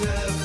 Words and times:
Jesus. 0.00 0.39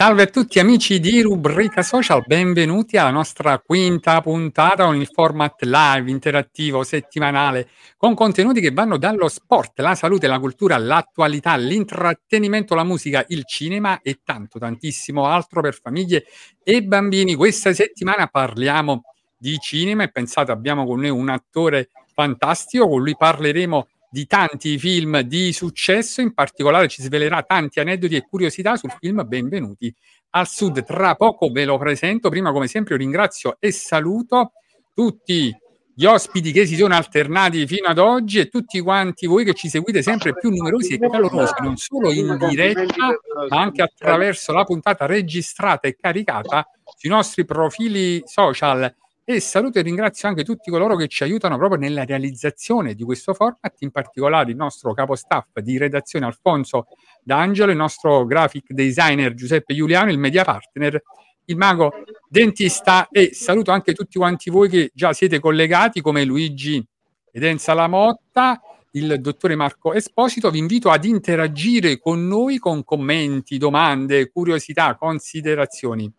Salve 0.00 0.22
a 0.22 0.26
tutti 0.28 0.58
amici 0.58 0.98
di 0.98 1.20
Rubrica 1.20 1.82
Social, 1.82 2.22
benvenuti 2.26 2.96
alla 2.96 3.10
nostra 3.10 3.58
quinta 3.58 4.22
puntata 4.22 4.86
con 4.86 4.96
il 4.96 5.06
format 5.06 5.60
live 5.60 6.10
interattivo 6.10 6.82
settimanale 6.84 7.68
con 7.98 8.14
contenuti 8.14 8.62
che 8.62 8.70
vanno 8.70 8.96
dallo 8.96 9.28
sport, 9.28 9.78
la 9.80 9.94
salute, 9.94 10.26
la 10.26 10.38
cultura, 10.38 10.78
l'attualità, 10.78 11.54
l'intrattenimento, 11.56 12.74
la 12.74 12.82
musica, 12.82 13.22
il 13.28 13.44
cinema 13.44 14.00
e 14.00 14.20
tanto 14.24 14.58
tantissimo 14.58 15.26
altro 15.26 15.60
per 15.60 15.78
famiglie 15.78 16.24
e 16.64 16.82
bambini. 16.82 17.34
Questa 17.34 17.74
settimana 17.74 18.26
parliamo 18.26 19.02
di 19.36 19.58
cinema 19.58 20.04
e 20.04 20.10
pensate 20.10 20.50
abbiamo 20.50 20.86
con 20.86 21.00
noi 21.00 21.10
un 21.10 21.28
attore 21.28 21.90
fantastico, 22.14 22.88
con 22.88 23.02
lui 23.02 23.14
parleremo 23.18 23.86
di 23.86 23.99
tanti 24.26 24.78
film 24.78 25.20
di 25.20 25.52
successo, 25.52 26.20
in 26.20 26.34
particolare 26.34 26.88
ci 26.88 27.02
svelerà 27.02 27.42
tanti 27.42 27.80
aneddoti 27.80 28.16
e 28.16 28.26
curiosità 28.28 28.76
sul 28.76 28.92
film 28.98 29.24
Benvenuti 29.26 29.94
al 30.30 30.48
Sud. 30.48 30.84
Tra 30.84 31.14
poco 31.14 31.50
ve 31.50 31.64
lo 31.64 31.78
presento, 31.78 32.28
prima 32.28 32.52
come 32.52 32.66
sempre 32.66 32.96
ringrazio 32.96 33.56
e 33.60 33.70
saluto 33.70 34.52
tutti 34.94 35.56
gli 35.94 36.04
ospiti 36.06 36.50
che 36.50 36.66
si 36.66 36.76
sono 36.76 36.94
alternati 36.94 37.66
fino 37.66 37.86
ad 37.86 37.98
oggi 37.98 38.38
e 38.38 38.48
tutti 38.48 38.80
quanti 38.80 39.26
voi 39.26 39.44
che 39.44 39.54
ci 39.54 39.68
seguite 39.68 40.02
sempre 40.02 40.32
più 40.32 40.50
numerosi 40.50 40.94
e 40.94 40.98
calorosi, 40.98 41.52
non 41.60 41.76
solo 41.76 42.10
in 42.10 42.36
diretta, 42.48 43.08
ma 43.48 43.60
anche 43.60 43.82
attraverso 43.82 44.52
la 44.52 44.64
puntata 44.64 45.06
registrata 45.06 45.88
e 45.88 45.96
caricata 45.96 46.66
sui 46.96 47.10
nostri 47.10 47.44
profili 47.44 48.22
social. 48.24 48.94
E 49.24 49.38
saluto 49.38 49.78
e 49.78 49.82
ringrazio 49.82 50.28
anche 50.28 50.42
tutti 50.42 50.70
coloro 50.70 50.96
che 50.96 51.06
ci 51.06 51.22
aiutano 51.22 51.56
proprio 51.56 51.78
nella 51.78 52.04
realizzazione 52.04 52.94
di 52.94 53.04
questo 53.04 53.32
format, 53.32 53.74
in 53.80 53.90
particolare 53.90 54.50
il 54.50 54.56
nostro 54.56 54.92
capo 54.92 55.14
staff 55.14 55.58
di 55.60 55.78
redazione 55.78 56.26
Alfonso 56.26 56.86
D'Angelo, 57.22 57.70
il 57.70 57.76
nostro 57.76 58.24
graphic 58.24 58.72
designer 58.72 59.34
Giuseppe 59.34 59.74
Giuliano, 59.74 60.10
il 60.10 60.18
media 60.18 60.42
partner, 60.42 61.00
il 61.44 61.56
mago 61.56 61.92
dentista 62.28 63.08
e 63.08 63.32
saluto 63.32 63.70
anche 63.70 63.92
tutti 63.92 64.18
quanti 64.18 64.50
voi 64.50 64.68
che 64.68 64.90
già 64.94 65.12
siete 65.12 65.38
collegati 65.38 66.00
come 66.00 66.24
Luigi 66.24 66.84
Edenza 67.30 67.74
Lamotta, 67.74 68.60
il 68.92 69.20
dottore 69.20 69.54
Marco 69.54 69.92
Esposito. 69.92 70.50
Vi 70.50 70.58
invito 70.58 70.90
ad 70.90 71.04
interagire 71.04 71.98
con 71.98 72.26
noi 72.26 72.58
con 72.58 72.82
commenti, 72.82 73.58
domande, 73.58 74.30
curiosità, 74.30 74.96
considerazioni. 74.96 76.10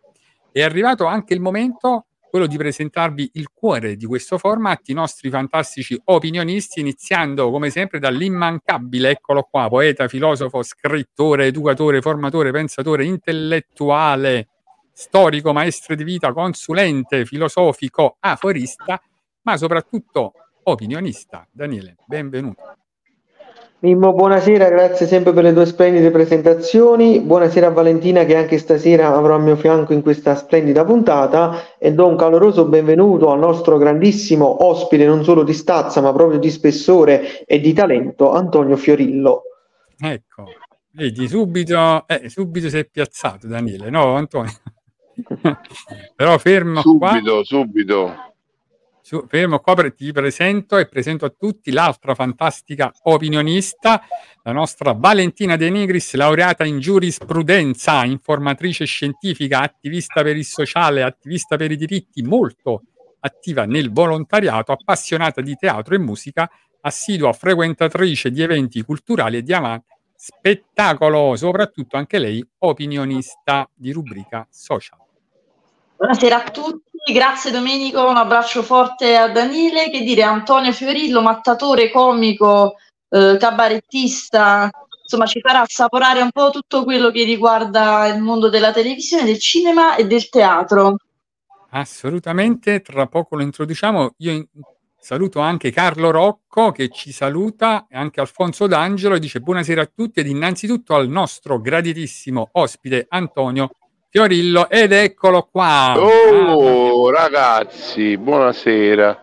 È 0.50 0.62
arrivato 0.62 1.04
anche 1.04 1.34
il 1.34 1.40
momento 1.40 2.06
quello 2.32 2.46
di 2.46 2.56
presentarvi 2.56 3.32
il 3.34 3.50
cuore 3.52 3.94
di 3.94 4.06
questo 4.06 4.38
format, 4.38 4.88
i 4.88 4.94
nostri 4.94 5.28
fantastici 5.28 6.00
opinionisti, 6.02 6.80
iniziando 6.80 7.50
come 7.50 7.68
sempre 7.68 7.98
dall'immancabile, 7.98 9.10
eccolo 9.10 9.42
qua, 9.42 9.68
poeta, 9.68 10.08
filosofo, 10.08 10.62
scrittore, 10.62 11.48
educatore, 11.48 12.00
formatore, 12.00 12.50
pensatore, 12.50 13.04
intellettuale, 13.04 14.48
storico, 14.94 15.52
maestro 15.52 15.94
di 15.94 16.04
vita, 16.04 16.32
consulente, 16.32 17.26
filosofico, 17.26 18.16
aforista, 18.18 18.98
ma 19.42 19.58
soprattutto 19.58 20.32
opinionista. 20.62 21.46
Daniele, 21.52 21.96
benvenuto. 22.06 22.81
Mimmo, 23.82 24.12
buonasera, 24.12 24.68
grazie 24.68 25.08
sempre 25.08 25.32
per 25.32 25.42
le 25.42 25.52
tue 25.52 25.66
splendide 25.66 26.12
presentazioni. 26.12 27.18
Buonasera 27.18 27.66
a 27.66 27.70
Valentina 27.70 28.24
che 28.24 28.36
anche 28.36 28.58
stasera 28.58 29.12
avrò 29.12 29.34
al 29.34 29.42
mio 29.42 29.56
fianco 29.56 29.92
in 29.92 30.02
questa 30.02 30.36
splendida 30.36 30.84
puntata 30.84 31.76
e 31.80 31.92
do 31.92 32.06
un 32.06 32.14
caloroso 32.14 32.66
benvenuto 32.66 33.32
al 33.32 33.40
nostro 33.40 33.78
grandissimo 33.78 34.64
ospite, 34.64 35.04
non 35.04 35.24
solo 35.24 35.42
di 35.42 35.52
stazza 35.52 36.00
ma 36.00 36.12
proprio 36.12 36.38
di 36.38 36.48
spessore 36.48 37.44
e 37.44 37.58
di 37.58 37.72
talento, 37.72 38.30
Antonio 38.30 38.76
Fiorillo. 38.76 39.42
Ecco, 39.98 40.44
vedi, 40.92 41.26
subito, 41.26 42.06
eh, 42.06 42.28
subito 42.28 42.68
si 42.68 42.78
è 42.78 42.84
piazzato 42.84 43.48
Daniele, 43.48 43.90
no 43.90 44.14
Antonio? 44.14 44.52
Però 46.14 46.38
fermo 46.38 46.82
qua. 46.82 47.08
Subito, 47.14 47.42
subito. 47.42 48.31
Su- 49.04 49.26
fermo 49.26 49.58
qua, 49.58 49.74
per- 49.74 49.94
ti 49.94 50.12
presento 50.12 50.78
e 50.78 50.86
presento 50.86 51.24
a 51.24 51.34
tutti 51.36 51.72
l'altra 51.72 52.14
fantastica 52.14 52.92
opinionista, 53.02 54.02
la 54.44 54.52
nostra 54.52 54.92
Valentina 54.92 55.56
De 55.56 55.68
Nigris, 55.70 56.14
laureata 56.14 56.64
in 56.64 56.78
giurisprudenza, 56.78 58.04
informatrice 58.04 58.84
scientifica, 58.84 59.60
attivista 59.60 60.22
per 60.22 60.36
il 60.36 60.44
sociale, 60.44 61.02
attivista 61.02 61.56
per 61.56 61.72
i 61.72 61.76
diritti, 61.76 62.22
molto 62.22 62.82
attiva 63.20 63.64
nel 63.66 63.92
volontariato, 63.92 64.72
appassionata 64.72 65.40
di 65.40 65.56
teatro 65.56 65.94
e 65.94 65.98
musica, 65.98 66.48
assidua 66.82 67.32
frequentatrice 67.32 68.30
di 68.30 68.40
eventi 68.40 68.82
culturali 68.82 69.38
e 69.38 69.42
di 69.42 69.52
ama- 69.52 69.82
spettacolo, 70.14 71.34
soprattutto 71.34 71.96
anche 71.96 72.18
lei 72.18 72.44
opinionista 72.58 73.68
di 73.74 73.90
rubrica 73.90 74.46
social. 74.48 75.01
Buonasera 76.02 76.44
a 76.44 76.50
tutti, 76.50 77.12
grazie 77.12 77.52
Domenico, 77.52 78.04
un 78.04 78.16
abbraccio 78.16 78.64
forte 78.64 79.16
a 79.16 79.28
Daniele, 79.28 79.88
che 79.88 80.00
dire 80.00 80.24
Antonio 80.24 80.72
Fiorillo, 80.72 81.22
mattatore, 81.22 81.92
comico, 81.92 82.74
eh, 83.08 83.36
cabarettista, 83.38 84.68
insomma 85.00 85.26
ci 85.26 85.38
farà 85.38 85.60
assaporare 85.60 86.20
un 86.20 86.32
po' 86.32 86.50
tutto 86.50 86.82
quello 86.82 87.12
che 87.12 87.22
riguarda 87.22 88.08
il 88.08 88.20
mondo 88.20 88.48
della 88.48 88.72
televisione, 88.72 89.22
del 89.22 89.38
cinema 89.38 89.94
e 89.94 90.04
del 90.04 90.28
teatro. 90.28 90.96
Assolutamente, 91.70 92.80
tra 92.80 93.06
poco 93.06 93.36
lo 93.36 93.42
introduciamo. 93.42 94.14
Io 94.16 94.48
saluto 94.98 95.38
anche 95.38 95.70
Carlo 95.70 96.10
Rocco 96.10 96.72
che 96.72 96.88
ci 96.88 97.12
saluta 97.12 97.86
e 97.88 97.96
anche 97.96 98.20
Alfonso 98.20 98.66
D'Angelo 98.66 99.14
e 99.14 99.20
dice 99.20 99.38
buonasera 99.38 99.82
a 99.82 99.90
tutti 99.92 100.18
ed 100.18 100.26
innanzitutto 100.26 100.96
al 100.96 101.08
nostro 101.08 101.60
graditissimo 101.60 102.48
ospite 102.54 103.06
Antonio 103.08 103.70
Fiorillo 104.14 104.68
ed 104.68 104.92
eccolo 104.92 105.48
qua. 105.50 105.94
Oh, 105.96 107.08
ragazzi, 107.10 108.18
buonasera. 108.18 109.22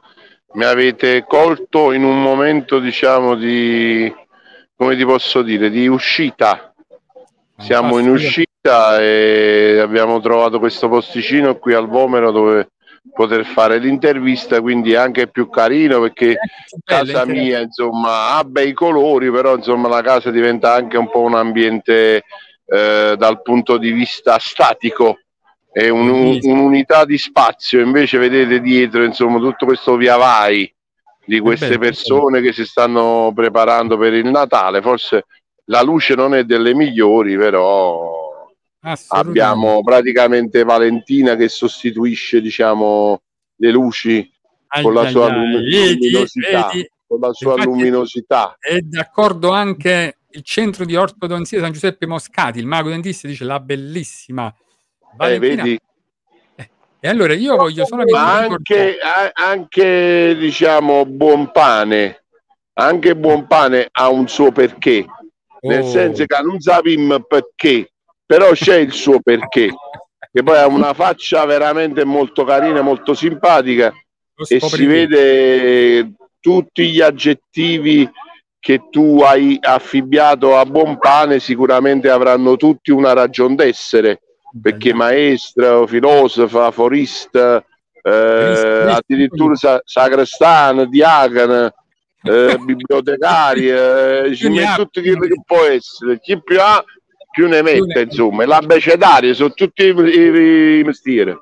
mi 0.53 0.63
avete 0.63 1.25
colto 1.27 1.91
in 1.91 2.03
un 2.03 2.19
momento, 2.19 2.79
diciamo, 2.79 3.35
di, 3.35 4.11
come 4.75 4.95
ti 4.95 5.05
posso 5.05 5.43
dire, 5.43 5.69
di 5.69 5.87
uscita. 5.87 6.73
Siamo 7.59 7.99
in 7.99 8.09
uscita 8.09 8.99
e 8.99 9.77
abbiamo 9.79 10.19
trovato 10.21 10.57
questo 10.57 10.89
posticino 10.89 11.59
qui 11.59 11.75
al 11.75 11.87
Vomero 11.87 12.31
dove 12.31 12.71
poter 13.13 13.45
fare 13.45 13.77
l'intervista, 13.77 14.59
quindi 14.59 14.93
è 14.93 14.97
anche 14.97 15.27
più 15.27 15.49
carino 15.49 16.01
perché 16.01 16.35
bella, 16.83 17.11
casa 17.11 17.25
mia 17.25 17.59
insomma 17.59 18.37
ha 18.37 18.43
bei 18.43 18.73
colori, 18.73 19.29
però 19.29 19.55
insomma 19.55 19.87
la 19.87 20.01
casa 20.01 20.31
diventa 20.31 20.73
anche 20.73 20.97
un 20.97 21.11
po' 21.11 21.21
un 21.21 21.35
ambiente 21.35 22.23
eh, 22.71 23.15
dal 23.17 23.41
punto 23.41 23.77
di 23.77 23.91
vista 23.91 24.37
statico 24.39 25.19
è 25.71 25.87
un- 25.89 26.39
un'unità 26.41 27.05
di 27.05 27.17
spazio, 27.17 27.79
invece 27.81 28.17
vedete 28.17 28.59
dietro 28.59 29.03
insomma 29.03 29.37
tutto 29.39 29.65
questo 29.65 29.95
via 29.95 30.15
vai 30.17 30.71
di 31.25 31.39
queste 31.39 31.77
persone 31.77 32.41
che 32.41 32.53
si 32.53 32.65
stanno 32.65 33.31
preparando 33.35 33.97
per 33.97 34.13
il 34.13 34.25
Natale, 34.25 34.81
forse 34.81 35.25
la 35.65 35.81
luce 35.83 36.15
non 36.15 36.33
è 36.33 36.43
delle 36.43 36.73
migliori, 36.73 37.37
però 37.37 38.47
abbiamo 39.09 39.83
praticamente 39.83 40.63
Valentina 40.63 41.35
che 41.35 41.49
sostituisce 41.49 42.41
diciamo 42.41 43.21
le 43.57 43.71
luci 43.71 44.31
con 44.81 44.93
la 44.93 45.01
Ai, 45.01 45.11
sua 45.11 45.25
ai, 45.25 45.31
ai. 45.31 45.37
lumi- 45.37 45.69
Vedi, 45.69 46.09
luminosità, 46.11 46.69
vedi? 46.73 46.89
con 47.07 47.19
la 47.19 47.33
sua 47.33 47.51
Infatti- 47.51 47.69
luminosità. 47.69 48.57
È 48.59 48.77
d'accordo 48.79 49.49
anche 49.51 50.17
il 50.31 50.43
centro 50.43 50.85
di 50.85 50.95
ortodonzia 50.95 51.59
San 51.59 51.71
Giuseppe 51.71 52.05
Moscati, 52.05 52.59
il 52.59 52.65
mago 52.67 52.89
dentista 52.89 53.27
dice 53.27 53.43
la 53.45 53.59
bellissima 53.59 54.47
Eh, 54.47 55.15
Valentina. 55.15 55.63
vedi? 55.63 55.79
E 57.01 57.07
allora 57.07 57.33
io 57.33 57.55
voglio 57.55 57.85
solamente 57.85 58.17
anche, 58.17 58.97
a- 59.01 59.31
anche 59.33 60.35
diciamo 60.37 61.05
buon 61.05 61.49
pane, 61.51 62.23
anche 62.73 63.15
buon 63.15 63.47
pane 63.47 63.87
ha 63.89 64.09
un 64.09 64.27
suo 64.27 64.51
perché, 64.51 65.05
nel 65.61 65.83
Oh. 65.83 65.89
senso 65.89 66.25
che 66.25 66.41
non 66.43 66.59
sappiamo 66.59 67.21
perché, 67.21 67.91
però 68.25 68.51
c'è 68.51 68.75
il 68.79 68.91
suo 68.91 69.21
perché, 69.21 69.69
che 70.31 70.43
poi 70.43 70.57
ha 70.57 70.67
una 70.67 70.93
faccia 70.93 71.45
veramente 71.45 72.03
molto 72.03 72.43
carina, 72.43 72.81
molto 72.81 73.13
simpatica 73.13 73.93
e 74.47 74.59
si 74.59 74.85
vede 74.85 76.11
tutti 76.41 76.89
gli 76.91 76.99
aggettivi 77.01 78.09
che 78.59 78.87
tu 78.89 79.21
hai 79.21 79.57
affibbiato 79.61 80.57
a 80.57 80.65
buon 80.65 80.97
pane 80.97 81.39
sicuramente 81.39 82.09
avranno 82.09 82.55
tutti 82.57 82.91
una 82.91 83.13
ragion 83.13 83.55
d'essere 83.55 84.21
perché 84.61 84.93
maestro, 84.93 85.85
filosofo, 85.87 86.61
aforista, 86.61 87.63
eh, 88.01 88.11
addirittura 88.89 89.55
sa- 89.55 89.81
sacrestano, 89.83 90.85
diacono, 90.85 91.71
eh, 92.23 92.57
bibliotecario, 92.65 94.23
eh, 94.25 94.35
ci 94.35 94.49
mette 94.49 94.73
tutto 94.75 95.01
quello 95.01 95.19
che 95.27 95.41
può 95.45 95.63
essere, 95.63 96.19
chi 96.19 96.41
più 96.41 96.59
ha 96.59 96.83
più 97.31 97.47
ne 97.47 97.61
mette, 97.61 98.01
insomma, 98.01 98.45
l'abbecedario 98.45 99.33
sono 99.35 99.51
tutti 99.53 99.83
i, 99.83 99.93
i- 99.95 100.79
i 100.79 100.83
mestieri. 100.83 101.37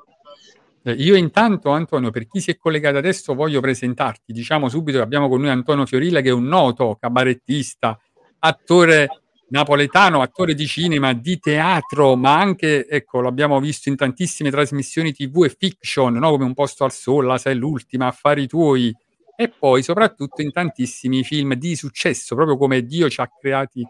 Eh, 0.82 0.92
Io 0.92 1.16
intanto, 1.16 1.70
Antonio, 1.70 2.10
per 2.10 2.26
chi 2.28 2.40
si 2.40 2.50
è 2.50 2.56
collegato 2.56 2.98
adesso, 2.98 3.34
voglio 3.34 3.60
presentarti. 3.60 4.32
Diciamo 4.32 4.68
subito 4.68 4.98
che 4.98 5.04
abbiamo 5.04 5.28
con 5.28 5.40
noi 5.40 5.50
Antonio 5.50 5.86
Fiorilla, 5.86 6.20
che 6.20 6.28
è 6.28 6.32
un 6.32 6.44
noto 6.44 6.96
cabarettista, 7.00 7.98
attore 8.40 9.08
napoletano, 9.50 10.20
attore 10.20 10.54
di 10.54 10.66
cinema, 10.66 11.12
di 11.14 11.38
teatro, 11.38 12.16
ma 12.16 12.38
anche, 12.38 12.86
ecco, 12.86 13.20
l'abbiamo 13.20 13.58
visto 13.60 13.88
in 13.88 13.96
tantissime 13.96 14.50
trasmissioni 14.50 15.12
TV 15.12 15.44
e 15.44 15.54
fiction, 15.56 16.14
no? 16.14 16.30
come 16.30 16.44
Un 16.44 16.54
posto 16.54 16.84
al 16.84 16.92
sole, 16.92 17.28
La 17.28 17.38
sei 17.38 17.56
l'ultima, 17.56 18.08
Affari 18.08 18.46
tuoi, 18.46 18.94
e 19.36 19.48
poi 19.48 19.82
soprattutto 19.82 20.42
in 20.42 20.52
tantissimi 20.52 21.22
film 21.24 21.54
di 21.54 21.76
successo, 21.76 22.34
proprio 22.34 22.56
come 22.56 22.82
Dio 22.84 23.08
ci 23.08 23.20
ha 23.20 23.28
creati 23.28 23.86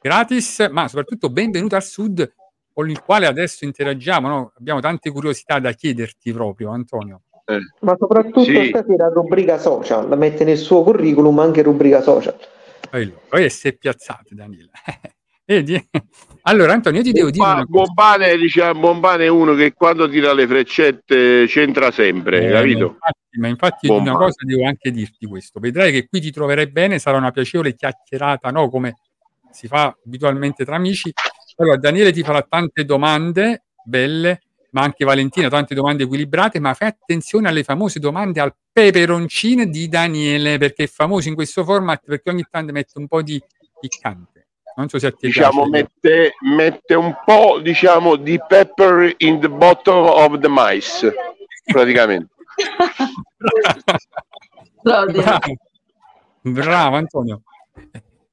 gratis, 0.00 0.68
ma 0.70 0.88
soprattutto 0.88 1.30
Benvenuto 1.30 1.76
al 1.76 1.84
Sud, 1.84 2.32
con 2.76 2.90
il 2.90 3.00
quale 3.00 3.24
adesso 3.24 3.64
interagiamo. 3.64 4.28
no? 4.28 4.52
Abbiamo 4.58 4.80
tante 4.80 5.10
curiosità 5.10 5.58
da 5.58 5.72
chiederti 5.72 6.30
proprio, 6.30 6.72
Antonio. 6.72 7.22
Eh. 7.46 7.58
Ma 7.80 7.96
soprattutto 7.98 8.42
Sì. 8.44 8.66
stasera 8.68 9.08
rubrica 9.08 9.56
social, 9.58 10.14
mette 10.18 10.44
nel 10.44 10.58
suo 10.58 10.82
curriculum 10.82 11.38
anche 11.38 11.62
rubrica 11.62 12.02
social. 12.02 12.36
Allora, 12.90 13.16
poi 13.30 13.48
si 13.48 13.68
è 13.68 13.72
piazzate, 13.72 14.34
Danilo. 14.34 14.68
Vedi? 15.46 15.88
Allora, 16.42 16.74
Antonio, 16.74 16.98
io 16.98 17.04
ti 17.06 17.12
devo 17.12 17.30
dire 17.30 17.42
cosa. 17.44 17.64
buon 17.64 17.94
pane, 17.94 18.36
diciamo, 18.36 18.78
buon 18.78 19.00
pane 19.00 19.24
è 19.24 19.28
uno 19.28 19.54
che 19.54 19.72
quando 19.72 20.06
tira 20.06 20.34
le 20.34 20.46
freccette 20.46 21.46
c'entra 21.46 21.90
sempre, 21.90 22.46
Eh, 22.46 22.52
capito? 22.52 22.88
Ma 22.88 22.92
infatti, 22.92 23.38
ma 23.38 23.48
infatti 23.48 23.86
Buon 23.86 24.00
una 24.02 24.16
cosa 24.16 24.44
devo 24.44 24.66
anche 24.66 24.90
dirti 24.90 25.24
questo. 25.24 25.60
Vedrai 25.60 25.92
che 25.92 26.08
qui 26.08 26.20
ti 26.20 26.30
troverai 26.30 26.66
bene, 26.70 26.98
sarà 26.98 27.16
una 27.16 27.30
piacevole 27.30 27.74
chiacchierata, 27.74 28.50
no? 28.50 28.68
Come 28.68 28.96
si 29.50 29.66
fa 29.66 29.96
abitualmente 30.04 30.62
tra 30.66 30.74
amici. 30.76 31.10
Allora, 31.56 31.76
Daniele 31.76 32.12
ti 32.12 32.22
farà 32.22 32.42
tante 32.42 32.84
domande 32.84 33.64
belle, 33.84 34.42
ma 34.70 34.82
anche 34.82 35.04
Valentina, 35.04 35.48
tante 35.48 35.74
domande 35.74 36.02
equilibrate, 36.02 36.60
ma 36.60 36.74
fai 36.74 36.88
attenzione 36.88 37.48
alle 37.48 37.62
famose 37.62 37.98
domande 37.98 38.40
al 38.40 38.54
peperoncino 38.70 39.64
di 39.64 39.88
Daniele, 39.88 40.58
perché 40.58 40.84
è 40.84 40.86
famoso 40.88 41.28
in 41.28 41.34
questo 41.34 41.64
format, 41.64 42.02
perché 42.04 42.28
ogni 42.30 42.44
tanto 42.50 42.72
mette 42.72 42.98
un 42.98 43.08
po' 43.08 43.22
di 43.22 43.42
piccante. 43.80 44.48
Non 44.76 44.90
so 44.90 44.98
se 44.98 45.06
a 45.06 45.10
te 45.12 45.28
Diciamo, 45.28 45.66
piace. 45.70 45.88
mette, 46.02 46.34
mette 46.40 46.94
un 46.94 47.16
po' 47.24 47.58
diciamo, 47.60 48.16
di 48.16 48.38
pepper 48.46 49.14
in 49.18 49.40
the 49.40 49.48
bottom 49.48 50.04
of 50.04 50.38
the 50.40 50.48
mice, 50.50 51.14
praticamente. 51.64 52.34
Bravo, 54.82 55.12
Bravo, 55.12 55.54
bravo 56.42 56.96
Antonio. 56.96 57.42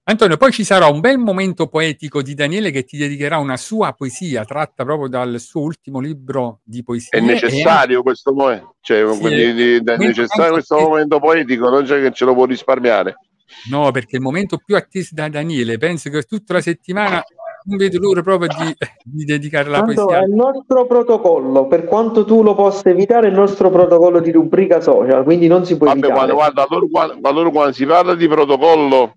Antonio, 0.06 0.36
poi 0.36 0.52
ci 0.52 0.66
sarà 0.66 0.88
un 0.88 1.00
bel 1.00 1.18
momento 1.18 1.68
poetico 1.68 2.22
di 2.22 2.34
Daniele 2.34 2.72
che 2.72 2.84
ti 2.84 2.98
dedicherà 2.98 3.38
una 3.38 3.56
sua 3.56 3.94
poesia 3.94 4.44
tratta 4.44 4.84
proprio 4.84 5.08
dal 5.08 5.40
suo 5.40 5.62
ultimo 5.62 6.02
libro 6.02 6.60
di 6.64 6.84
poesie. 6.84 7.18
È 7.18 7.22
necessario 7.22 8.04
questo 8.04 8.34
momento, 8.34 8.76
cioè, 8.82 9.10
Sì, 9.14 9.20
quindi, 9.20 9.76
è- 9.76 9.96
necessario 9.98 10.52
questo 10.52 10.78
momento 10.78 11.20
poetico, 11.20 11.70
non 11.70 11.86
c'è 11.86 12.02
che 12.02 12.12
ce 12.12 12.26
lo 12.26 12.34
può 12.34 12.44
risparmiare. 12.44 13.12
E 13.12 13.70
no, 13.70 13.92
perché 13.92 14.18
il 14.18 14.22
momento 14.22 14.58
più 14.64 14.76
atteso 14.76 15.12
da 15.14 15.30
Daniele, 15.30 15.78
penso 15.78 16.10
che 16.10 16.22
tutta 16.24 16.52
la 16.56 16.62
settimana 16.62 17.24
non 17.66 17.78
vedo 17.78 17.98
l'ora 18.00 18.22
proprio 18.22 18.50
di, 18.50 18.76
di 19.06 19.24
dedicare 19.24 19.70
la 19.70 19.80
Tanto 19.84 20.04
poesia. 20.06 20.20
è 20.20 20.26
il 20.26 20.34
nostro 20.34 20.86
protocollo, 20.86 21.68
per 21.68 21.86
quanto 21.86 22.26
tu 22.26 22.44
lo 22.44 22.56
possa 22.56 22.90
evitare, 22.90 23.28
è 23.28 23.30
il 23.30 23.38
nostro 23.38 23.70
protocollo 23.70 24.20
di 24.20 24.32
rubrica 24.32 24.82
social, 24.82 25.24
quindi 25.24 25.48
non 25.48 25.64
si 25.66 25.78
può 25.78 25.86
Vabbè, 25.88 26.00
evitare. 26.00 26.14
quando, 26.20 26.34
guarda, 26.36 26.66
allora, 26.68 26.86
quando, 26.92 27.30
allora 27.30 27.50
quando 27.52 27.72
si 27.72 27.86
parla 27.86 28.16
di 28.16 28.28
protocollo, 28.28 29.14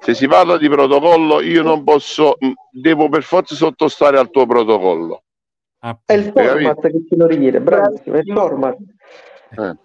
se 0.00 0.14
si 0.14 0.26
parla 0.26 0.58
di 0.58 0.68
protocollo, 0.68 1.40
io 1.40 1.62
non 1.62 1.84
posso, 1.84 2.36
devo 2.70 3.08
per 3.08 3.22
forza 3.22 3.54
sottostare 3.54 4.18
al 4.18 4.30
tuo 4.30 4.46
protocollo. 4.46 5.22
È 6.04 6.12
il 6.14 6.32
format 6.34 6.80
che 6.80 7.04
ce 7.08 7.16
lo 7.16 7.26
richiede, 7.26 7.60
bravissimo, 7.60 8.16
è 8.16 8.20
il 8.24 8.32
format. 8.32 8.76
Eh. 9.50 9.76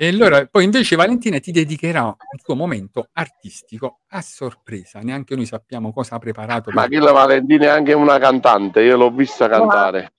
E 0.00 0.06
allora 0.06 0.46
poi 0.46 0.62
invece 0.64 0.94
Valentina 0.94 1.40
ti 1.40 1.50
dedicherà 1.50 2.04
un 2.04 2.14
suo 2.40 2.54
momento 2.54 3.08
artistico 3.14 4.00
a 4.10 4.20
sorpresa, 4.20 5.00
neanche 5.00 5.34
noi 5.34 5.46
sappiamo 5.46 5.92
cosa 5.92 6.16
ha 6.16 6.18
preparato. 6.18 6.70
Ma 6.72 6.86
che 6.86 6.98
la 6.98 7.10
Valentina 7.12 7.64
è 7.64 7.68
anche 7.68 7.94
una 7.94 8.18
cantante, 8.18 8.82
io 8.82 8.96
l'ho 8.96 9.10
vista 9.10 9.48
cantare. 9.48 10.12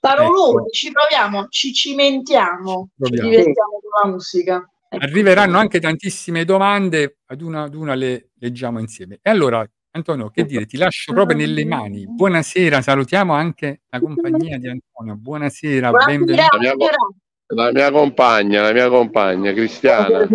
Parolone, 0.00 0.60
Ecco. 0.60 0.68
ci 0.70 0.92
proviamo, 0.92 1.46
ci 1.48 1.72
cimentiamo, 1.72 2.90
ci 2.92 3.10
Proviamo. 3.10 3.28
divertiamo 3.30 3.70
con 3.80 3.90
la 4.02 4.10
musica. 4.10 4.70
Ecco. 4.88 5.04
Arriveranno 5.04 5.58
anche 5.58 5.80
tantissime 5.80 6.44
domande, 6.44 7.18
ad 7.26 7.42
una 7.42 7.62
ad 7.62 7.74
una 7.74 7.94
le 7.94 8.30
leggiamo 8.38 8.78
insieme. 8.78 9.18
E 9.20 9.30
allora, 9.30 9.68
Antonio, 9.90 10.30
che 10.30 10.44
dire, 10.44 10.66
ti 10.66 10.76
lascio 10.76 11.12
proprio 11.12 11.36
nelle 11.36 11.64
mani. 11.64 12.06
Buonasera, 12.06 12.80
salutiamo 12.82 13.32
anche 13.32 13.80
la 13.88 13.98
compagnia 13.98 14.58
di 14.58 14.68
Antonio. 14.68 15.16
Buonasera, 15.16 15.90
Buonasera, 15.90 16.16
benvenuto. 16.18 16.54
Abbiamo- 16.56 16.76
buonasera. 16.76 17.14
La 17.48 17.70
mia 17.72 17.92
compagna, 17.92 18.60
la 18.62 18.72
mia 18.72 18.88
compagna, 18.88 19.52
Cristiana. 19.52 20.26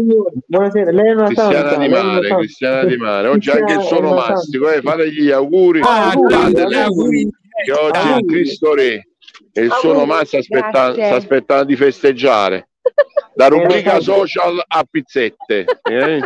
Buonasera, 0.48 0.92
lei 0.92 1.08
è 1.08 1.12
una 1.14 1.26
Cristiana 1.26 1.70
santa, 1.70 1.78
di 1.78 1.90
Mare, 1.90 2.28
santa. 2.28 2.38
Cristiana 2.38 2.84
di 2.86 2.98
Mare. 2.98 3.28
Oggi 3.28 3.50
anche 3.50 3.74
il 3.74 3.82
santa. 3.82 4.14
mastico, 4.14 4.72
eh, 4.72 4.82
fate 4.82 5.12
gli 5.12 5.30
auguri. 5.30 5.82
Ah, 5.84 6.14
gli 6.16 6.74
auguri 6.74 7.30
che 7.66 7.72
oggi 7.74 8.08
è 8.18 8.26
Cristo 8.26 8.74
Re 8.74 9.08
e 9.52 9.62
il 9.62 9.72
suono 9.72 10.00
Auguri, 10.00 10.18
mastico 10.18 10.42
sta 10.44 10.56
aspettando, 10.56 10.94
grazie. 10.96 11.06
sta 11.06 11.16
aspettando 11.16 11.64
di 11.66 11.76
festeggiare. 11.76 12.70
Da 13.34 13.48
rubrica 13.48 13.96
Eh, 13.98 14.02
social 14.02 14.62
a 14.68 14.86
pizzette. 14.90 15.66
eh? 15.84 16.20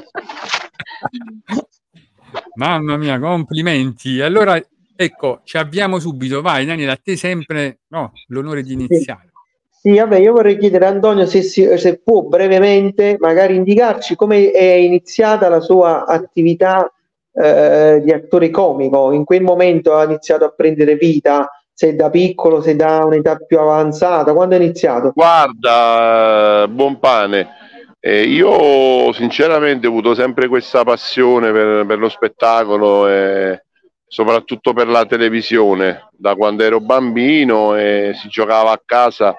Mamma 2.55 2.97
mia, 2.97 3.19
complimenti. 3.19 4.21
Allora, 4.21 4.61
ecco, 4.95 5.41
ci 5.43 5.57
abbiamo 5.57 5.99
subito. 5.99 6.41
Vai, 6.41 6.65
Daniele, 6.65 6.91
a 6.91 6.99
te 7.01 7.15
sempre 7.15 7.79
no, 7.89 8.11
l'onore 8.27 8.63
di 8.63 8.73
iniziare. 8.73 9.31
Sì, 9.69 9.95
vabbè, 9.97 10.17
io 10.17 10.33
vorrei 10.33 10.57
chiedere 10.57 10.85
a 10.85 10.89
Antonio 10.89 11.25
se, 11.27 11.43
si- 11.43 11.77
se 11.77 11.99
può 11.99 12.23
brevemente 12.23 13.17
magari 13.19 13.55
indicarci 13.55 14.15
come 14.15 14.49
è 14.51 14.63
iniziata 14.63 15.47
la 15.47 15.59
sua 15.59 16.05
attività 16.07 16.91
eh, 17.31 18.01
di 18.03 18.11
attore 18.11 18.49
comico. 18.49 19.11
In 19.11 19.25
quel 19.25 19.43
momento 19.43 19.93
ha 19.93 20.03
iniziato 20.05 20.43
a 20.45 20.49
prendere 20.49 20.95
vita, 20.95 21.47
se 21.77 21.93
da 21.93 22.09
piccolo, 22.09 22.61
se 22.61 22.73
da 22.77 23.03
un'età 23.03 23.35
più 23.35 23.59
avanzata, 23.59 24.33
quando 24.33 24.55
è 24.55 24.59
iniziato? 24.59 25.11
Guarda, 25.13 26.67
buon 26.69 26.97
pane. 26.99 27.49
E 27.99 28.21
io 28.21 29.11
sinceramente 29.11 29.85
ho 29.85 29.89
avuto 29.89 30.15
sempre 30.15 30.47
questa 30.47 30.83
passione 30.83 31.51
per, 31.51 31.85
per 31.85 31.97
lo 31.99 32.07
spettacolo 32.07 33.09
e 33.09 33.63
soprattutto 34.07 34.71
per 34.71 34.87
la 34.87 35.05
televisione 35.05 36.07
da 36.11 36.35
quando 36.35 36.63
ero 36.63 36.79
bambino 36.79 37.75
e 37.75 38.13
si 38.15 38.29
giocava 38.29 38.71
a 38.71 38.81
casa 38.83 39.35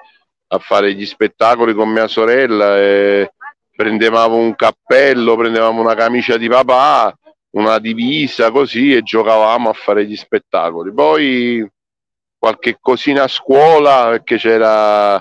a 0.49 0.59
fare 0.59 0.93
gli 0.93 1.05
spettacoli 1.07 1.73
con 1.73 1.89
mia 1.89 2.07
sorella 2.07 2.77
e 2.77 3.31
prendevamo 3.75 4.35
un 4.35 4.53
cappello, 4.53 5.35
prendevamo 5.35 5.81
una 5.81 5.95
camicia 5.95 6.37
di 6.37 6.47
papà, 6.47 7.17
una 7.55 7.79
divisa 7.79 8.51
così 8.51 8.93
e 8.93 9.01
giocavamo 9.01 9.69
a 9.69 9.73
fare 9.73 10.05
gli 10.05 10.15
spettacoli. 10.15 10.93
Poi 10.93 11.67
qualche 12.37 12.77
cosina 12.79 13.23
a 13.23 13.27
scuola 13.27 14.09
perché 14.09 14.37
c'era 14.37 15.13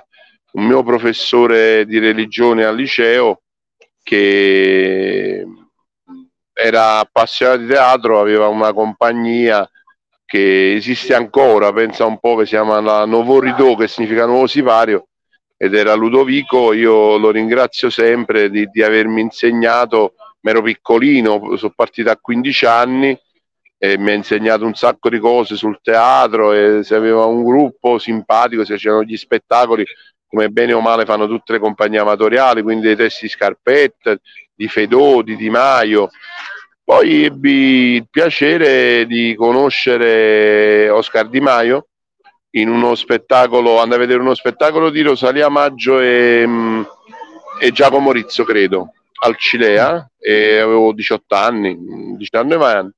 un 0.52 0.64
mio 0.64 0.82
professore 0.82 1.84
di 1.86 1.98
religione 1.98 2.64
al 2.64 2.76
liceo 2.76 3.42
che 4.02 5.44
era 6.52 7.00
appassionato 7.00 7.58
di 7.58 7.66
teatro, 7.66 8.20
aveva 8.20 8.48
una 8.48 8.72
compagnia 8.72 9.68
che 10.24 10.74
esiste 10.74 11.14
ancora, 11.14 11.72
pensa 11.72 12.06
un 12.06 12.18
po' 12.18 12.36
che 12.36 12.44
si 12.44 12.54
chiama 12.54 12.80
la 12.80 13.04
Novo 13.04 13.40
Ridò, 13.40 13.76
che 13.76 13.88
significa 13.88 14.24
nuovo 14.24 14.46
sipario, 14.46 15.08
ed 15.56 15.74
era 15.74 15.94
Ludovico, 15.94 16.72
io 16.72 17.16
lo 17.18 17.30
ringrazio 17.30 17.90
sempre 17.90 18.48
di, 18.50 18.66
di 18.70 18.82
avermi 18.82 19.20
insegnato, 19.20 20.14
ero 20.40 20.62
piccolino, 20.62 21.56
sono 21.56 21.72
partito 21.74 22.10
a 22.10 22.18
15 22.20 22.66
anni 22.66 23.20
e 23.92 23.98
mi 23.98 24.10
ha 24.10 24.14
insegnato 24.14 24.64
un 24.64 24.74
sacco 24.74 25.08
di 25.08 25.18
cose 25.18 25.54
sul 25.54 25.78
teatro 25.82 26.52
e 26.52 26.82
se 26.82 26.94
aveva 26.94 27.24
un 27.26 27.44
gruppo 27.44 27.98
simpatico, 27.98 28.64
se 28.64 28.76
c'erano 28.76 29.04
gli 29.04 29.16
spettacoli, 29.16 29.84
come 30.26 30.48
bene 30.48 30.72
o 30.72 30.80
male 30.80 31.04
fanno 31.04 31.28
tutte 31.28 31.52
le 31.52 31.58
compagnie 31.60 32.00
amatoriali, 32.00 32.62
quindi 32.62 32.86
dei 32.86 32.96
testi 32.96 33.28
Scarpetta, 33.28 34.16
di 34.54 34.68
Fedò, 34.68 35.22
di 35.22 35.36
Di 35.36 35.50
Maio. 35.50 36.10
Poi 36.82 37.24
ebbi 37.24 37.94
il 37.94 38.08
piacere 38.10 39.06
di 39.06 39.34
conoscere 39.36 40.88
Oscar 40.88 41.28
Di 41.28 41.40
Maio 41.40 41.86
in 42.50 42.68
uno 42.68 42.94
spettacolo, 42.94 43.80
andai 43.80 43.98
a 43.98 44.00
vedere 44.00 44.20
uno 44.20 44.34
spettacolo 44.34 44.90
di 44.90 45.02
Rosalia 45.02 45.48
Maggio 45.48 46.00
e, 46.00 46.44
mm, 46.46 46.82
e 47.60 47.70
Giacomo 47.70 48.12
Rizzo, 48.12 48.44
credo, 48.44 48.92
al 49.24 49.36
Cilea, 49.36 50.10
e 50.18 50.58
avevo 50.58 50.92
18 50.92 51.34
anni, 51.34 51.76
19 52.16 52.64
anni. 52.64 52.90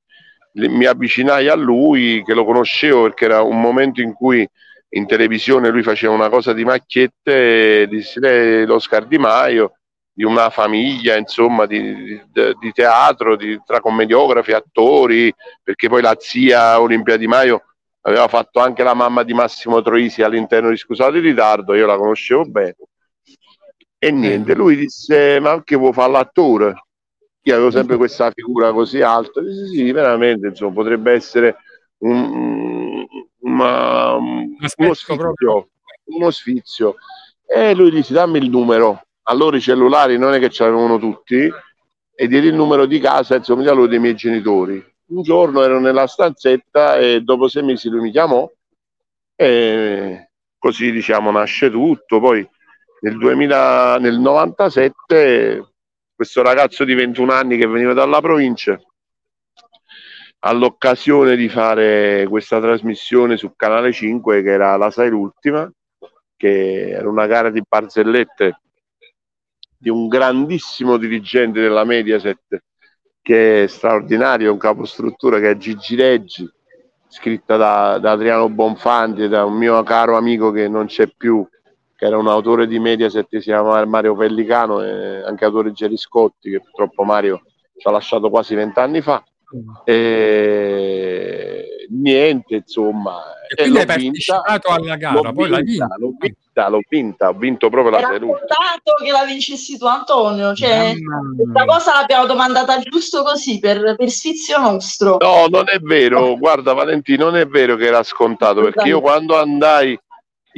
Mi 0.53 0.85
avvicinai 0.85 1.47
a 1.47 1.55
lui, 1.55 2.23
che 2.25 2.33
lo 2.33 2.43
conoscevo 2.43 3.03
perché 3.03 3.25
era 3.25 3.41
un 3.41 3.59
momento 3.61 4.01
in 4.01 4.13
cui 4.13 4.47
in 4.91 5.05
televisione 5.05 5.69
lui 5.69 5.83
faceva 5.83 6.13
una 6.13 6.29
cosa 6.29 6.53
di 6.53 6.63
macchiette 6.65 7.81
e 7.83 7.87
dissi 7.87 8.19
"Lei 8.19 8.63
è 8.63 8.65
l'Oscar 8.65 9.05
Di 9.05 9.17
Maio 9.19 9.73
di 10.11 10.23
una 10.25 10.49
famiglia 10.49 11.15
insomma 11.15 11.65
di, 11.65 11.93
di- 11.93 12.53
di 12.59 12.71
teatro 12.73 13.35
di- 13.37 13.61
tra 13.65 13.79
commediografi, 13.79 14.51
attori 14.51 15.33
perché 15.63 15.87
poi 15.87 16.01
la 16.01 16.15
zia 16.19 16.81
Olimpia 16.81 17.15
Di 17.17 17.27
Maio 17.27 17.63
aveva 18.01 18.27
fatto 18.27 18.59
anche 18.59 18.83
la 18.83 18.93
mamma 18.95 19.23
di 19.23 19.33
Massimo 19.33 19.81
Troisi 19.81 20.23
all'interno 20.23 20.69
di 20.71 20.77
Scusate 20.77 21.17
il 21.17 21.23
ritardo, 21.23 21.75
io 21.75 21.85
la 21.85 21.95
conoscevo 21.97 22.43
bene 22.45 22.75
e 23.99 24.11
niente, 24.11 24.55
lui 24.55 24.75
disse 24.75 25.39
ma 25.39 25.51
anche 25.51 25.75
vuoi 25.75 25.93
fare 25.93 26.11
l'attore? 26.11 26.73
Io 27.49 27.55
avevo 27.55 27.71
sempre 27.71 27.97
questa 27.97 28.29
figura 28.31 28.71
così 28.71 29.01
alta, 29.01 29.41
disse 29.41 29.65
sì, 29.67 29.91
veramente 29.91 30.47
insomma 30.47 30.71
potrebbe 30.73 31.13
essere 31.13 31.55
un, 31.99 33.03
una- 33.39 34.13
uno 34.13 34.55
aspetto 34.61 34.93
sfizio, 34.93 35.15
proprio. 35.15 35.69
uno 36.05 36.29
sfizio. 36.29 36.95
E 37.47 37.73
lui 37.73 37.89
disse 37.89 38.13
dammi 38.13 38.37
il 38.37 38.49
numero. 38.51 39.01
Allora 39.23 39.57
i 39.57 39.61
cellulari 39.61 40.19
non 40.19 40.33
è 40.33 40.39
che 40.39 40.49
ce 40.49 40.63
l'avevano 40.63 40.99
tutti 40.99 41.51
e 42.15 42.27
diedi 42.27 42.47
il 42.47 42.53
numero 42.53 42.85
di 42.85 42.99
casa, 42.99 43.35
insomma, 43.35 43.63
quello 43.63 43.87
dei 43.87 43.97
miei 43.99 44.15
genitori. 44.15 44.83
Un 45.07 45.23
giorno 45.23 45.63
ero 45.63 45.79
nella 45.79 46.05
stanzetta 46.05 46.97
e 46.97 47.21
dopo 47.21 47.47
sei 47.47 47.63
mesi 47.63 47.89
lui 47.89 48.01
mi 48.01 48.11
chiamò 48.11 48.47
e 49.35 50.29
così 50.59 50.91
diciamo 50.91 51.31
nasce 51.31 51.71
tutto. 51.71 52.19
Poi 52.19 52.47
nel 53.01 53.17
2000, 53.17 53.97
nel 53.99 54.19
97 54.19 55.68
questo 56.19 56.41
ragazzo 56.41 56.83
di 56.83 56.93
21 56.95 57.31
anni 57.31 57.55
che 57.55 57.65
veniva 57.65 57.93
dalla 57.93 58.19
provincia 58.19 58.77
all'occasione 60.39 61.37
di 61.37 61.47
fare 61.47 62.25
questa 62.27 62.59
trasmissione 62.59 63.37
su 63.37 63.53
Canale 63.55 63.93
5 63.93 64.41
che 64.41 64.49
era 64.49 64.75
la 64.75 64.91
Sai 64.91 65.07
l'ultima 65.07 65.71
che 66.35 66.89
era 66.89 67.07
una 67.07 67.25
gara 67.25 67.49
di 67.49 67.61
barzellette 67.65 68.59
di 69.77 69.87
un 69.87 70.09
grandissimo 70.09 70.97
dirigente 70.97 71.61
della 71.61 71.85
Mediaset 71.85 72.63
che 73.21 73.63
è 73.63 73.67
straordinario, 73.67 74.51
un 74.51 74.57
capostruttura 74.57 75.39
che 75.39 75.51
è 75.51 75.55
Gigi 75.55 75.95
Reggi 75.95 76.51
scritta 77.07 77.55
da, 77.55 77.97
da 77.97 78.11
Adriano 78.11 78.49
Bonfanti 78.49 79.29
da 79.29 79.45
un 79.45 79.55
mio 79.55 79.81
caro 79.83 80.17
amico 80.17 80.51
che 80.51 80.67
non 80.67 80.87
c'è 80.87 81.07
più 81.15 81.47
che 81.99 82.05
era 82.05 82.17
un 82.17 82.29
autore 82.29 82.65
di 82.65 82.79
Mediaset 82.79 83.27
si 83.29 83.39
chiama 83.39 83.83
Mario 83.83 84.15
Pellicano 84.15 84.81
e 84.81 85.21
anche 85.21 85.43
autore 85.43 85.73
Gerry 85.73 85.97
Scotti 85.97 86.49
che 86.49 86.61
purtroppo 86.61 87.03
Mario 87.03 87.41
ci 87.77 87.85
ha 87.87 87.91
lasciato 87.91 88.29
quasi 88.29 88.55
vent'anni 88.55 89.01
fa 89.01 89.21
e 89.83 91.87
niente 91.89 92.55
insomma 92.55 93.17
E 93.47 93.55
quindi 93.55 93.73
l'ho 93.73 93.79
hai 93.79 93.85
partecipato 93.85 94.69
alla 94.69 94.95
gara, 94.95 95.21
l'ho 95.21 95.33
poi 95.33 95.49
l'hai 95.49 95.63
vinta, 95.63 95.85
vinta. 95.87 95.95
l'ho 95.97 96.13
vinta, 96.19 96.69
l'ho 96.69 96.79
vinta, 96.87 97.29
ho 97.29 97.33
vinto 97.33 97.69
proprio 97.69 97.91
la 97.91 97.97
Era 97.99 98.11
seduta. 98.13 98.37
contato 98.37 99.03
che 99.03 99.11
la 99.11 99.23
vincessi 99.25 99.77
tu 99.77 99.85
Antonio, 99.87 100.53
cioè 100.53 100.93
questa 101.35 101.65
cosa 101.65 101.93
l'abbiamo 101.95 102.27
domandata 102.27 102.79
giusto 102.79 103.23
così 103.23 103.59
per, 103.59 103.95
per 103.97 104.09
sfizio 104.09 104.59
nostro. 104.59 105.17
No, 105.19 105.47
non 105.49 105.65
è 105.67 105.79
vero, 105.79 106.37
guarda 106.37 106.73
Valentino, 106.73 107.25
non 107.25 107.37
è 107.37 107.45
vero 107.47 107.75
che 107.75 107.87
era 107.87 108.03
scontato, 108.03 108.61
perché 108.61 108.87
io 108.87 109.01
quando 109.01 109.35
andai, 109.35 109.99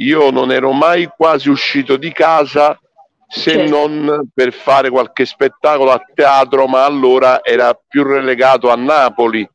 io 0.02 0.30
non 0.30 0.52
ero 0.52 0.72
mai 0.72 1.08
quasi 1.16 1.48
uscito 1.48 1.96
di 1.96 2.12
casa 2.12 2.78
se 3.28 3.52
Certo. 3.52 3.88
non 3.88 4.28
per 4.34 4.52
fare 4.52 4.90
qualche 4.90 5.24
spettacolo 5.24 5.90
a 5.90 6.04
teatro, 6.14 6.66
ma 6.66 6.84
allora 6.84 7.42
era 7.42 7.72
più 7.72 8.02
relegato 8.02 8.70
a 8.70 8.76
Napoli 8.76 9.48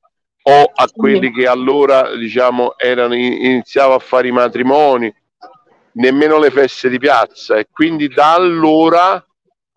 o 0.50 0.72
a 0.74 0.88
quelli 0.92 1.32
che 1.32 1.46
allora 1.46 2.16
diciamo 2.16 2.75
erano 2.77 3.13
iniziavo 3.13 3.94
a 3.94 4.00
fare 4.00 4.30
i 4.30 4.32
matrimoni, 4.32 5.13
nemmeno 5.94 6.39
le 6.39 6.50
feste 6.50 6.89
di 6.89 6.98
piazza 6.98 7.58
e 7.58 7.68
quindi 7.72 8.08
da 8.08 8.34
allora 8.34 9.24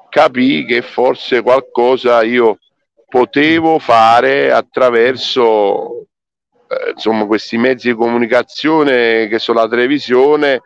capii 0.09 0.65
che 0.65 0.81
forse 0.81 1.43
qualcosa 1.43 2.23
io 2.23 2.59
potevo 3.07 3.79
fare 3.79 4.51
attraverso 4.51 6.07
eh, 6.71 6.91
insomma 6.95 7.27
questi 7.27 7.59
mezzi 7.59 7.89
di 7.89 7.95
comunicazione 7.97 9.27
che 9.27 9.41
sono 9.41 9.61
la 9.61 9.69
televisione. 9.69 10.63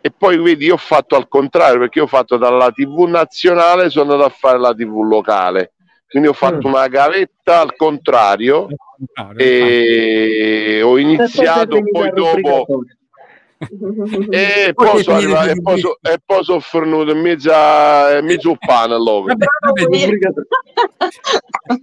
E 0.00 0.10
poi 0.16 0.36
vedi 0.38 0.66
io 0.66 0.74
ho 0.74 0.78
fatto 0.78 1.16
al 1.16 1.28
contrario 1.28 1.78
perché 1.80 1.98
io 1.98 2.04
ho 2.04 2.08
fatto 2.08 2.36
dalla 2.36 2.70
tv 2.70 3.06
nazionale 3.06 3.90
sono 3.90 4.12
andato 4.12 4.28
a 4.28 4.34
fare 4.36 4.58
la 4.58 4.72
tv 4.74 5.02
locale. 5.02 5.72
Quindi 6.08 6.28
ho 6.28 6.32
fatto 6.32 6.68
Mm. 6.68 6.72
una 6.72 6.88
gavetta 6.88 7.60
al 7.60 7.74
contrario 7.74 8.68
e 9.36 10.80
ho 10.82 10.98
iniziato 10.98 11.80
poi 11.90 12.10
dopo 12.12 12.66
e 14.30 14.72
arrivato- 14.76 15.52
di 15.52 15.58
e 15.58 15.62
poi 15.62 15.80
so- 15.80 15.98
e 16.02 16.16
poi 16.24 16.44
sono 16.44 16.60
fornuto 16.60 17.12
in 17.12 17.20
mezzo 17.20 17.50
a 17.52 18.18
in 18.18 18.24
mezzo 18.26 18.50
al 18.50 18.58
pane 18.58 18.94
allora. 18.94 19.34
Vabbè, 19.34 19.46
vabbè, 19.60 19.82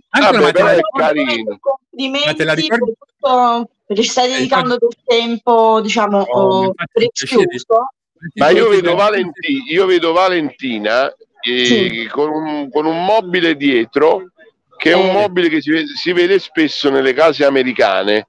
Vabbè, 0.09 0.51
però 0.51 0.65
la 0.65 0.73
è 0.73 0.79
carino. 0.97 1.57
Complimenti 1.59 2.43
la 2.43 2.53
per 2.53 2.63
ricordi? 2.63 2.93
tutto, 2.97 3.69
perché 3.85 4.03
ci 4.03 4.09
stai 4.09 4.31
dedicando 4.31 4.77
del 4.77 4.89
tempo, 5.05 5.79
diciamo, 5.81 6.19
Oh, 6.21 6.65
oh, 6.65 6.73
prezioso. 6.91 7.87
Ma 8.35 8.49
io 8.49 8.67
vedo, 8.69 8.89
Sì. 8.91 8.95
Valenti- 8.95 9.63
io 9.69 9.85
vedo 9.85 10.11
Valentina 10.11 11.13
eh, 11.41 11.65
Sì. 11.65 12.07
con, 12.11 12.29
un, 12.29 12.69
con 12.69 12.85
un 12.85 13.05
mobile 13.05 13.55
dietro 13.55 14.31
che 14.77 14.91
è 14.91 14.93
un 14.93 15.07
Eh. 15.07 15.11
mobile 15.13 15.47
che 15.49 15.61
si 15.61 15.71
vede, 15.71 15.87
si 15.95 16.11
vede 16.11 16.37
spesso 16.39 16.89
nelle 16.89 17.13
case 17.13 17.45
americane 17.45 18.27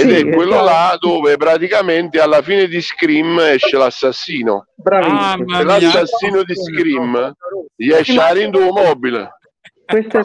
ed 0.00 0.08
Sì, 0.08 0.14
è 0.16 0.34
quello 0.34 0.52
esatto. 0.54 0.64
là 0.64 0.96
dove 0.98 1.36
praticamente 1.36 2.20
alla 2.20 2.42
fine 2.42 2.66
di 2.66 2.80
Scream 2.80 3.38
esce 3.40 3.76
l'assassino 3.76 4.66
Bravissimo. 4.76 5.44
Mia. 5.44 5.62
l'assassino 5.64 6.42
di 6.42 6.54
Scream 6.54 7.32
gli 7.76 7.90
esce 7.92 8.20
a 8.20 8.30
rindu 8.30 8.70
mobile 8.72 9.30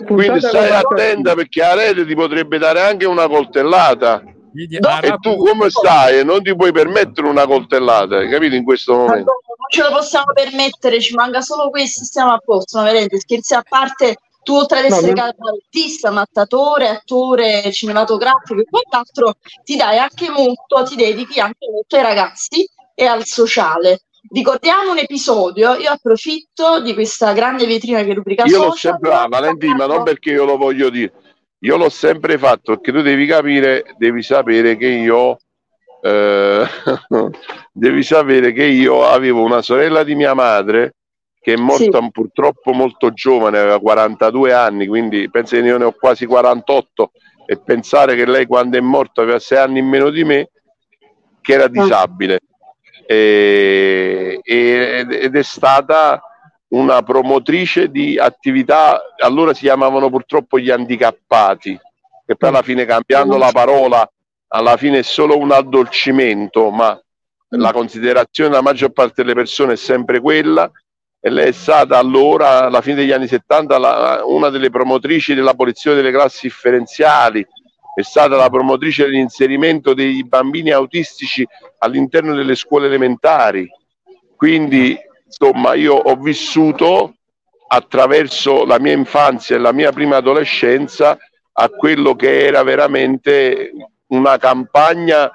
quindi 0.06 0.42
stai 0.42 0.70
la- 0.70 0.80
attenta 0.80 1.36
perché 1.36 1.64
a 1.64 1.74
rete 1.74 2.06
ti 2.06 2.16
potrebbe 2.16 2.58
dare 2.58 2.82
anche 2.82 3.06
una 3.06 3.28
coltellata 3.28 4.22
No, 4.56 5.00
e 5.02 5.16
tu 5.20 5.36
come 5.38 5.72
stai 5.72 6.24
non 6.24 6.44
ti 6.44 6.56
puoi 6.56 6.72
permettere 6.72 7.28
una 7.28 7.48
coltellata 7.48 8.18
hai 8.18 8.30
capito 8.30 8.54
in 8.54 8.64
questo 8.64 8.94
momento 8.94 9.32
non 9.64 9.68
ce 9.70 9.82
lo 9.82 9.96
possiamo 9.98 10.32
permettere, 10.34 11.00
ci 11.00 11.16
manca 11.16 11.40
solo 11.42 11.70
questo, 11.72 12.04
stiamo 12.04 12.34
a 12.34 12.38
posto, 12.38 12.78
ma 12.78 12.84
veramente 12.84 13.18
scherzi 13.18 13.54
a 13.56 13.64
parte, 13.68 14.18
tu 14.44 14.54
oltre 14.56 14.80
ad 14.80 14.90
No, 14.90 14.96
essere 14.96 15.14
non- 15.14 15.34
artista, 15.40 16.12
mattatore, 16.12 16.90
attore 16.90 17.72
cinematografico 17.72 18.60
e 18.62 18.66
quant'altro, 18.70 19.36
ti 19.64 19.76
dai 19.76 19.98
anche 19.98 20.30
molto, 20.30 20.84
ti 20.84 20.96
dedichi 20.96 21.40
anche 21.40 21.68
molto 21.72 21.96
ai 21.96 22.04
ragazzi 22.04 22.68
e 22.94 23.06
al 23.06 23.26
sociale. 23.26 24.02
ricordiamo 24.32 24.92
un 24.92 24.98
episodio, 25.00 25.76
io 25.76 25.90
approfitto 25.92 26.80
di 26.82 26.94
questa 26.94 27.34
grande 27.34 27.66
vetrina 27.66 28.04
che 28.04 28.14
rubrica 28.14 28.46
Io 28.46 28.64
l'ho 28.64 28.72
sempre 28.74 29.12
ah, 29.14 29.28
Valentina, 29.28 29.76
ma 29.76 29.86
non 29.86 30.04
perché 30.04 30.32
io 30.32 30.46
lo 30.46 30.58
voglio 30.58 30.90
dire. 30.90 31.12
Io 31.60 31.78
l'ho 31.78 31.90
sempre 31.90 32.38
fatto 32.38 32.74
perché 32.74 32.92
tu 32.92 33.02
devi 33.02 33.26
capire, 33.26 33.96
devi 33.98 34.22
sapere 34.22 34.76
che 34.76 34.88
io 34.88 35.38
eh, 36.02 36.66
devi 37.72 38.04
sapere 38.04 38.52
che 38.52 38.66
io 38.66 39.06
avevo 39.06 39.44
una 39.44 39.62
sorella 39.62 40.04
di 40.04 40.16
mia 40.16 40.34
madre 40.34 40.96
che 41.44 41.54
è 41.54 41.58
morta 41.58 42.00
purtroppo 42.10 42.72
molto 42.72 43.12
giovane, 43.12 43.60
aveva 43.60 43.78
42 43.78 44.54
anni, 44.54 44.88
quindi 44.88 45.30
penso 45.30 45.58
che 45.58 45.62
io 45.62 45.78
ne 45.78 45.84
ho 45.84 45.92
quasi 45.92 46.26
48 46.26 47.12
e 47.46 47.60
pensare 47.60 48.16
che 48.16 48.26
lei 48.26 48.46
quando 48.46 48.78
è 48.78 48.80
morta 48.80 49.24
aveva 49.24 49.40
6 49.40 49.58
anni 49.58 49.80
in 49.80 49.88
meno 49.88 50.10
di 50.10 50.24
me, 50.24 50.52
che 51.42 51.54
era 51.54 51.68
disabile. 51.68 52.40
E- 53.06 54.40
e- 54.42 55.06
ed 55.10 55.36
è 55.36 55.44
stata 55.44 56.22
una 56.70 57.02
promotrice 57.02 57.92
di 57.92 58.18
attività, 58.18 59.02
allora 59.18 59.54
si 59.54 59.64
chiamavano 59.64 60.10
purtroppo 60.10 60.58
gli 60.58 60.70
handicappati, 60.70 61.78
che 62.26 62.38
poi 62.38 62.50
alla 62.50 62.62
fine 62.62 62.86
cambiando 62.86 63.36
la 63.36 63.52
parola, 63.52 64.10
alla 64.48 64.78
fine 64.78 65.00
è 65.00 65.04
solo 65.04 65.38
un 65.38 65.52
addolcimento, 65.52 66.70
ma 66.70 66.98
la 67.50 67.74
considerazione 67.74 68.50
della 68.52 68.62
maggior 68.62 68.92
parte 68.92 69.24
delle 69.24 69.36
persone 69.36 69.74
è 69.74 69.76
sempre 69.76 70.22
quella 70.22 70.72
e 71.26 71.30
lei 71.30 71.48
è 71.48 71.52
stata 71.54 71.98
allora, 71.98 72.66
alla 72.66 72.82
fine 72.82 72.96
degli 72.96 73.14
anni 73.14 73.28
70, 73.28 73.78
la- 73.78 74.24
una 74.26 74.50
delle 74.50 74.70
promotrici 74.70 75.34
dell'abolizione 75.34 75.96
delle 75.96 76.12
classi 76.12 76.48
differenziali, 76.48 77.48
è 77.96 78.02
stata 78.02 78.36
la 78.36 78.50
promotrice 78.50 79.06
dell'inserimento 79.06 79.94
dei 79.94 80.26
bambini 80.26 80.72
autistici 80.72 81.48
all'interno 81.78 82.36
delle 82.36 82.56
scuole 82.56 82.88
elementari. 82.88 83.66
Quindi, 84.36 84.98
insomma, 85.26 85.76
io 85.76 85.94
ho 85.94 86.16
vissuto 86.16 87.14
attraverso 87.68 88.66
la 88.66 88.78
mia 88.78 88.92
infanzia 88.92 89.56
e 89.56 89.60
la 89.60 89.72
mia 89.72 89.94
prima 89.94 90.18
adolescenza 90.18 91.18
a 91.54 91.70
quello 91.70 92.18
che 92.18 92.46
era 92.46 92.64
veramente 92.64 93.72
una 94.08 94.36
campagna 94.38 95.32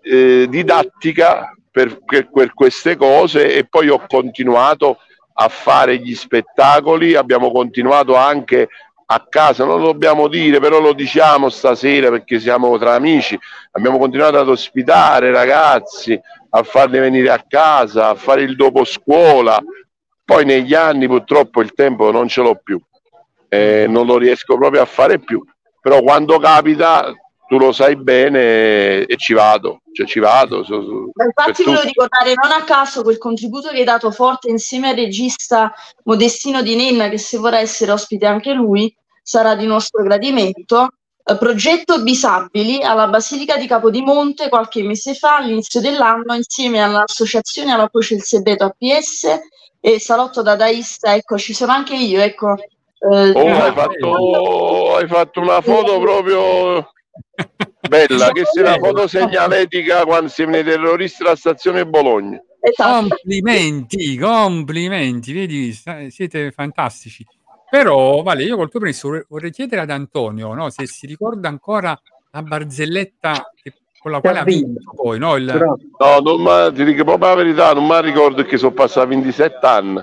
eh, 0.00 0.46
didattica 0.48 1.54
per, 1.70 1.98
per- 2.06 2.30
per 2.30 2.54
queste 2.54 2.96
cose 2.96 3.54
e 3.54 3.68
poi 3.68 3.90
ho 3.90 4.02
continuato 4.06 4.96
a 5.42 5.48
fare 5.48 5.96
gli 5.96 6.14
spettacoli, 6.14 7.14
abbiamo 7.14 7.50
continuato 7.50 8.14
anche 8.14 8.68
a 9.06 9.26
casa, 9.26 9.64
non 9.64 9.80
lo 9.80 9.86
dobbiamo 9.86 10.28
dire, 10.28 10.60
però 10.60 10.80
lo 10.80 10.92
diciamo 10.92 11.48
stasera 11.48 12.10
perché 12.10 12.38
siamo 12.38 12.76
tra 12.78 12.92
amici, 12.94 13.38
abbiamo 13.72 13.98
continuato 13.98 14.38
ad 14.38 14.48
ospitare 14.48 15.30
ragazzi, 15.32 16.18
a 16.50 16.62
farli 16.62 16.98
venire 16.98 17.30
a 17.30 17.42
casa, 17.48 18.10
a 18.10 18.14
fare 18.14 18.42
il 18.42 18.54
dopo 18.54 18.84
scuola, 18.84 19.58
poi 20.24 20.44
negli 20.44 20.74
anni 20.74 21.06
purtroppo 21.06 21.62
il 21.62 21.72
tempo 21.72 22.12
non 22.12 22.28
ce 22.28 22.42
l'ho 22.42 22.60
più, 22.62 22.78
eh, 23.48 23.86
non 23.88 24.06
lo 24.06 24.18
riesco 24.18 24.58
proprio 24.58 24.82
a 24.82 24.86
fare 24.86 25.18
più, 25.18 25.42
però 25.80 26.02
quando 26.02 26.38
capita 26.38 27.12
tu 27.48 27.58
lo 27.58 27.72
sai 27.72 27.96
bene 27.96 29.06
e 29.06 29.16
ci 29.16 29.32
vado, 29.32 29.79
cioè 29.92 30.06
ci 30.06 30.18
vado. 30.20 30.64
so- 30.64 30.82
so- 30.82 31.10
Infatti 31.24 31.64
volevo 31.64 31.82
ricordare 31.82 32.34
non 32.40 32.52
a 32.52 32.64
caso 32.64 33.02
quel 33.02 33.18
contributo 33.18 33.68
che 33.68 33.78
hai 33.78 33.84
dato 33.84 34.10
forte 34.10 34.48
insieme 34.50 34.90
al 34.90 34.96
regista 34.96 35.72
Modestino 36.04 36.62
Di 36.62 36.76
Nenna, 36.76 37.08
che 37.08 37.18
se 37.18 37.38
vorrà 37.38 37.58
essere 37.58 37.92
ospite 37.92 38.26
anche 38.26 38.52
lui, 38.52 38.94
sarà 39.22 39.54
di 39.54 39.66
nostro 39.66 40.02
gradimento. 40.02 40.88
Eh, 41.22 41.36
Progetto 41.36 42.02
Bisabili 42.02 42.82
alla 42.82 43.06
Basilica 43.08 43.56
di 43.56 43.66
Capodimonte 43.66 44.48
qualche 44.48 44.82
mese 44.82 45.14
fa, 45.14 45.36
all'inizio 45.36 45.80
dell'anno, 45.80 46.34
insieme 46.34 46.82
all'associazione 46.82 47.72
alla 47.72 47.88
Croce 47.88 48.14
del 48.14 48.24
Sebeto 48.24 48.64
APS 48.64 49.38
e 49.80 49.98
Salotto 50.00 50.42
Dadaista, 50.42 51.14
ecco, 51.14 51.38
ci 51.38 51.54
sono 51.54 51.72
anche 51.72 51.94
io, 51.94 52.20
ecco. 52.20 52.54
Eh, 52.56 53.30
Oh, 53.30 53.62
hai, 53.62 53.72
fatto, 53.72 54.94
hai 54.96 55.08
fatto 55.08 55.40
una 55.40 55.60
foto 55.62 55.98
proprio 56.00 56.90
bella, 57.88 58.30
che 58.30 58.44
sia 58.44 58.62
una 58.62 58.78
foto 58.78 59.06
segnaletica 59.06 60.04
quando 60.04 60.28
si 60.28 60.44
viene 60.44 60.62
terroristi 60.62 61.22
alla 61.22 61.36
stazione 61.36 61.86
Bologna. 61.86 62.40
esatto. 62.60 63.08
Complimenti, 63.08 64.16
complimenti, 64.18 65.32
vedi, 65.32 65.72
siete 66.10 66.50
fantastici. 66.52 67.24
Però, 67.70 68.22
vale, 68.22 68.42
io 68.42 68.56
col 68.56 68.68
tuo 68.68 68.80
permesso 68.80 69.24
vorrei- 69.28 69.52
chiedere 69.52 69.82
ad 69.82 69.90
Antonio, 69.90 70.52
no, 70.54 70.70
se 70.70 70.86
si 70.86 71.06
ricorda 71.06 71.48
ancora 71.48 71.98
la 72.32 72.42
barzelletta 72.42 73.50
che- 73.62 73.74
con 74.00 74.10
la 74.12 74.20
quale 74.20 74.38
ha 74.40 74.44
vinto 74.44 74.90
poi, 74.94 75.18
no, 75.18 75.36
il-. 75.36 75.76
No, 75.98 76.18
non 76.20 76.42
ma- 76.42 76.72
ti 76.72 76.84
dico 76.84 77.04
proprio 77.04 77.28
la 77.28 77.34
verità, 77.34 77.72
non 77.72 77.84
me 77.86 77.94
la 77.94 78.00
ricordo 78.00 78.42
che 78.44 78.56
sono 78.56 78.72
passati 78.72 79.08
27 79.10 79.66
anni, 79.66 80.02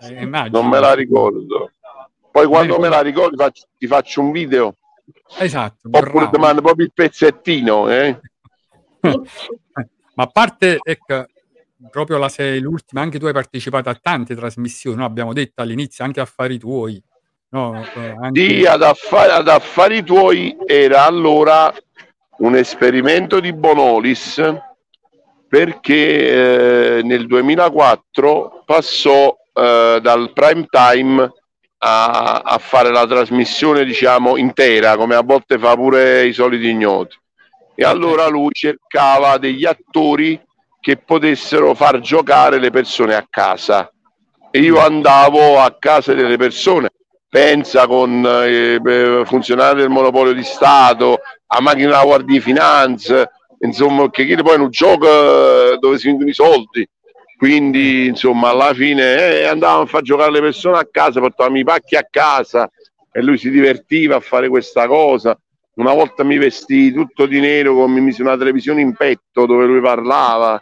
eh, 0.00 0.24
non 0.50 0.68
me 0.68 0.80
la 0.80 0.94
ricordo. 0.94 1.70
Poi 2.30 2.46
quando 2.46 2.78
me 2.78 2.88
la 2.88 3.00
ricordo 3.00 3.50
ti 3.78 3.86
faccio 3.86 4.20
un 4.20 4.30
video, 4.32 4.74
Esatto, 5.38 5.88
oppure 5.90 6.30
ti 6.30 6.38
mando 6.38 6.62
proprio 6.62 6.86
il 6.86 6.92
pezzettino. 6.92 7.90
Eh? 7.90 8.20
Ma 10.16 10.22
a 10.22 10.26
parte, 10.28 10.78
ecco, 10.82 11.26
proprio 11.90 12.18
la 12.18 12.28
sei 12.28 12.60
l'ultima, 12.60 13.02
anche 13.02 13.18
tu 13.18 13.26
hai 13.26 13.32
partecipato 13.32 13.88
a 13.88 13.98
tante 14.00 14.34
trasmissioni, 14.34 14.96
no? 14.96 15.04
Abbiamo 15.04 15.32
detto 15.32 15.60
all'inizio 15.62 16.04
anche 16.04 16.20
affari 16.20 16.58
tuoi, 16.58 17.02
no? 17.50 17.84
Eh, 17.94 18.16
anche- 18.20 18.40
Sì, 18.40 18.64
ad 18.64 18.82
affari, 18.82 19.30
ad 19.32 19.48
affari 19.48 20.02
tuoi 20.02 20.56
era 20.66 21.04
allora 21.04 21.72
un 22.38 22.56
esperimento 22.56 23.40
di 23.40 23.52
Bonolis 23.52 24.42
perché 25.48 26.98
eh, 26.98 27.02
nel 27.02 27.26
2004 27.26 28.62
passò 28.64 29.36
eh, 29.52 29.98
dal 30.02 30.32
prime 30.32 30.66
time 30.68 31.32
a, 31.78 32.40
a 32.44 32.58
fare 32.58 32.90
la 32.90 33.06
trasmissione 33.06 33.84
diciamo 33.84 34.36
intera 34.36 34.96
come 34.96 35.14
a 35.14 35.22
volte 35.22 35.58
fa 35.58 35.74
pure 35.74 36.26
i 36.26 36.32
soliti 36.32 36.68
ignoti. 36.68 37.16
E 37.74 37.84
allora 37.84 38.26
lui 38.28 38.52
cercava 38.52 39.36
degli 39.36 39.66
attori 39.66 40.40
che 40.80 40.96
potessero 40.96 41.74
far 41.74 42.00
giocare 42.00 42.58
le 42.58 42.70
persone 42.70 43.14
a 43.14 43.26
casa. 43.28 43.90
E 44.50 44.60
io 44.60 44.78
andavo 44.78 45.60
a 45.60 45.76
casa 45.78 46.14
delle 46.14 46.36
persone. 46.36 46.88
Pensa 47.28 47.86
con 47.86 48.24
eh, 48.24 48.80
eh, 48.82 49.22
funzionari 49.26 49.80
del 49.80 49.90
monopolio 49.90 50.32
di 50.32 50.44
Stato, 50.44 51.18
a 51.48 51.60
macchina 51.60 51.90
della 51.90 52.04
Guardia 52.04 52.36
di 52.36 52.40
Finanza, 52.40 53.28
insomma, 53.58 54.08
che 54.10 54.36
poi 54.42 54.54
è 54.54 54.58
un 54.58 54.70
gioco 54.70 55.06
eh, 55.06 55.76
dove 55.78 55.98
si 55.98 56.06
vendono 56.06 56.30
i 56.30 56.34
soldi. 56.34 56.88
Quindi, 57.36 58.06
insomma, 58.06 58.48
alla 58.48 58.72
fine 58.72 59.40
eh, 59.40 59.44
andavamo 59.44 59.82
a 59.82 59.86
far 59.86 60.02
giocare 60.02 60.30
le 60.30 60.40
persone 60.40 60.78
a 60.78 60.88
casa, 60.90 61.20
portavamo 61.20 61.58
i 61.58 61.64
pacchi 61.64 61.94
a 61.94 62.06
casa 62.08 62.70
e 63.12 63.22
lui 63.22 63.36
si 63.36 63.50
divertiva 63.50 64.16
a 64.16 64.20
fare 64.20 64.48
questa 64.48 64.86
cosa. 64.86 65.38
Una 65.74 65.92
volta 65.92 66.24
mi 66.24 66.38
vestii 66.38 66.92
tutto 66.92 67.26
di 67.26 67.38
nero, 67.38 67.74
con, 67.74 67.92
mi 67.92 68.00
mise 68.00 68.22
una 68.22 68.38
televisione 68.38 68.80
in 68.80 68.94
petto 68.94 69.44
dove 69.44 69.66
lui 69.66 69.80
parlava. 69.80 70.58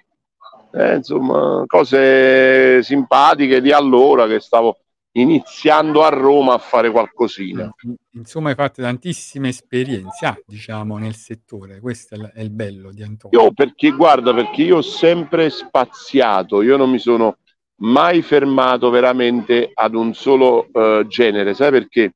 Eh, 0.73 0.97
insomma, 0.97 1.63
cose 1.67 2.83
simpatiche 2.83 3.61
di 3.61 3.71
allora 3.71 4.27
che 4.27 4.41
stavo 4.41 4.79
iniziando 5.17 6.03
a 6.03 6.09
Roma 6.09 6.55
a 6.55 6.59
fare 6.59 6.91
qualcosina. 6.91 7.73
Insomma, 8.13 8.51
hai 8.51 8.55
fatto 8.55 8.83
tantissime 8.83 9.49
esperienze, 9.49 10.27
ah, 10.27 10.37
diciamo, 10.45 10.97
nel 10.99 11.15
settore. 11.15 11.81
Questo 11.81 12.15
è 12.33 12.41
il, 12.41 12.51
bello 12.51 12.91
di 12.91 13.03
Antonio. 13.03 13.43
Io 13.43 13.53
perché 13.53 13.91
guarda, 13.91 14.33
perché 14.35 14.63
io 14.63 14.79
ho 14.79 14.83
sempre 14.83 15.51
spaziato, 15.51 16.63
io 16.63 16.77
non 16.77 16.91
mi 16.91 16.99
sono 16.99 17.39
mai 17.77 18.23
fermato 18.23 18.91
veramente 18.91 19.71
ad 19.73 19.95
un 19.95 20.15
solo 20.15 20.69
eh, 20.73 21.05
genere, 21.09 21.55
sai 21.55 21.71
perché? 21.71 22.15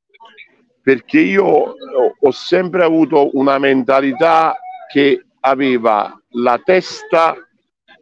Perché 0.83 1.21
io 1.21 1.45
ho, 1.45 1.75
ho 2.19 2.31
sempre 2.31 2.83
avuto 2.83 3.31
una 3.37 3.59
mentalità 3.59 4.57
che 4.91 5.25
aveva 5.41 6.21
la 6.31 6.61
testa, 6.65 7.37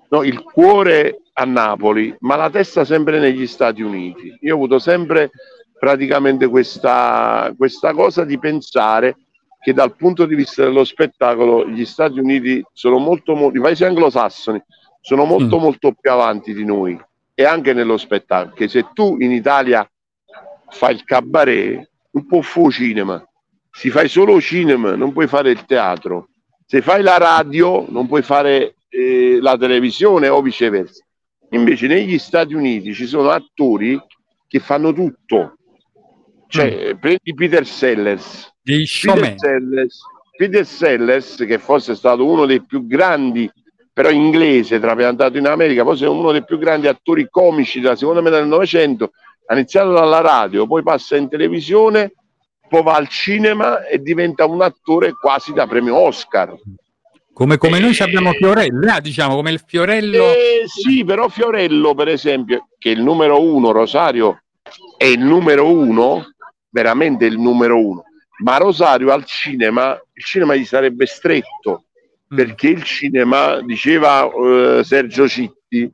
no, 0.09 0.23
il 0.23 0.43
cuore 0.43 1.21
a 1.39 1.45
Napoli, 1.45 2.15
ma 2.21 2.37
la 2.37 2.49
testa 2.49 2.85
sempre 2.85 3.19
negli 3.19 3.47
Stati 3.47 3.83
Uniti. 3.83 4.35
Io 4.41 4.53
ho 4.55 4.57
avuto 4.57 4.79
sempre 4.79 5.31
praticamente 5.79 6.47
questa, 6.47 7.53
questa 7.57 7.93
cosa 7.93 8.25
di 8.25 8.39
pensare 8.39 9.17
che 9.61 9.75
dal 9.75 9.95
punto 9.97 10.25
di 10.25 10.35
vista 10.35 10.63
dello 10.63 10.85
spettacolo 10.85 11.69
gli 11.69 11.85
Stati 11.85 12.19
Uniti 12.19 12.65
sono 12.73 12.99
molto, 12.99 13.35
molto 13.35 13.59
i 13.59 13.61
paesi 13.61 13.85
anglosassoni 13.85 14.63
sono 15.01 15.25
molto 15.25 15.59
Mm. 15.59 15.61
molto 15.61 15.93
più 15.93 16.11
avanti 16.11 16.53
di 16.55 16.65
noi 16.65 16.99
e 17.35 17.45
anche 17.45 17.73
nello 17.73 17.97
spettacolo 17.97 18.55
che 18.55 18.67
se 18.67 18.89
tu 18.93 19.17
in 19.21 19.31
Italia 19.31 19.89
fai 20.69 20.95
il 20.95 21.05
cabaret 21.05 21.89
non 22.11 22.27
puoi 22.27 22.43
fare 22.43 22.71
cinema 22.71 23.29
se 23.71 23.91
fai 23.91 24.09
solo 24.09 24.41
cinema 24.41 24.97
non 24.97 25.13
puoi 25.13 25.27
fare 25.29 25.51
il 25.51 25.65
teatro 25.65 26.29
se 26.65 26.81
fai 26.81 27.03
la 27.03 27.19
radio 27.19 27.85
non 27.89 28.09
puoi 28.09 28.23
fare 28.23 28.77
eh, 28.89 29.39
la 29.41 29.57
televisione 29.57 30.29
o 30.29 30.41
viceversa 30.43 31.05
invece 31.57 31.87
negli 31.87 32.19
Stati 32.19 32.55
Uniti 32.55 32.95
ci 32.95 33.07
sono 33.07 33.31
attori 33.31 34.01
che 34.47 34.59
fanno 34.61 34.93
tutto 34.93 35.57
cioè 36.49 36.97
prendi 36.99 37.35
Peter 37.35 37.67
Sellers 37.67 38.55
Peter. 38.63 39.35
Sellers, 39.39 40.01
Peter 40.37 40.67
Sellers, 40.67 41.37
che 41.47 41.59
forse 41.59 41.93
è 41.93 41.95
stato 41.95 42.27
uno 42.27 42.47
dei 42.47 42.63
più 42.63 42.87
grandi 42.87 43.51
però 43.93 44.11
inglese, 44.11 44.79
trapiantato 44.79 45.39
in 45.39 45.47
America, 45.47 45.83
poi 45.83 45.97
sei 45.97 46.09
uno 46.09 46.31
dei 46.31 46.45
più 46.45 46.59
grandi 46.59 46.87
attori 46.87 47.29
comici 47.31 47.81
della 47.81 47.97
seconda 47.97 48.21
metà 48.21 48.37
del 48.37 48.47
Novecento, 48.47 49.13
ha 49.47 49.55
iniziato 49.55 49.93
dalla 49.93 50.21
radio, 50.21 50.67
poi 50.67 50.83
passa 50.83 51.17
in 51.17 51.31
televisione, 51.31 52.13
poi 52.69 52.83
va 52.83 52.97
al 52.97 53.09
cinema 53.09 53.87
e 53.87 54.03
diventa 54.03 54.45
un 54.45 54.61
attore 54.61 55.13
quasi 55.13 55.55
da 55.55 55.67
premio 55.67 55.97
Oscar. 55.97 56.55
Come, 57.37 57.59
come 57.59 57.79
noi 57.79 57.95
Eh. 57.95 58.03
abbiamo 58.03 58.33
Fiorello, 58.33 58.99
diciamo 59.03 59.35
come 59.35 59.51
il 59.51 59.63
Fiorello. 59.67 60.25
Eh, 60.33 60.63
sì, 60.65 61.05
però 61.05 61.29
Fiorello, 61.29 61.95
per 61.95 62.09
esempio, 62.09 62.69
che 62.79 62.93
è 62.93 62.95
il 62.95 63.03
numero 63.03 63.43
uno, 63.43 63.73
Rosario 63.73 64.41
è 64.97 65.05
il 65.05 65.21
numero 65.21 65.71
uno, 65.71 66.25
veramente 66.71 67.27
il 67.27 67.39
numero 67.39 67.79
uno, 67.79 68.05
ma 68.43 68.57
Rosario 68.57 69.13
al 69.13 69.27
cinema, 69.27 69.93
il 70.15 70.25
cinema 70.25 70.55
gli 70.55 70.65
sarebbe 70.65 71.05
stretto, 71.05 71.83
Mm. 72.33 72.37
perché 72.37 72.69
il 72.69 72.83
cinema, 72.83 73.61
diceva 73.61 74.29
eh, 74.29 74.81
Sergio 74.83 75.29
Citti, 75.29 75.89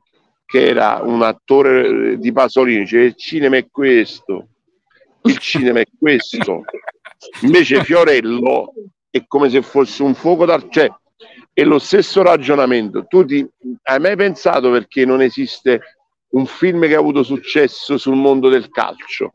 che 0.45 0.65
era 0.65 1.01
un 1.03 1.21
attore 1.23 2.13
eh, 2.13 2.17
di 2.19 2.31
Pasolini, 2.31 2.87
cioè 2.87 3.01
il 3.01 3.15
cinema 3.17 3.57
è 3.57 3.67
questo, 3.69 4.47
il 5.23 5.37
cinema 5.39 5.81
è 5.81 5.85
questo. 5.99 6.63
Invece 7.41 7.83
Fiorello 7.83 8.73
è 9.11 9.25
come 9.27 9.49
se 9.49 9.61
fosse 9.61 10.01
un 10.03 10.15
fuoco 10.15 10.45
d'ar- 10.45 10.69
cioè 10.69 10.89
è 11.53 11.63
lo 11.63 11.79
stesso 11.79 12.23
ragionamento. 12.23 13.05
Tu 13.07 13.25
ti, 13.25 13.47
hai 13.83 13.99
mai 13.99 14.15
pensato 14.15 14.71
perché 14.71 15.05
non 15.05 15.21
esiste 15.21 15.81
un 16.29 16.47
film 16.47 16.87
che 16.87 16.95
ha 16.95 16.99
avuto 16.99 17.21
successo 17.21 17.97
sul 17.97 18.15
mondo 18.15 18.49
del 18.49 18.69
calcio? 18.69 19.33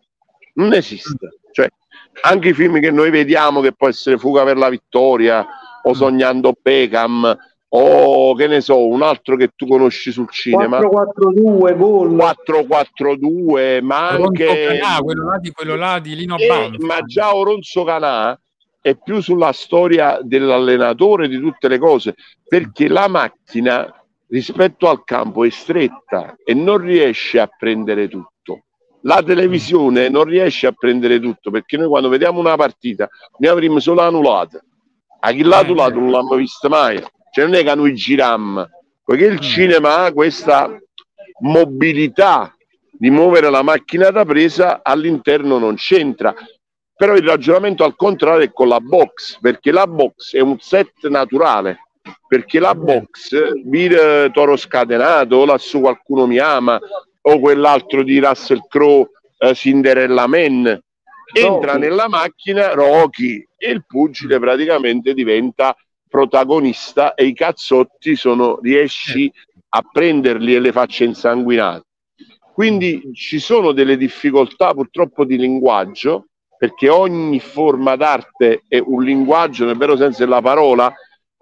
Non 0.55 0.73
esiste. 0.73 1.39
Cioè, 1.53 1.69
anche 2.23 2.49
i 2.49 2.55
film 2.55 2.81
che 2.81 2.91
noi 2.91 3.11
vediamo, 3.11 3.61
che 3.61 3.73
può 3.73 3.89
essere 3.89 4.19
Fuga 4.19 4.43
per 4.43 4.57
la 4.57 4.69
vittoria 4.69 5.47
o 5.83 5.95
Sognando 5.95 6.53
Beckham 6.61 7.37
o 7.71 8.35
che 8.35 8.47
ne 8.47 8.61
so, 8.61 8.87
un 8.89 9.03
altro 9.03 9.37
che 9.37 9.51
tu 9.55 9.67
conosci 9.67 10.11
sul 10.11 10.29
cinema. 10.31 10.81
4-4-2, 10.81 11.77
gol. 11.77 12.11
4-4-2, 12.17 13.83
ma 13.83 14.17
Ronzo 14.17 14.27
anche 14.27 14.79
Canà, 14.81 14.99
quello 15.01 15.25
là 15.25 15.39
di, 15.39 15.51
quello 15.53 15.77
là 15.77 15.99
di 16.01 16.17
Lino 16.17 16.37
eh, 16.37 16.71
ma 16.79 17.03
già 17.03 17.35
Oronzo 17.35 17.85
Canà 17.85 18.39
è 18.81 18.97
più 18.97 19.21
sulla 19.21 19.53
storia 19.53 20.19
dell'allenatore 20.23 21.29
di 21.29 21.39
tutte 21.39 21.69
le 21.69 21.79
cose, 21.79 22.15
perché 22.47 22.89
la 22.89 23.09
macchina 23.09 23.93
rispetto 24.29 24.89
al 24.89 25.05
campo 25.05 25.45
è 25.45 25.51
stretta 25.51 26.37
e 26.45 26.55
non 26.55 26.79
riesce 26.79 27.41
a 27.41 27.47
prendere 27.47 28.09
tutto. 28.09 28.65
La 29.03 29.23
televisione 29.23 30.09
non 30.09 30.25
riesce 30.25 30.67
a 30.67 30.73
prendere 30.73 31.21
tutto 31.21 31.51
perché 31.51 31.77
noi 31.77 31.89
quando 31.89 32.09
vediamo 32.09 32.41
una 32.41 32.57
partita 32.57 33.09
ne 33.39 33.49
avremo 33.49 33.79
solo 33.79 34.01
annullate. 34.03 34.61
A 35.21 35.33
chi 35.33 35.43
l'ha 35.43 35.61
Eh, 35.61 35.65
annullato 35.65 35.95
non 35.95 36.11
l'hanno 36.11 36.35
vista 36.37 36.69
mai. 36.69 37.03
Cioè 37.31 37.45
non 37.45 37.55
è 37.55 37.63
che 37.63 37.75
noi 37.75 37.95
girammo, 37.95 38.67
perché 39.05 39.27
il 39.27 39.39
cinema 39.41 40.05
ha 40.05 40.13
questa 40.13 40.77
mobilità 41.41 42.53
di 42.91 43.11
muovere 43.11 43.51
la 43.51 43.63
macchina 43.63 44.11
da 44.11 44.25
presa 44.25 44.81
all'interno 44.83 45.59
non 45.59 45.77
c'entra. 45.77 46.35
Però 46.99 47.15
il 47.15 47.23
ragionamento 47.23 47.85
al 47.85 47.95
contrario 47.95 48.45
è 48.45 48.53
con 48.53 48.67
la 48.67 48.81
box, 48.81 49.39
perché 49.41 49.71
la 49.71 49.87
box 49.87 50.35
è 50.35 50.41
un 50.41 50.59
set 50.59 51.07
naturale, 51.09 51.79
perché 52.27 52.59
la 52.59 52.75
box, 52.75 53.53
vide 53.65 54.33
Toro 54.33 54.57
Scatenato, 54.57 55.45
lassù 55.45 55.79
qualcuno 55.79 56.27
mi 56.27 56.39
ama, 56.39 56.77
o 57.21 57.39
quell'altro 57.39 58.03
di 58.03 58.19
Russell 58.19 58.67
Crowe, 58.67 59.11
eh, 59.39 59.55
Cinderella 59.55 60.27
Man, 60.27 60.67
entra 61.33 61.73
Rocky. 61.73 61.79
nella 61.79 62.09
macchina 62.09 62.73
Rocky 62.73 63.47
e 63.57 63.71
il 63.71 63.85
pugile 63.87 64.41
praticamente 64.41 65.15
diventa 65.15 65.77
protagonista 66.09 67.15
e 67.15 67.27
i 67.27 67.35
cazzotti 67.35 68.17
sono 68.17 68.59
riesci 68.61 69.31
a 69.69 69.83
prenderli 69.83 70.57
e 70.57 70.59
le 70.59 70.73
facce 70.73 71.05
insanguinate. 71.05 71.85
Quindi 72.53 73.13
ci 73.15 73.39
sono 73.39 73.71
delle 73.71 73.97
difficoltà 73.97 74.73
purtroppo 74.73 75.25
di 75.25 75.37
linguaggio, 75.37 76.28
perché 76.59 76.89
ogni 76.89 77.39
forma 77.39 77.95
d'arte 77.95 78.65
è 78.67 78.79
un 78.85 79.03
linguaggio, 79.03 79.65
nel 79.65 79.77
vero 79.77 79.97
senso 79.97 80.25
della 80.25 80.43
parola, 80.43 80.93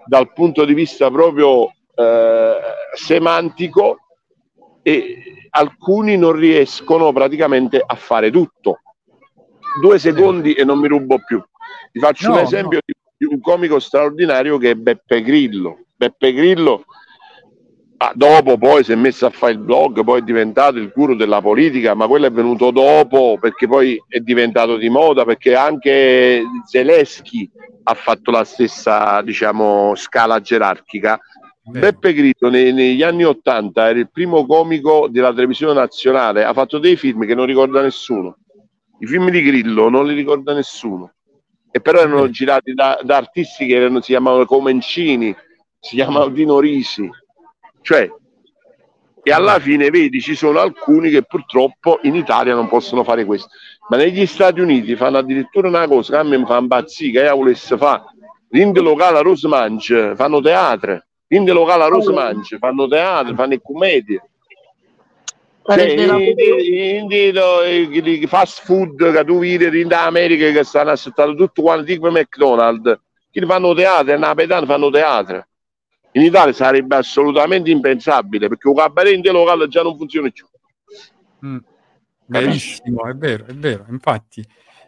dal 0.04 0.32
punto 0.32 0.64
di 0.64 0.74
vista 0.74 1.10
proprio 1.10 1.72
eh, 1.94 2.56
semantico, 2.94 3.98
e 4.82 5.48
alcuni 5.50 6.16
non 6.16 6.32
riescono 6.32 7.12
praticamente 7.12 7.82
a 7.84 7.94
fare 7.96 8.30
tutto. 8.30 8.80
Due 9.80 9.98
secondi 9.98 10.52
e 10.52 10.64
non 10.64 10.78
mi 10.78 10.88
rubo 10.88 11.18
più. 11.24 11.42
Ti 11.90 11.98
faccio 11.98 12.28
No, 12.28 12.34
un 12.34 12.40
esempio 12.40 12.80
di, 12.84 12.92
di 13.16 13.24
un 13.24 13.40
comico 13.40 13.78
straordinario 13.78 14.58
che 14.58 14.70
è 14.70 14.74
Beppe 14.74 15.22
Grillo. 15.22 15.86
Beppe 15.96 16.32
Grillo 16.34 16.84
ah, 17.98 18.12
dopo 18.14 18.56
poi 18.58 18.84
si 18.84 18.92
è 18.92 18.94
messo 18.94 19.26
a 19.26 19.30
fare 19.30 19.52
il 19.52 19.58
blog, 19.58 20.02
poi 20.04 20.20
è 20.20 20.22
diventato 20.24 20.78
il 20.78 20.90
guru 20.94 21.14
della 21.14 21.40
politica, 21.40 21.94
ma 21.94 22.06
quello 22.06 22.26
è 22.26 22.30
venuto 22.30 22.70
dopo 22.70 23.36
perché 23.40 23.66
poi 23.66 24.00
è 24.08 24.18
diventato 24.20 24.76
di 24.76 24.88
moda, 24.88 25.24
perché 25.24 25.54
anche 25.54 26.42
Zelensky 26.66 27.50
ha 27.84 27.94
fatto 27.94 28.30
la 28.30 28.44
stessa, 28.44 29.20
diciamo, 29.22 29.94
scala 29.94 30.40
gerarchica. 30.40 31.18
Vero. 31.68 31.80
Beppe 31.86 32.12
Grillo 32.12 32.48
nei- 32.48 32.72
negli 32.72 33.02
anni 33.02 33.24
Ottanta 33.24 33.88
era 33.88 33.98
il 33.98 34.08
primo 34.10 34.46
comico 34.46 35.08
della 35.10 35.32
televisione 35.34 35.72
nazionale, 35.74 36.44
ha 36.44 36.52
fatto 36.52 36.78
dei 36.78 36.96
film 36.96 37.26
che 37.26 37.34
non 37.34 37.44
ricorda 37.46 37.82
nessuno. 37.82 38.36
I 39.00 39.06
film 39.06 39.30
di 39.30 39.42
Grillo 39.42 39.88
non 39.88 40.06
li 40.06 40.14
ricorda 40.14 40.54
nessuno. 40.54 41.12
E 41.70 41.80
però 41.80 42.00
erano 42.00 42.22
Mm. 42.22 42.30
girati 42.30 42.72
da, 42.72 42.98
da 43.02 43.16
artisti 43.16 43.66
che 43.66 43.74
erano- 43.74 44.00
si 44.00 44.12
chiamavano 44.12 44.46
Comencini, 44.46 45.34
si 45.78 45.96
chiamavano 45.96 46.30
Dino 46.30 46.58
Risi. 46.60 47.10
Cioè, 47.86 48.10
e 49.22 49.30
alla 49.30 49.60
fine 49.60 49.90
vedi, 49.90 50.20
ci 50.20 50.34
sono 50.34 50.58
alcuni 50.58 51.08
che 51.08 51.22
purtroppo 51.22 52.00
in 52.02 52.16
Italia 52.16 52.52
non 52.52 52.66
possono 52.66 53.04
fare 53.04 53.24
questo. 53.24 53.48
Ma 53.88 53.96
negli 53.96 54.26
Stati 54.26 54.58
Uniti 54.60 54.96
fanno 54.96 55.18
addirittura 55.18 55.68
una 55.68 55.86
cosa 55.86 56.14
che 56.14 56.18
a 56.18 56.22
me 56.24 56.36
mi 56.36 56.44
fa 56.46 56.58
impazzire, 56.58 57.20
che 57.20 57.26
io 57.26 57.36
volesse 57.36 57.76
fare. 57.76 58.02
L'Inde 58.48 58.80
locale 58.80 59.18
a 59.18 59.20
Rosemange 59.20 60.16
fanno 60.16 60.40
teatro, 60.40 61.00
l'Inde 61.28 61.52
locale 61.52 61.84
a 61.84 61.86
Rosemange 61.86 62.58
fanno 62.58 62.88
teatro, 62.88 63.34
fanno 63.36 63.56
commedie. 63.62 64.20
Cioè, 65.64 65.78
Sarebbe 65.78 66.06
la- 66.06 66.16
i- 66.18 66.34
i- 66.34 67.06
i- 67.08 67.32
lo- 67.32 67.64
i- 67.64 68.20
i 68.22 68.26
fast 68.26 68.64
food 68.64 69.12
che 69.12 69.24
tu 69.24 69.38
vedi 69.38 69.80
in 69.80 69.92
America 69.92 70.50
che 70.50 70.64
stanno 70.64 70.90
aspettando 70.90 71.36
tutto 71.36 71.62
quanto 71.62 71.84
tipo 71.84 72.10
McDonald's, 72.10 72.98
che 73.30 73.46
fanno 73.46 73.74
teatro, 73.74 74.12
e 74.12 74.16
napetani 74.16 74.66
fanno 74.66 74.90
teatro. 74.90 75.46
In 76.16 76.22
Italia 76.22 76.54
sarebbe 76.54 76.96
assolutamente 76.96 77.70
impensabile 77.70 78.48
perché 78.48 78.68
un 78.68 78.74
cabaret 78.74 79.24
locale 79.26 79.68
già 79.68 79.82
non 79.82 79.98
funziona 79.98 80.30
più. 80.30 80.46
Mm. 81.44 81.58
Verissimo, 82.24 83.06
è 83.06 83.14
vero, 83.14 83.44
è 83.44 83.52
vero. 83.52 83.84
Infatti, 83.90 84.44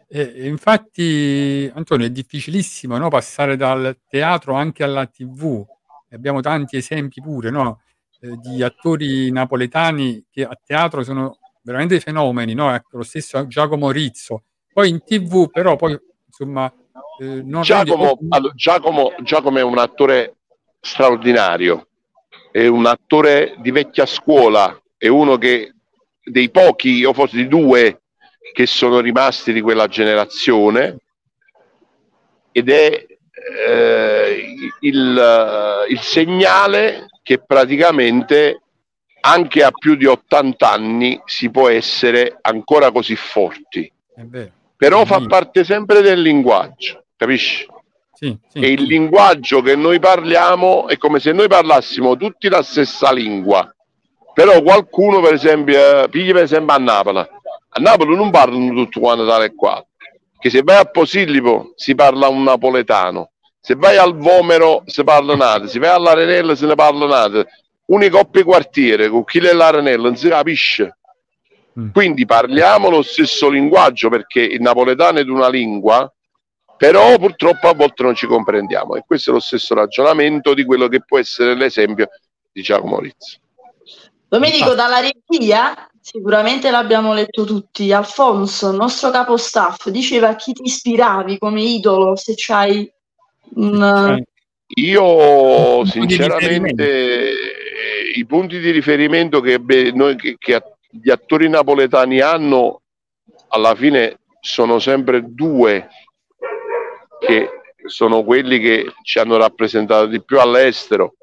eh, 0.09 0.33
e 0.35 0.47
infatti, 0.47 1.71
Antonio, 1.75 2.07
è 2.07 2.11
difficilissimo 2.11 2.97
no, 2.97 3.09
passare 3.11 3.57
dal 3.57 3.99
teatro 4.09 4.55
anche 4.55 4.83
alla 4.83 5.07
TV. 5.07 5.65
Abbiamo 6.11 6.41
tanti 6.41 6.79
esempi 6.79 7.21
pure 7.21 7.51
no, 7.51 7.83
eh, 8.21 8.37
di 8.41 8.63
attori 8.63 9.31
napoletani 9.31 10.25
che 10.31 10.45
a 10.45 10.59
teatro 10.65 11.03
sono 11.03 11.39
veramente 11.61 11.95
dei 11.95 12.03
fenomeni, 12.03 12.55
no? 12.55 12.75
Ecco, 12.75 12.97
lo 12.97 13.03
stesso 13.03 13.47
Giacomo 13.47 13.91
Rizzo. 13.91 14.45
Poi 14.73 14.89
in 14.89 15.05
TV, 15.05 15.51
però, 15.51 15.77
poi 15.77 15.95
insomma, 16.25 16.73
eh, 17.21 17.43
non 17.43 17.61
Giacomo, 17.61 18.17
rende- 18.19 18.35
allora, 18.35 18.55
Giacomo, 18.55 19.13
Giacomo 19.23 19.59
è 19.59 19.63
un 19.63 19.77
attore 19.77 20.38
straordinario, 20.81 21.89
è 22.51 22.67
un 22.67 22.87
attore 22.87 23.55
di 23.59 23.71
vecchia 23.71 24.07
scuola, 24.07 24.81
è 24.97 25.09
uno 25.09 25.37
che 25.37 25.75
dei 26.23 26.51
pochi, 26.51 27.05
o 27.05 27.13
forse 27.13 27.37
di 27.37 27.49
due, 27.49 28.03
che 28.53 28.67
sono 28.67 29.01
rimasti 29.01 29.53
di 29.53 29.61
quella 29.61 29.87
generazione 29.87 30.99
ed 32.51 32.71
è 32.71 33.07
eh, 33.67 34.55
il, 34.81 35.87
il 35.89 36.01
segnale 36.01 37.07
che 37.23 37.39
praticamente 37.39 38.63
anche 39.21 39.63
a 39.63 39.71
più 39.71 39.95
di 39.95 40.07
80 40.07 40.71
anni 40.71 41.21
si 41.25 41.51
può 41.51 41.69
essere 41.69 42.39
ancora 42.41 42.91
così 42.91 43.17
forti, 43.17 43.91
però 44.77 45.05
fa 45.05 45.21
parte 45.27 45.65
sempre 45.65 46.01
del 46.01 46.21
linguaggio, 46.21 47.05
capisci? 47.17 47.67
Sì, 48.21 48.37
sì, 48.49 48.59
E 48.59 48.73
il 48.73 48.83
linguaggio 48.83 49.63
che 49.63 49.77
noi 49.77 50.01
parliamo 50.01 50.89
è 50.89 50.97
come 50.97 51.21
se 51.21 51.31
noi 51.31 51.47
parlassimo 51.47 52.17
tutti 52.17 52.49
la 52.49 52.65
stessa 52.65 53.13
lingua, 53.13 53.73
però 54.35 54.61
qualcuno, 54.61 55.21
per 55.21 55.35
esempio, 55.35 56.03
eh, 56.03 56.09
pigli 56.09 56.33
per 56.33 56.43
esempio 56.43 56.75
a 56.75 56.79
Napoli, 56.79 57.19
a 57.19 57.81
Napoli 57.81 58.17
non 58.17 58.33
parlano 58.33 58.75
tutti 58.75 58.99
quanti 58.99 59.25
tale 59.25 59.45
e 59.45 59.55
qua, 59.55 59.81
che 60.37 60.51
se 60.51 60.63
vai 60.65 60.79
a 60.79 60.85
Posillipo 60.87 61.75
si 61.77 61.95
parla 61.95 62.27
un 62.27 62.43
napoletano, 62.43 63.31
se 63.61 63.77
vai 63.77 63.97
al 63.99 64.17
Vomero 64.17 64.83
si 64.87 65.05
parla 65.05 65.37
nato, 65.37 65.69
se 65.69 65.79
vai 65.79 65.91
all'Arenella 65.91 66.57
se 66.57 66.67
ne 66.67 66.75
parla 66.75 67.07
nato, 67.07 67.47
une 67.85 68.11
coppie 68.11 68.43
quartiere 68.43 69.09
con 69.11 69.23
chi 69.23 69.39
è 69.39 69.53
l'Arenella 69.53 70.09
non 70.09 70.17
si 70.17 70.29
capisce. 70.29 70.99
Mm. 71.79 71.91
Quindi 71.93 72.27
parliamo 72.27 72.91
lo 72.91 73.03
stesso 73.03 73.49
linguaggio 73.49 74.09
perché 74.09 74.41
il 74.41 74.61
napoletano 74.61 75.19
è 75.21 75.23
di 75.23 75.31
una 75.31 75.49
lingua, 75.49 76.13
però 76.79 77.19
purtroppo 77.19 77.69
a 77.69 77.75
volte 77.75 78.05
non 78.05 78.15
ci 78.15 78.27
comprendiamo 78.27 78.95
e 78.95 79.03
questo 79.05 79.31
è 79.31 79.33
lo 79.35 79.41
stesso 79.41 79.75
ragionamento 79.75 80.55
di 80.55 80.65
quello 80.65 80.87
che 80.87 81.03
può 81.05 81.19
essere 81.19 81.55
l'esempio 81.55 82.09
di 82.53 82.63
Giacomo 82.63 83.01
Rizzo. 83.01 83.39
Domenico, 84.29 84.75
dalla 84.75 85.01
regia, 85.01 85.91
sicuramente 86.01 86.71
l'abbiamo 86.71 87.15
letto 87.15 87.45
tutti. 87.45 87.93
Alfonso, 87.93 88.71
il 88.71 88.77
nostro 88.77 89.11
capo 89.11 89.37
staff, 89.37 89.89
diceva 89.89 90.29
a 90.29 90.37
chi 90.37 90.53
ti 90.53 90.63
ispiravi 90.65 91.39
come 91.39 91.63
idolo, 91.63 92.15
se 92.15 92.35
c'hai 92.37 92.91
un... 93.55 94.23
Io 94.77 95.85
sinceramente 95.87 97.33
i 98.15 98.27
punti 98.27 98.61
di 98.61 98.71
riferimento 98.71 99.41
che, 99.41 99.59
beh, 99.59 99.93
noi, 99.93 100.15
che- 100.17 100.37
che 100.39 100.63
gli 100.91 101.11
attori 101.11 101.49
napoletani 101.49 102.21
hanno 102.21 102.83
alla 103.49 103.75
fine 103.75 104.19
sono 104.41 104.79
sempre 104.79 105.23
due 105.27 105.89
che 107.19 107.51
sono 107.87 108.23
quelli 108.23 108.59
che 108.59 108.93
ci 109.03 109.19
hanno 109.19 109.37
rappresentato 109.37 110.07
di 110.07 110.23
più 110.23 110.41
all'estero, 110.41 111.15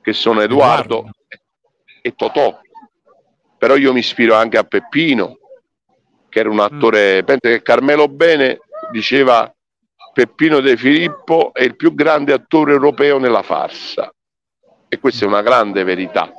che 0.00 0.12
sono 0.12 0.40
Edoardo 0.40 1.10
e 2.02 2.14
Totò. 2.14 2.60
Però 3.58 3.76
io 3.76 3.92
mi 3.92 4.00
ispiro 4.00 4.34
anche 4.34 4.56
a 4.56 4.64
Peppino, 4.64 5.38
che 6.28 6.40
era 6.40 6.50
un 6.50 6.60
attore, 6.60 7.24
penso 7.24 7.48
che 7.48 7.62
Carmelo 7.62 8.08
Bene 8.08 8.60
diceva 8.90 9.52
Peppino 10.12 10.60
De 10.60 10.76
Filippo 10.76 11.52
è 11.52 11.62
il 11.62 11.76
più 11.76 11.94
grande 11.94 12.32
attore 12.32 12.72
europeo 12.72 13.18
nella 13.18 13.42
farsa. 13.42 14.12
E 14.88 14.98
questa 14.98 15.24
è 15.24 15.28
una 15.28 15.42
grande 15.42 15.84
verità. 15.84 16.32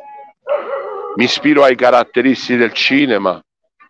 Mi 1.15 1.23
ispiro 1.25 1.63
ai 1.63 1.75
caratteristi 1.75 2.55
del 2.55 2.73
cinema, 2.73 3.41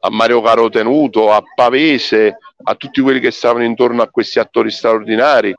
a 0.01 0.09
Mario 0.09 0.41
Caro 0.41 0.69
Tenuto, 0.69 1.31
a 1.31 1.41
Pavese, 1.55 2.37
a 2.63 2.75
tutti 2.75 3.01
quelli 3.01 3.19
che 3.19 3.31
stavano 3.31 3.63
intorno 3.65 4.01
a 4.01 4.09
questi 4.09 4.39
attori 4.39 4.71
straordinari, 4.71 5.49
eh, 5.49 5.55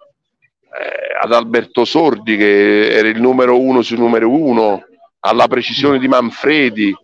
ad 1.20 1.33
Alberto 1.33 1.85
Sordi 1.85 2.37
che 2.37 2.90
era 2.96 3.09
il 3.09 3.20
numero 3.20 3.59
uno 3.61 3.83
su 3.83 3.96
numero 3.96 4.31
uno, 4.31 4.85
alla 5.20 5.46
precisione 5.48 5.98
di 5.98 6.09
Manfredi. 6.09 6.94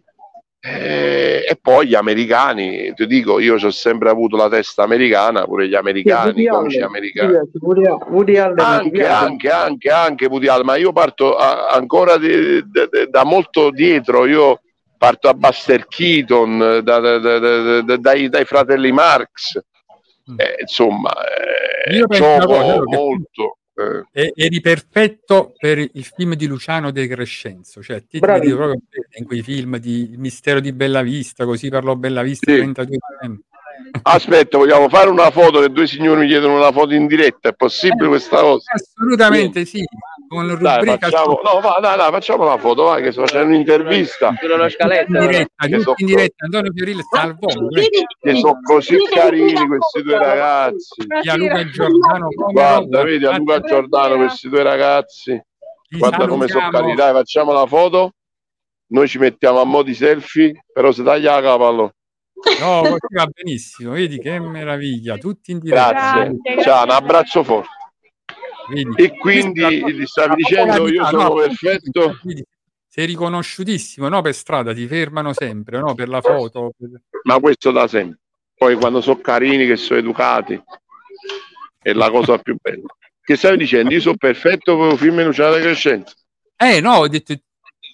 eh, 0.68 1.44
e 1.48 1.56
poi 1.62 1.86
gli 1.86 1.94
americani, 1.94 2.92
ti 2.94 3.06
dico, 3.06 3.38
io 3.38 3.54
ho 3.54 3.70
sempre 3.70 4.08
avuto 4.10 4.36
la 4.36 4.48
testa 4.48 4.82
americana, 4.82 5.44
pure 5.44 5.68
gli 5.68 5.76
americani, 5.76 6.30
i 6.42 6.46
comici 6.46 6.78
americani. 6.86 7.32
Woody, 7.60 8.36
Allen 8.36 8.58
Anche, 8.58 9.06
anche, 9.06 9.48
anche, 9.50 9.90
anche 9.90 10.26
Woody 10.26 10.48
Allen, 10.48 10.64
ma 10.66 10.74
io 10.74 10.90
parto 10.92 11.36
a- 11.36 11.68
ancora 11.68 12.16
di- 12.18 12.68
de- 12.68 12.88
de- 12.90 13.06
da 13.08 13.22
molto 13.22 13.70
dietro, 13.70 14.26
io 14.26 14.60
parto 14.96 15.28
a 15.28 15.34
Buster 15.34 15.86
Keaton, 15.86 16.58
da- 16.82 16.98
da- 17.00 17.18
da- 17.18 17.38
da- 17.38 17.80
da- 17.82 17.96
dai, 17.96 18.28
dai 18.28 18.44
fratelli 18.44 18.92
Marx, 18.92 19.60
Eh, 20.36 20.56
insomma, 20.62 21.12
eh, 21.86 21.94
Io 21.94 22.08
penso 22.08 22.46
cosa, 22.46 22.82
molto. 22.84 23.58
eh. 23.76 24.02
E- 24.24 24.32
eri 24.34 24.60
perfetto 24.60 25.52
per 25.56 25.78
il 25.78 26.04
film 26.04 26.34
di 26.34 26.48
Luciano 26.48 26.90
De 26.90 27.06
Crescenzo, 27.06 27.80
cioè 27.80 28.00
ti, 28.00 28.18
ti 28.18 28.18
proprio 28.18 28.74
in 29.18 29.24
quei 29.24 29.42
film 29.42 29.76
di 29.78 30.10
Il 30.10 30.18
mistero 30.18 30.58
di 30.58 30.72
Bellavista, 30.72 31.44
così 31.44 31.68
parlò 31.68 31.94
Bellavista 31.94 32.50
Sì. 32.50 32.56
32 32.58 32.96
anni. 33.20 33.38
Aspetta, 34.02 34.58
vogliamo 34.58 34.88
fare 34.88 35.10
una 35.10 35.30
foto 35.30 35.60
che 35.60 35.68
due 35.70 35.86
signori 35.86 36.22
mi 36.22 36.26
chiedono 36.26 36.56
una 36.56 36.72
foto 36.72 36.92
in 36.94 37.06
diretta, 37.06 37.50
è 37.50 37.54
possibile 37.54 38.08
questa 38.08 38.40
cosa? 38.40 38.72
Assolutamente 38.72 39.64
sì, 39.64 39.84
con 40.28 40.46
Dai, 40.46 40.76
rubrica 40.76 41.08
facciamo, 41.08 41.40
no, 41.42 41.60
va, 41.60 41.78
dai, 41.80 41.96
dai, 41.96 42.10
facciamo 42.10 42.44
la 42.44 42.58
foto, 42.58 42.84
vai, 42.84 43.02
che 43.02 43.12
sto 43.12 43.22
facendo 43.22 43.46
un'intervista. 43.54 44.34
Sulla 44.40 44.64
in 44.64 44.70
scaletta. 44.70 45.20
diretta, 45.20 45.80
so- 45.80 45.94
in 45.96 46.06
diretta, 46.06 46.44
Antonio 46.44 46.72
Fiorillo 46.74 47.02
sta 47.02 47.20
al 47.22 47.36
volo, 47.38 47.70
eh. 47.70 47.88
Che 48.20 48.34
sono 48.36 48.58
così 48.62 48.96
carini 49.10 49.66
questi 49.66 50.02
due 50.02 50.18
ragazzi. 50.18 51.06
Sia 51.22 51.36
Luca 51.36 51.64
Giordano 51.68 52.28
Guarda, 52.28 53.02
vedi 53.02 53.24
a 53.24 53.36
Luca 53.36 53.60
Giordano, 53.60 54.16
questi 54.16 54.48
due 54.48 54.62
ragazzi. 54.62 55.40
Guarda 55.88 56.26
come 56.26 56.48
sono 56.48 56.68
carini. 56.70 56.94
Dai, 56.94 57.12
facciamo 57.12 57.52
la 57.52 57.66
foto. 57.66 58.12
Noi 58.88 59.08
ci 59.08 59.18
mettiamo 59.18 59.60
a 59.60 59.64
mo' 59.64 59.82
di 59.82 59.94
selfie, 59.94 60.64
però 60.72 60.92
se 60.92 61.02
taglia 61.02 61.34
la 61.34 61.42
cavallo. 61.42 61.92
No, 62.60 62.82
così 62.82 63.14
va 63.14 63.26
benissimo, 63.26 63.92
vedi 63.92 64.18
che 64.18 64.38
meraviglia, 64.38 65.16
tutti 65.16 65.50
in 65.50 65.58
diretta. 65.58 65.90
Grazie. 65.90 66.62
Ciao, 66.62 66.84
un 66.84 66.90
abbraccio 66.90 67.42
forte. 67.42 67.68
Vedi. 68.68 68.90
E 68.96 69.16
quindi 69.16 69.94
gli 69.94 70.06
stavi 70.06 70.34
dicendo 70.36 70.88
io 70.88 71.04
sono 71.06 71.22
no, 71.22 71.34
perfetto, 71.34 72.18
vedi, 72.22 72.44
Sei 72.88 73.06
riconosciutissimo, 73.06 74.08
no? 74.08 74.22
Per 74.22 74.34
strada 74.34 74.72
ti 74.74 74.86
fermano 74.86 75.32
sempre, 75.32 75.78
no? 75.78 75.94
Per 75.94 76.08
la 76.08 76.20
foto. 76.20 76.72
per- 76.76 77.02
ma 77.24 77.38
questo 77.38 77.70
da 77.70 77.86
sempre. 77.86 78.20
Poi 78.54 78.74
quando 78.76 79.00
sono 79.00 79.20
carini, 79.20 79.66
che 79.66 79.76
sono 79.76 79.98
educati, 79.98 80.60
è 81.82 81.92
la 81.92 82.10
cosa 82.10 82.38
più 82.38 82.56
bella. 82.60 82.86
Che 83.22 83.36
stavi 83.36 83.58
dicendo? 83.58 83.92
Io 83.92 84.00
sono 84.00 84.16
perfetto 84.16 84.76
con 84.76 84.90
il 84.92 84.98
film 84.98 85.22
Luciana 85.22 85.56
De 85.56 85.60
Crescenzo. 85.60 86.14
Eh 86.56 86.80
no, 86.80 86.94
ho 86.94 87.08
detto, 87.08 87.34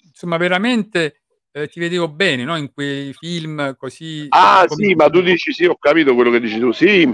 insomma, 0.05 0.37
veramente 0.37 1.23
eh, 1.51 1.67
ti 1.67 1.79
vedevo 1.79 2.07
bene, 2.07 2.45
no? 2.45 2.55
In 2.55 2.71
quei 2.71 3.13
film 3.13 3.75
così... 3.75 4.27
Ah 4.29 4.63
come- 4.67 4.85
sì, 4.85 4.95
ma 4.95 5.09
tu 5.09 5.21
dici 5.21 5.51
sì, 5.51 5.65
ho 5.65 5.75
capito 5.77 6.15
quello 6.15 6.31
che 6.31 6.39
dici 6.39 6.59
tu. 6.59 6.71
Sì, 6.71 7.13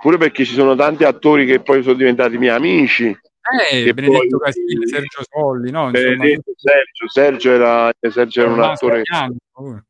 pure 0.00 0.16
perché 0.16 0.44
ci 0.44 0.54
sono 0.54 0.76
tanti 0.76 1.04
attori 1.04 1.44
che 1.44 1.60
poi 1.60 1.82
sono 1.82 1.96
diventati 1.96 2.38
miei 2.38 2.54
amici. 2.54 3.06
Eh, 3.70 3.92
Benedetto 3.92 4.36
poi- 4.38 4.40
Casilli, 4.40 4.86
Sergio 4.86 5.22
Solli, 5.28 5.70
no? 5.70 5.90
Benedetto, 5.90 6.52
Sergio, 6.54 7.08
Sergio 7.08 7.50
era, 7.50 7.90
Sergio 8.10 8.40
era 8.42 8.52
un 8.52 8.60
attore 8.62 9.02
Bianco. 9.02 9.82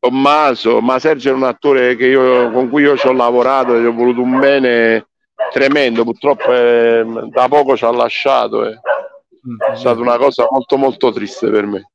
Tommaso, 0.00 0.80
ma 0.80 0.98
Sergio 0.98 1.28
era 1.28 1.36
un 1.36 1.44
attore 1.44 1.96
che 1.96 2.06
io- 2.06 2.50
con 2.50 2.68
cui 2.68 2.82
io 2.82 2.96
ci 2.96 3.06
ho 3.06 3.12
lavorato 3.12 3.74
e 3.76 3.80
gli 3.80 3.86
ho 3.86 3.92
voluto 3.92 4.20
un 4.20 4.38
bene 4.38 5.06
tremendo, 5.52 6.04
purtroppo 6.04 6.52
eh, 6.52 7.04
da 7.30 7.48
poco 7.48 7.76
ci 7.76 7.84
ha 7.84 7.90
lasciato, 7.90 8.66
eh. 8.66 8.78
Mm, 9.48 9.72
è 9.72 9.76
stata 9.76 10.00
una 10.00 10.18
cosa 10.18 10.46
molto 10.50 10.76
molto 10.76 11.12
triste 11.12 11.48
per 11.50 11.66
me. 11.66 11.90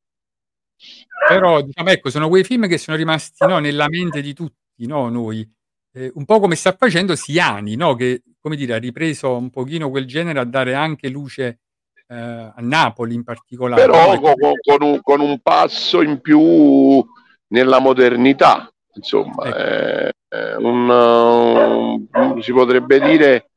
Però, 1.28 1.62
diciamo, 1.62 1.90
ecco, 1.90 2.10
sono 2.10 2.30
quei 2.30 2.44
film 2.44 2.68
che 2.68 2.78
sono 2.78 2.96
rimasti 2.98 3.46
no, 3.46 3.60
nella 3.60 3.88
mente 3.90 4.22
di 4.22 4.34
tutti, 4.34 4.88
no, 4.88 5.10
noi. 5.10 5.48
Eh, 5.94 6.12
un 6.16 6.26
po' 6.26 6.40
come 6.40 6.56
sta 6.56 6.76
facendo 6.78 7.16
Siani, 7.16 7.76
no? 7.76 7.96
Che, 7.96 8.22
come 8.40 8.56
dire, 8.56 8.74
ha 8.76 8.78
ripreso 8.78 9.36
un 9.36 9.50
pochino 9.50 9.90
quel 9.90 10.06
genere 10.06 10.40
a 10.40 10.46
dare 10.46 10.74
anche 10.76 11.10
luce 11.10 11.60
eh, 12.08 12.16
a 12.16 12.54
Napoli 12.60 13.16
in 13.16 13.24
particolare. 13.24 13.82
Però 13.86 14.14
no? 14.14 14.20
con, 14.20 14.34
con 14.62 14.88
un, 14.88 15.00
con 15.02 15.20
un 15.20 15.40
passo 15.40 16.02
in 16.02 16.20
più 16.22 17.04
nella 17.48 17.80
modernità, 17.80 18.72
insomma, 18.94 19.46
Ecco. 19.46 19.58
eh, 19.58 20.12
eh, 20.30 20.56
un, 20.58 20.90
un- 20.90 22.42
si 22.42 22.52
potrebbe 22.52 23.00
dire 23.00 23.50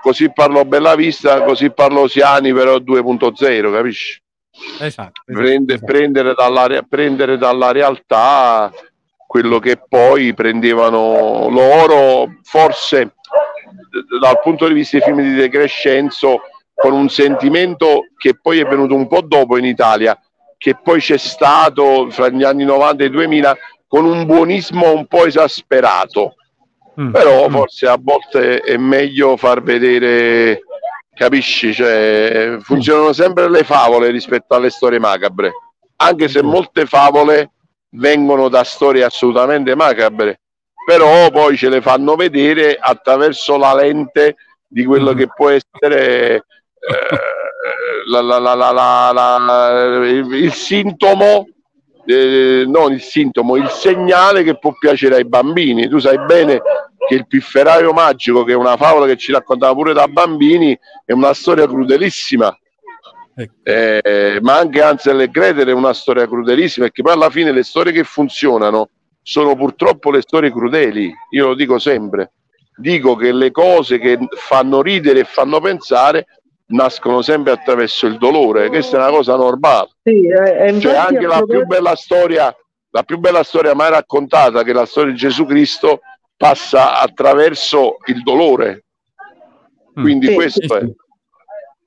così 0.00 0.32
parlò 0.32 0.64
Bellavista, 0.64 1.42
così 1.42 1.70
parlò 1.70 2.06
Siani, 2.06 2.52
però 2.52 2.76
2.0, 2.76 3.72
capisci? 3.72 4.22
Esatto, 4.78 4.84
esatto, 4.84 5.22
Prende- 5.24 5.74
esatto. 5.74 5.92
prendere, 5.92 6.34
dalla, 6.34 6.66
re- 6.66 6.86
prendere 6.86 7.36
dalla 7.36 7.72
realtà 7.72 8.72
quello 9.34 9.58
che 9.58 9.80
poi 9.88 10.32
prendevano 10.32 11.48
loro, 11.50 12.36
forse 12.44 13.16
dal 14.20 14.38
punto 14.40 14.68
di 14.68 14.74
vista 14.74 14.96
dei 14.96 15.06
film 15.06 15.22
di 15.22 15.34
De 15.34 15.48
Crescenzo, 15.48 16.42
con 16.72 16.92
un 16.92 17.08
sentimento 17.08 18.02
che 18.16 18.38
poi 18.40 18.60
è 18.60 18.64
venuto 18.64 18.94
un 18.94 19.08
po' 19.08 19.22
dopo 19.22 19.56
in 19.56 19.64
Italia, 19.64 20.16
che 20.56 20.76
poi 20.80 21.00
c'è 21.00 21.18
stato 21.18 22.10
fra 22.10 22.28
gli 22.28 22.44
anni 22.44 22.62
90 22.62 23.02
e 23.02 23.10
2000 23.10 23.56
con 23.88 24.04
un 24.04 24.24
buonismo 24.24 24.92
un 24.92 25.06
po' 25.06 25.26
esasperato. 25.26 26.36
Mm, 27.00 27.10
però 27.10 27.48
mm. 27.48 27.52
forse 27.52 27.88
a 27.88 27.98
volte 28.00 28.60
è 28.60 28.76
meglio 28.76 29.36
far 29.36 29.64
vedere 29.64 30.60
capisci? 31.12 31.74
Cioè 31.74 32.58
funzionano 32.60 33.12
sempre 33.12 33.50
le 33.50 33.64
favole 33.64 34.10
rispetto 34.10 34.54
alle 34.54 34.70
storie 34.70 35.00
macabre 35.00 35.50
anche 35.96 36.28
se 36.28 36.42
molte 36.42 36.86
favole 36.86 37.50
vengono 37.94 38.48
da 38.48 38.64
storie 38.64 39.04
assolutamente 39.04 39.74
macabre 39.74 40.40
però 40.86 41.30
poi 41.30 41.56
ce 41.56 41.68
le 41.70 41.80
fanno 41.80 42.14
vedere 42.14 42.76
attraverso 42.78 43.56
la 43.56 43.74
lente 43.74 44.36
di 44.66 44.84
quello 44.84 45.12
Mhm. 45.12 45.16
che 45.16 45.28
può 45.34 45.48
essere 45.48 46.34
eh, 46.36 46.42
la- 48.10 48.20
la- 48.20 48.38
la- 48.38 48.54
la- 48.54 48.70
la- 49.12 49.38
la- 49.38 50.06
il, 50.06 50.30
il 50.34 50.52
sintomo 50.52 51.48
eh, 52.06 52.64
non 52.66 52.92
il 52.92 53.00
sintomo, 53.00 53.56
il 53.56 53.70
segnale 53.70 54.42
che 54.42 54.58
può 54.58 54.74
piacere 54.78 55.14
ai 55.16 55.24
bambini. 55.24 55.88
Tu 55.88 55.98
sai 56.00 56.18
bene 56.18 56.60
che 57.08 57.14
il 57.14 57.26
pifferaio 57.26 57.94
magico, 57.94 58.44
che 58.44 58.52
è 58.52 58.56
una 58.56 58.76
favola 58.76 59.06
che 59.06 59.16
ci 59.16 59.32
raccontava 59.32 59.72
pure 59.72 59.94
da 59.94 60.06
bambini, 60.06 60.78
è 61.06 61.12
una 61.12 61.32
storia 61.32 61.66
crudelissima. 61.66 62.54
Ecco. 63.36 63.54
Eh, 63.64 64.38
ma 64.42 64.58
anche 64.58 64.80
Hansel 64.80 65.22
e 65.22 65.28
Gretel 65.28 65.68
è 65.68 65.72
una 65.72 65.92
storia 65.92 66.26
crudelissima, 66.26 66.86
perché 66.86 67.02
poi 67.02 67.12
alla 67.12 67.30
fine 67.30 67.50
le 67.52 67.64
storie 67.64 67.92
che 67.92 68.04
funzionano 68.04 68.90
sono 69.22 69.56
purtroppo 69.56 70.10
le 70.10 70.20
storie 70.20 70.52
crudeli. 70.52 71.12
Io 71.30 71.48
lo 71.48 71.54
dico 71.54 71.78
sempre. 71.78 72.32
Dico 72.76 73.16
che 73.16 73.32
le 73.32 73.50
cose 73.50 73.98
che 73.98 74.18
fanno 74.36 74.82
ridere 74.82 75.20
e 75.20 75.24
fanno 75.24 75.60
pensare 75.60 76.26
nascono 76.66 77.22
sempre 77.22 77.52
attraverso 77.52 78.06
il 78.06 78.18
dolore. 78.18 78.68
Questa 78.68 78.96
è 78.96 79.00
una 79.00 79.10
cosa 79.10 79.36
normale. 79.36 79.90
Sì, 80.02 80.26
eh, 80.26 80.66
e 80.66 80.80
Cioè 80.80 80.96
anche 80.96 81.26
la 81.26 81.42
più 81.42 81.64
bella 81.66 81.94
storia, 81.94 82.54
la 82.90 83.02
più 83.02 83.18
bella 83.18 83.42
storia 83.42 83.74
mai 83.74 83.90
raccontata, 83.90 84.62
che 84.62 84.70
è 84.70 84.74
la 84.74 84.86
storia 84.86 85.12
di 85.12 85.18
Gesù 85.18 85.44
Cristo, 85.44 86.00
passa 86.36 87.00
attraverso 87.00 87.96
il 88.06 88.22
dolore. 88.22 88.84
Mm. 89.98 90.02
Quindi 90.02 90.26
Sì, 90.28 90.34
questo 90.34 90.60
sì, 90.60 90.84
è. 90.84 91.03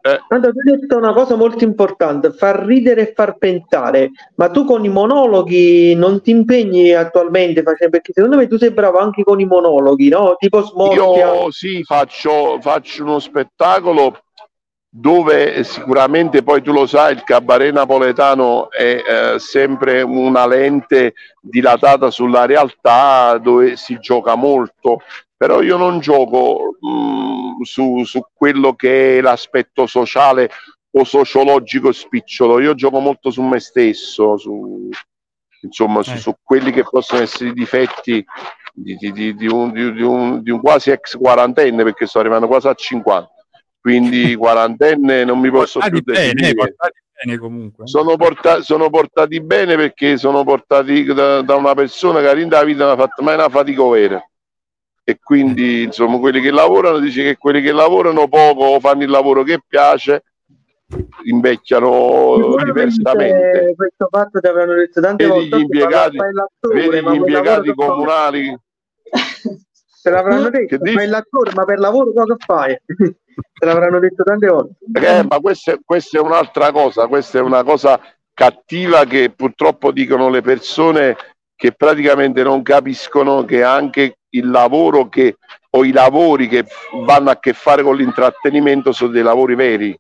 Eh, 0.08 0.22
Tanto 0.26 0.52
tu 0.52 0.60
hai 0.60 0.78
detto 0.78 0.96
una 0.96 1.12
cosa 1.12 1.36
molto 1.36 1.66
importante, 1.66 2.32
far 2.32 2.64
ridere 2.64 3.10
e 3.10 3.14
far 3.14 3.38
pensare, 3.38 4.12
ma 4.36 4.50
tu 4.50 4.64
con 4.64 4.86
i 4.86 4.90
monologhi 4.90 5.96
non 5.96 6.22
ti 6.22 6.32
impegni 6.32 6.94
attualmente, 6.94 7.62
face- 7.62 7.90
perché 7.90 8.14
secondo 8.14 8.38
me 8.38 8.48
tu 8.48 8.58
sei 8.58 8.72
bravo 8.72 9.00
anche 9.00 9.24
con 9.24 9.42
i 9.42 9.46
monologhi, 9.46 10.08
no? 10.08 10.36
Tipo 10.38 10.62
Smorfia. 10.62 11.28
io 11.44 11.52
sì, 11.52 11.84
faccio, 11.84 12.58
faccio 12.62 13.04
uno 13.04 13.20
spettacolo 13.20 14.22
dove 14.90 15.64
sicuramente 15.66 16.42
poi 16.42 16.62
tu 16.62 16.72
lo 16.72 16.88
sai, 16.88 17.14
il 17.14 17.24
cabaret 17.24 17.74
napoletano 17.74 18.72
è 18.72 19.04
eh, 19.06 19.40
sempre 19.40 20.02
una 20.02 20.48
lente 20.48 21.14
dilatata 21.42 22.10
sulla 22.10 22.46
realtà 22.46 23.38
dove 23.38 23.76
si 23.76 24.00
gioca 24.00 24.36
molto, 24.36 25.02
però 25.38 25.62
io 25.62 25.78
non 25.78 26.00
gioco 26.00 26.76
mh, 26.80 27.62
su, 27.62 28.04
su 28.04 28.22
quello 28.34 28.74
che 28.74 29.18
è 29.20 29.22
l'aspetto 29.22 29.86
sociale 29.86 30.50
o 30.92 31.04
sociologico 31.04 31.92
spicciolo, 31.92 32.60
io 32.60 32.74
gioco 32.74 33.00
molto 33.00 33.30
su 33.30 33.44
me 33.44 33.60
stesso, 33.60 34.36
su, 34.38 34.90
insomma, 35.62 36.02
su, 36.02 36.12
Eh. 36.12 36.18
su 36.18 36.34
quelli 36.42 36.72
che 36.72 36.84
possono 36.90 37.22
essere 37.22 37.50
i 37.50 37.54
difetti 37.54 38.26
di, 38.74 38.96
di- 38.96 39.12
di- 39.12 39.36
di 39.36 39.48
un, 39.48 39.72
un- 39.76 40.42
di 40.42 40.50
un 40.52 40.60
quasi 40.62 40.90
ex 40.92 41.16
quarantenne, 41.18 41.84
perché 41.84 42.08
sto 42.08 42.20
arrivando 42.20 42.48
quasi 42.48 42.68
a 42.68 42.74
50, 42.74 43.30
quindi 43.80 44.36
quarantenne 44.38 45.24
non 45.24 45.40
mi 45.40 45.52
posso 45.52 45.80
più 45.80 46.02
Portati 46.04 46.12
bene, 46.12 46.30
eh, 46.30 46.34
definire. 46.54 46.76
bene 47.24 47.38
comunque. 47.38 47.88
Sono, 47.88 48.16
porta- 48.16 48.62
sono 48.62 48.90
portati 48.90 49.40
bene 49.42 49.76
perché 49.76 50.18
sono 50.18 50.44
portati 50.44 51.04
da, 51.06 51.42
da 51.42 51.56
una 51.56 51.74
persona 51.76 52.20
che 52.22 52.28
all'inizio 52.28 52.50
della 52.58 52.64
vita 52.64 52.84
non 52.86 52.94
ha 52.94 53.02
fatto 53.04 53.22
mai 53.24 53.34
una 53.36 53.50
fatica 53.50 53.84
vera. 53.88 54.24
E 55.10 55.20
quindi, 55.24 55.84
insomma, 55.84 56.20
quelli 56.20 56.42
che 56.42 56.52
lavorano, 56.52 57.00
dice 57.00 57.24
che 57.24 57.38
quelli 57.38 57.62
che 57.62 57.72
lavorano 57.72 58.28
poco 58.28 58.66
o 58.66 58.80
fanno 58.82 59.04
il 59.04 59.10
lavoro 59.10 59.44
che 59.44 59.62
piace, 59.66 60.24
invecchiano 61.24 62.56
diversamente. 62.62 63.74
questo 63.74 64.08
fatto 64.12 64.42
ti 64.42 64.48
avranno 64.48 64.74
detto 64.74 65.00
tante 65.00 65.26
Vedi 65.26 65.34
volte 65.34 65.48
gli 65.48 65.54
"Oh, 65.54 65.56
che 65.56 65.64
impiegati, 65.64 66.18
vedi 66.74 67.02
gli 67.02 67.16
impiegati 67.16 67.70
che 67.70 67.74
fai?" 67.74 67.88
comunali, 67.88 68.60
Te 70.04 70.10
l'avranno 70.10 70.50
detto, 70.50 70.78
Che 70.78 70.92
fai 70.92 71.08
l'attore, 71.08 71.52
ma 71.54 71.64
per 71.64 71.80
lavoro 71.80 72.12
cosa 72.14 72.36
fai? 72.38 72.78
Te 72.86 73.66
l'avranno 73.66 74.00
detto 74.00 74.24
tante 74.24 74.48
volte. 74.48 74.74
Eh, 74.92 75.26
ma 75.30 75.40
questa 75.40 75.72
è, 75.72 75.80
questa 75.86 76.18
è 76.18 76.22
un'altra 76.22 76.72
cosa, 76.74 77.08
questa 77.08 77.38
è 77.38 77.42
una 77.42 77.64
cosa 77.64 77.98
cattiva 78.34 79.06
che 79.06 79.32
purtroppo 79.34 79.92
dicono 79.92 80.30
le 80.30 80.42
persone 80.42 81.16
che 81.56 81.72
praticamente 81.72 82.44
non 82.44 82.62
capiscono 82.62 83.46
che 83.46 83.64
anche 83.64 84.17
il 84.30 84.50
lavoro 84.50 85.10
che 85.10 85.38
o 85.70 85.84
i 85.84 85.92
lavori 85.92 86.48
che 86.48 86.66
vanno 87.06 87.30
a 87.30 87.40
che 87.40 87.54
fare 87.54 87.84
con 87.84 87.96
l'intrattenimento 87.96 88.92
sono 88.92 89.12
dei 89.12 89.24
lavori 89.24 89.56
veri. 89.56 90.00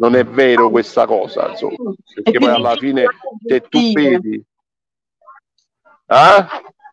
Non 0.00 0.16
è 0.16 0.24
vero 0.24 0.70
questa 0.70 1.04
cosa, 1.06 1.50
insomma, 1.50 1.92
perché 2.14 2.38
poi 2.38 2.48
alla 2.48 2.74
fine 2.76 3.04
se 3.46 3.60
tu 3.68 3.92
vedi 3.92 4.42
Ah? 6.10 6.46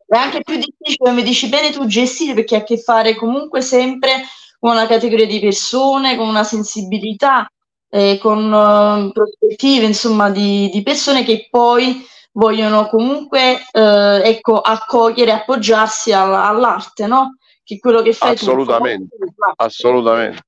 È 0.06 0.16
anche 0.16 0.42
più 0.42 0.56
difficile, 0.56 1.10
come 1.10 1.24
dici 1.24 1.50
bene 1.50 1.72
tu, 1.72 1.86
gestire 1.86 2.34
perché 2.34 2.56
ha 2.56 2.60
a 2.60 2.64
che 2.64 2.78
fare 2.78 3.16
comunque 3.16 3.62
sempre 3.62 4.24
con 4.60 4.72
una 4.72 4.88
categoria 4.88 5.26
di 5.26 5.40
persone, 5.40 6.16
con 6.16 6.28
una 6.28 6.44
sensibilità, 6.44 7.52
eh, 7.90 8.18
con 8.22 8.54
eh, 8.54 9.12
prospettive, 9.12 9.86
insomma, 9.86 10.30
di, 10.30 10.70
di 10.72 10.84
persone 10.84 11.24
che 11.24 11.48
poi 11.50 12.06
vogliono 12.38 12.86
comunque 12.88 13.64
eh, 13.72 14.22
ecco, 14.24 14.62
accogliere, 14.62 15.32
appoggiarsi 15.32 16.14
alla- 16.14 16.48
all'arte, 16.48 17.08
no? 17.08 17.38
Che 17.64 17.76
è 17.76 17.80
quello 17.80 18.02
che 18.02 18.14
fai 18.14 18.36
tu. 18.36 18.46
Assolutamente. 18.46 19.16
assolutamente. 19.56 20.42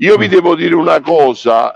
Io 0.00 0.16
vi 0.16 0.28
devo 0.28 0.54
dire 0.54 0.76
una 0.76 1.00
cosa, 1.00 1.74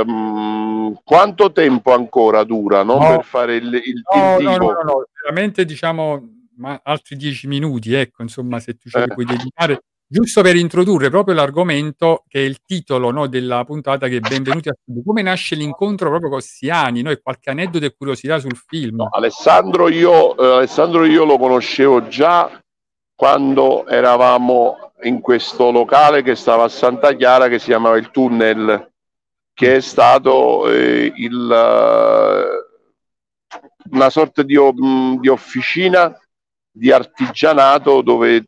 ehm, 0.00 0.98
quanto 1.04 1.52
tempo 1.52 1.94
ancora 1.94 2.42
dura 2.42 2.82
no? 2.82 2.98
No. 2.98 3.08
per 3.16 3.24
fare 3.24 3.54
il, 3.54 3.72
il 3.72 4.02
No, 4.12 4.20
no, 4.30 4.36
team 4.36 4.42
no, 4.44 4.52
tipo? 4.52 4.64
no, 4.72 4.82
no, 4.82 5.04
veramente 5.22 5.64
diciamo 5.64 6.20
ma 6.56 6.80
altri 6.82 7.16
dieci 7.16 7.46
minuti, 7.46 7.94
ecco, 7.94 8.22
insomma, 8.22 8.58
se 8.60 8.74
tu 8.76 8.88
ce 8.90 8.98
li 8.98 9.04
Eh. 9.04 9.14
puoi 9.14 9.24
dedicare, 9.24 9.84
giusto 10.12 10.42
per 10.42 10.56
introdurre 10.56 11.08
proprio 11.08 11.34
l'argomento 11.34 12.24
che 12.28 12.40
è 12.40 12.42
il 12.44 12.60
titolo 12.62 13.10
no, 13.10 13.28
della 13.28 13.64
puntata 13.64 14.08
che 14.08 14.18
è 14.18 14.20
Benvenuti 14.20 14.68
a 14.68 14.76
Sud. 14.84 15.02
Come 15.02 15.22
nasce 15.22 15.54
l'incontro 15.54 16.10
proprio 16.10 16.28
con 16.28 16.42
Siani, 16.42 17.00
no? 17.00 17.10
e 17.10 17.22
qualche 17.22 17.48
aneddoto 17.48 17.86
e 17.86 17.94
curiosità 17.96 18.38
sul 18.38 18.54
film. 18.54 18.96
No, 18.96 19.08
Alessandro, 19.10 19.88
io, 19.88 20.36
eh, 20.36 20.56
Alessandro 20.58 21.06
io 21.06 21.24
lo 21.24 21.38
conoscevo 21.38 22.08
già 22.08 22.62
quando 23.14 23.86
eravamo 23.86 24.92
in 25.04 25.22
questo 25.22 25.70
locale 25.70 26.22
che 26.22 26.34
stava 26.34 26.64
a 26.64 26.68
Santa 26.68 27.14
Chiara 27.14 27.48
che 27.48 27.58
si 27.58 27.66
chiamava 27.66 27.96
il 27.96 28.10
Tunnel, 28.10 28.92
che 29.54 29.76
è 29.76 29.80
stato 29.80 30.68
eh, 30.68 31.10
il, 31.16 31.32
una 33.90 34.10
sorta 34.10 34.42
di, 34.42 34.58
mh, 34.58 35.20
di 35.20 35.28
officina 35.28 36.14
di 36.70 36.92
artigianato 36.92 38.02
dove 38.02 38.44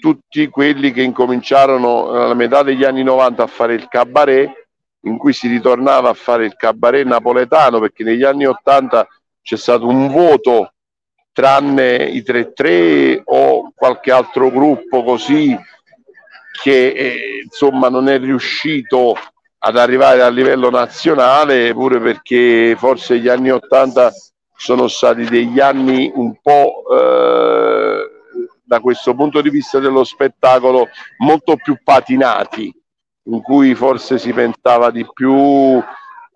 tutti 0.00 0.48
quelli 0.48 0.92
che 0.92 1.02
incominciarono 1.02 2.10
alla 2.10 2.34
metà 2.34 2.62
degli 2.62 2.84
anni 2.84 3.02
90 3.02 3.42
a 3.42 3.46
fare 3.46 3.74
il 3.74 3.88
cabaret, 3.88 4.50
in 5.00 5.18
cui 5.18 5.32
si 5.32 5.48
ritornava 5.48 6.10
a 6.10 6.14
fare 6.14 6.44
il 6.44 6.56
cabaret 6.56 7.06
napoletano, 7.06 7.80
perché 7.80 8.04
negli 8.04 8.24
anni 8.24 8.46
80 8.46 9.06
c'è 9.42 9.56
stato 9.56 9.86
un 9.86 10.08
voto 10.08 10.72
tranne 11.32 11.96
i 11.96 12.24
3-3 12.26 13.20
o 13.24 13.70
qualche 13.74 14.10
altro 14.10 14.50
gruppo 14.50 15.04
così 15.04 15.54
che 16.62 16.86
eh, 16.88 17.42
insomma 17.44 17.90
non 17.90 18.08
è 18.08 18.18
riuscito 18.18 19.14
ad 19.58 19.76
arrivare 19.76 20.22
a 20.22 20.30
livello 20.30 20.70
nazionale 20.70 21.74
pure 21.74 22.00
perché 22.00 22.74
forse 22.78 23.18
gli 23.18 23.28
anni 23.28 23.50
80 23.50 24.12
sono 24.56 24.88
stati 24.88 25.24
degli 25.24 25.60
anni 25.60 26.10
un 26.14 26.34
po' 26.40 26.82
eh, 26.90 28.15
da 28.66 28.80
questo 28.80 29.14
punto 29.14 29.40
di 29.40 29.48
vista 29.48 29.78
dello 29.78 30.02
spettacolo 30.02 30.88
molto 31.18 31.56
più 31.56 31.78
patinati 31.82 32.74
in 33.28 33.40
cui 33.40 33.74
forse 33.74 34.18
si 34.18 34.32
pensava 34.32 34.90
di 34.90 35.06
più 35.12 35.80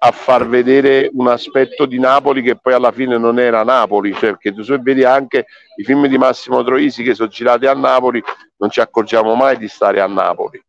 a 0.02 0.10
far 0.12 0.48
vedere 0.48 1.10
un 1.12 1.28
aspetto 1.28 1.86
di 1.86 1.98
Napoli 1.98 2.40
che 2.42 2.56
poi 2.56 2.72
alla 2.72 2.90
fine 2.90 3.18
non 3.18 3.38
era 3.38 3.62
Napoli, 3.64 4.12
cioè, 4.12 4.30
perché 4.30 4.54
tu 4.54 4.62
vedi 4.80 5.04
anche 5.04 5.46
i 5.76 5.84
film 5.84 6.06
di 6.06 6.16
Massimo 6.16 6.62
Troisi 6.62 7.02
che 7.02 7.14
sono 7.14 7.28
girati 7.28 7.66
a 7.66 7.74
Napoli, 7.74 8.22
non 8.56 8.70
ci 8.70 8.80
accorgiamo 8.80 9.34
mai 9.34 9.58
di 9.58 9.68
stare 9.68 10.00
a 10.00 10.06
Napoli. 10.06 10.62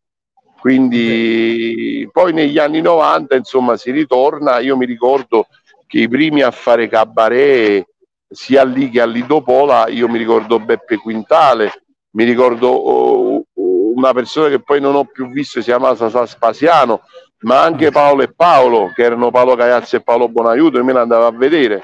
Quindi 0.60 2.08
poi 2.12 2.32
negli 2.32 2.58
anni 2.58 2.80
90 2.80 3.34
insomma 3.34 3.76
si 3.76 3.90
ritorna, 3.90 4.58
io 4.58 4.76
mi 4.76 4.84
ricordo 4.84 5.46
che 5.86 6.00
i 6.00 6.08
primi 6.08 6.42
a 6.42 6.50
fare 6.50 6.88
cabaret 6.88 7.86
sia 8.32 8.64
lì 8.64 8.90
che 8.90 9.00
a 9.00 9.06
Lidopola, 9.06 9.88
io 9.88 10.08
mi 10.08 10.18
ricordo 10.18 10.58
Beppe 10.58 10.96
Quintale, 10.96 11.84
mi 12.12 12.24
ricordo 12.24 12.68
oh, 12.68 13.44
una 13.54 14.12
persona 14.12 14.48
che 14.48 14.60
poi 14.60 14.80
non 14.80 14.94
ho 14.94 15.04
più 15.04 15.30
visto, 15.30 15.60
si 15.60 15.66
chiama 15.66 15.94
Sasà 15.94 16.26
Spasiano, 16.26 17.02
ma 17.40 17.62
anche 17.62 17.90
Paolo 17.90 18.22
e 18.22 18.32
Paolo, 18.32 18.92
che 18.94 19.02
erano 19.02 19.30
Paolo 19.30 19.54
Cagliazzi 19.54 19.96
e 19.96 20.02
Paolo 20.02 20.28
Bonaiuto, 20.28 20.78
e 20.78 20.82
me 20.82 20.92
l'andavo 20.92 21.26
a 21.26 21.32
vedere. 21.32 21.82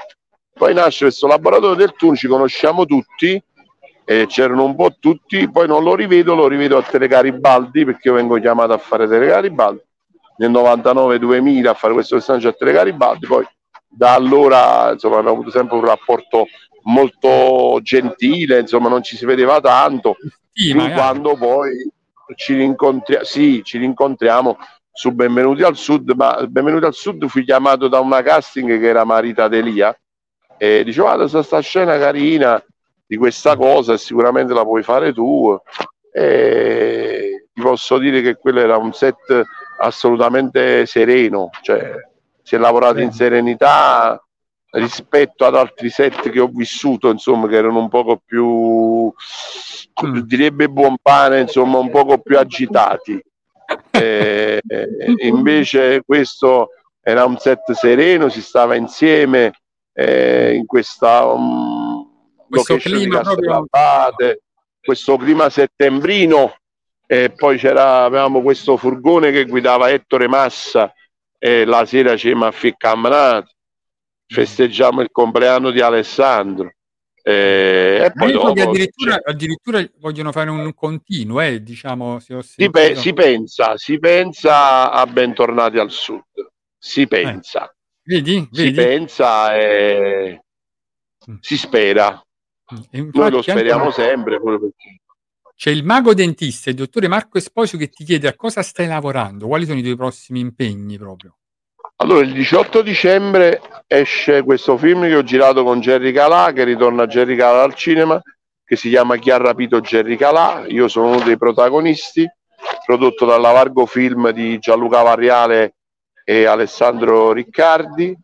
Poi 0.53 0.75
nasce 0.75 1.05
questo 1.05 1.27
laboratorio 1.27 1.77
del 1.77 1.95
Tun, 1.97 2.15
ci 2.15 2.27
conosciamo 2.27 2.85
tutti, 2.85 3.41
e 4.05 4.27
c'erano 4.27 4.65
un 4.65 4.75
po' 4.75 4.97
tutti, 4.99 5.51
poi 5.51 5.67
non 5.69 5.83
lo 5.83 5.95
rivedo, 5.95 6.35
lo 6.35 6.49
rivedo 6.49 6.79
a 6.79 6.83
Telegaribaldi, 6.83 7.85
perché 7.85 8.09
io 8.09 8.15
vengo 8.15 8.41
chiamato 8.41 8.73
a 8.73 8.79
fare 8.79 9.07
Telegaribaldi, 9.07 9.83
nel 10.39 10.51
99-2000 10.51 11.67
a 11.67 11.75
fare 11.75 11.93
questo 11.93 12.17
personaggio 12.17 12.49
a 12.49 12.53
Telegaribaldi, 12.53 13.27
poi 13.27 13.47
da 13.89 14.15
allora 14.15 14.91
insomma 14.93 15.19
abbiamo 15.19 15.37
avuto 15.37 15.51
sempre 15.51 15.77
un 15.77 15.85
rapporto 15.85 16.47
molto 16.85 17.81
gentile, 17.83 18.61
insomma 18.61 18.89
non 18.89 19.03
ci 19.03 19.17
si 19.17 19.25
vedeva 19.25 19.61
tanto, 19.61 20.17
Sì, 20.53 20.75
quando 20.93 21.37
poi 21.37 21.91
ci 22.35 22.55
rincontriamo, 22.55 23.25
sì, 23.25 23.63
ci 23.65 23.79
rincontriamo 23.79 24.57
su 24.93 25.13
Benvenuti 25.13 25.63
al 25.63 25.77
Sud, 25.77 26.11
ma 26.17 26.45
Benvenuti 26.47 26.85
al 26.85 26.95
Sud 26.95 27.27
fui 27.27 27.45
chiamato 27.45 27.89
da 27.89 28.01
una 28.01 28.23
casting 28.23 28.79
che 28.79 28.87
era 28.87 29.05
Marita 29.05 29.49
Delia 29.49 29.97
e 30.57 30.83
dice 30.85 31.01
guarda 31.01 31.29
sta, 31.29 31.43
sta 31.43 31.61
scena 31.61 31.99
carina 31.99 32.63
di 33.07 33.17
questa 33.17 33.57
cosa 33.57 33.97
sicuramente 33.97 34.53
la 34.53 34.65
puoi 34.65 34.83
fare 34.83 35.13
tu. 35.13 35.57
E 36.13 37.47
ti 37.53 37.63
posso 37.63 37.99
dire 37.99 38.21
che 38.23 38.37
quello 38.37 38.61
era 38.61 38.77
un 38.77 38.93
set 38.93 39.43
assolutamente 39.79 40.85
sereno, 40.87 41.51
cioè 41.63 41.95
si 42.49 42.55
è 42.55 42.59
lavorato 42.59 43.01
in 43.01 43.13
serenità 43.13 44.19
rispetto 44.71 45.45
ad 45.45 45.55
altri 45.55 45.91
set 45.91 46.31
che 46.31 46.41
ho 46.41 46.47
vissuto, 46.47 47.11
insomma, 47.11 47.47
che 47.47 47.57
erano 47.57 47.79
un 47.79 47.91
poco 47.91 48.23
più, 48.25 49.13
Mm. 50.07 50.21
direbbe 50.21 50.71
buon 50.71 50.97
pane, 51.03 51.41
insomma, 51.41 51.77
un 51.77 51.91
poco 51.91 52.17
più 52.19 52.39
agitati. 52.39 53.21
Eh, 53.91 54.61
eh, 54.67 55.15
invece 55.27 56.01
questo 56.07 56.71
era 57.03 57.27
un 57.27 57.37
set 57.37 57.73
sereno, 57.73 58.31
si 58.31 58.41
stava 58.41 58.77
insieme 58.77 59.53
eh, 59.93 60.55
in 60.55 60.65
questa 60.65 61.27
um, 61.27 62.09
Questo 62.49 62.77
clima 62.77 63.21
proprio- 63.21 63.67
questo 64.81 65.19
clima 65.19 65.51
settembrino 65.51 66.55
e 67.07 67.31
poi 67.31 67.59
c'era, 67.59 68.05
avevamo 68.05 68.41
questo 68.41 68.79
furgone 68.79 69.33
che 69.33 69.45
guidava 69.45 69.91
Ettore 69.91 70.29
Massa 70.29 70.91
e 71.39 71.65
la 71.65 71.85
sera 71.87 72.17
ci 72.17 72.31
a 72.31 72.51
Ficcamnato, 72.51 73.51
festeggiamo 74.27 75.01
il 75.01 75.11
compleanno 75.11 75.71
di 75.71 75.81
Alessandro. 75.81 76.73
E, 77.23 78.01
e 78.05 78.13
poi 78.15 78.33
dopo 78.33 78.61
addirittura, 78.63 79.21
addirittura 79.23 79.87
vogliono 79.99 80.33
fare 80.33 80.51
un 80.51 80.73
continuo, 80.75 81.41
eh, 81.41 81.63
diciamo, 81.63 82.19
se 82.21 82.35
ho 82.35 82.43
si, 82.43 82.71
pe- 82.71 82.95
si 82.97 83.13
pensa, 83.13 83.77
si 83.77 83.99
pensa 83.99 84.91
a 84.91 85.05
bentornati 85.07 85.79
al 85.79 85.91
sud, 85.91 86.23
si 86.79 87.07
pensa, 87.07 87.73
Vedi? 88.03 88.49
si 88.51 88.63
Vedi? 88.65 88.75
pensa 88.77 89.57
e 89.57 90.43
Mm. 91.29 91.37
si 91.41 91.59
spera. 91.59 92.23
E 92.91 93.01
Noi 93.01 93.11
lo 93.13 93.21
infatti 93.27 93.35
anche- 93.35 93.51
speriamo 93.51 93.91
sempre, 93.91 94.41
pure 94.41 94.59
perché 94.59 95.01
C'è 95.59 95.71
il 95.71 95.83
mago 95.83 96.15
dentista, 96.15 96.71
il 96.71 96.77
dottore 96.77 97.09
Marco 97.09 97.37
Esposito 97.37 97.79
che 97.79 97.89
ti 97.89 98.05
chiede 98.05 98.29
a 98.29 98.37
cosa 98.37 98.63
stai 98.63 98.87
lavorando, 98.87 99.49
quali 99.49 99.67
sono 99.67 99.81
i 99.81 99.83
tuoi 99.83 99.97
prossimi 99.97 100.39
impegni 100.39 100.97
proprio. 100.97 101.39
Allora, 101.97 102.25
il 102.25 102.33
18 102.33 102.81
dicembre 102.81 103.61
esce 103.89 104.45
questo 104.45 104.79
film 104.79 105.03
che 105.03 105.17
ho 105.17 105.25
girato 105.25 105.65
con 105.65 105.81
Jerry 105.81 106.13
Calà, 106.13 106.53
che 106.53 106.63
ritorna 106.63 107.09
Jerry 107.09 107.35
Calà 107.35 107.65
al 107.65 107.75
cinema, 107.75 108.23
che 108.65 108.77
si 108.77 108.89
chiama 108.89 109.17
Chi 109.17 109.33
ha 109.33 109.37
rapito 109.37 109.81
Jerry 109.81 110.15
Calà. 110.15 110.65
Io 110.69 110.87
sono 110.87 111.09
uno 111.09 111.25
dei 111.25 111.37
protagonisti, 111.37 112.25
prodotto 112.87 113.27
dalla 113.27 113.51
Vargo 113.51 113.85
Film 113.85 114.31
di 114.31 114.61
Gianluca 114.61 115.03
Varriale 115.03 115.75
e 116.23 116.45
Alessandro 116.45 117.33
Riccardi, 117.33 118.17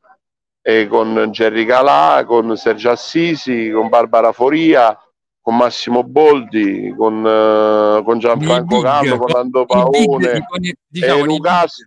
e 0.62 0.87
con 0.87 1.30
Jerry 1.32 1.66
Calà, 1.66 2.22
con 2.24 2.57
Sergio 2.57 2.91
Assisi, 2.91 3.72
con 3.74 3.89
Barbara 3.89 4.30
Foria, 4.30 4.97
con 5.45 5.57
Massimo 5.57 6.03
Boldi, 6.03 6.95
con, 6.97 7.18
eh, 7.22 8.03
con 8.03 8.18
Gianfranco 8.18 8.80
Gallo, 8.80 9.18
con 9.18 9.51
big, 9.51 9.66
Paone 9.66 10.42
diciamo, 10.88 11.18
è 11.18 11.20
un 11.20 11.38
cast, 11.38 11.86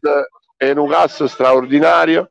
è 0.56 0.72
un 0.74 0.88
cast 0.88 1.24
straordinario 1.26 2.30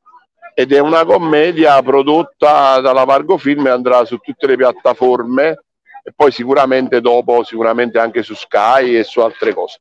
ed 0.54 0.72
è 0.72 0.78
una 0.78 1.04
commedia 1.04 1.82
prodotta 1.82 2.78
dalla 2.80 3.02
Vargo 3.02 3.38
Film 3.38 3.66
e 3.66 3.70
andrà 3.70 4.04
su 4.04 4.18
tutte 4.18 4.46
le 4.46 4.56
piattaforme 4.56 5.64
e 6.04 6.12
poi 6.14 6.30
sicuramente 6.30 7.00
dopo 7.00 7.42
sicuramente 7.42 7.98
anche 7.98 8.22
su 8.22 8.36
Sky 8.36 8.94
e 8.94 9.02
su 9.02 9.18
altre 9.18 9.52
cose. 9.52 9.80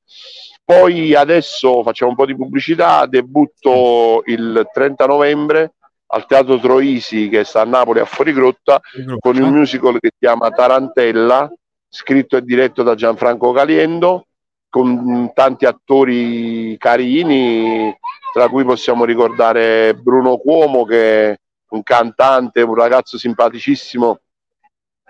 Poi 0.63 1.13
adesso 1.13 1.83
facciamo 1.83 2.09
un 2.09 2.17
po' 2.17 2.25
di 2.25 2.35
pubblicità, 2.35 3.05
debutto 3.05 4.23
il 4.25 4.67
30 4.73 5.05
novembre 5.05 5.73
al 6.07 6.25
Teatro 6.25 6.59
Troisi 6.59 7.29
che 7.29 7.43
sta 7.43 7.61
a 7.61 7.65
Napoli 7.65 7.99
a 7.99 8.05
Fuorigrotta 8.05 8.79
con 9.19 9.37
un 9.37 9.49
musical 9.49 9.99
che 9.99 10.09
si 10.11 10.17
chiama 10.19 10.49
Tarantella, 10.49 11.51
scritto 11.89 12.37
e 12.37 12.43
diretto 12.43 12.83
da 12.83 12.95
Gianfranco 12.95 13.51
Caliendo, 13.51 14.27
con 14.69 15.31
tanti 15.33 15.65
attori 15.65 16.75
carini, 16.77 17.95
tra 18.33 18.49
cui 18.49 18.63
possiamo 18.65 19.05
ricordare 19.05 19.93
Bruno 19.95 20.37
Cuomo 20.37 20.83
che 20.83 21.31
è 21.31 21.39
un 21.69 21.83
cantante, 21.83 22.61
un 22.61 22.75
ragazzo 22.75 23.17
simpaticissimo, 23.17 24.19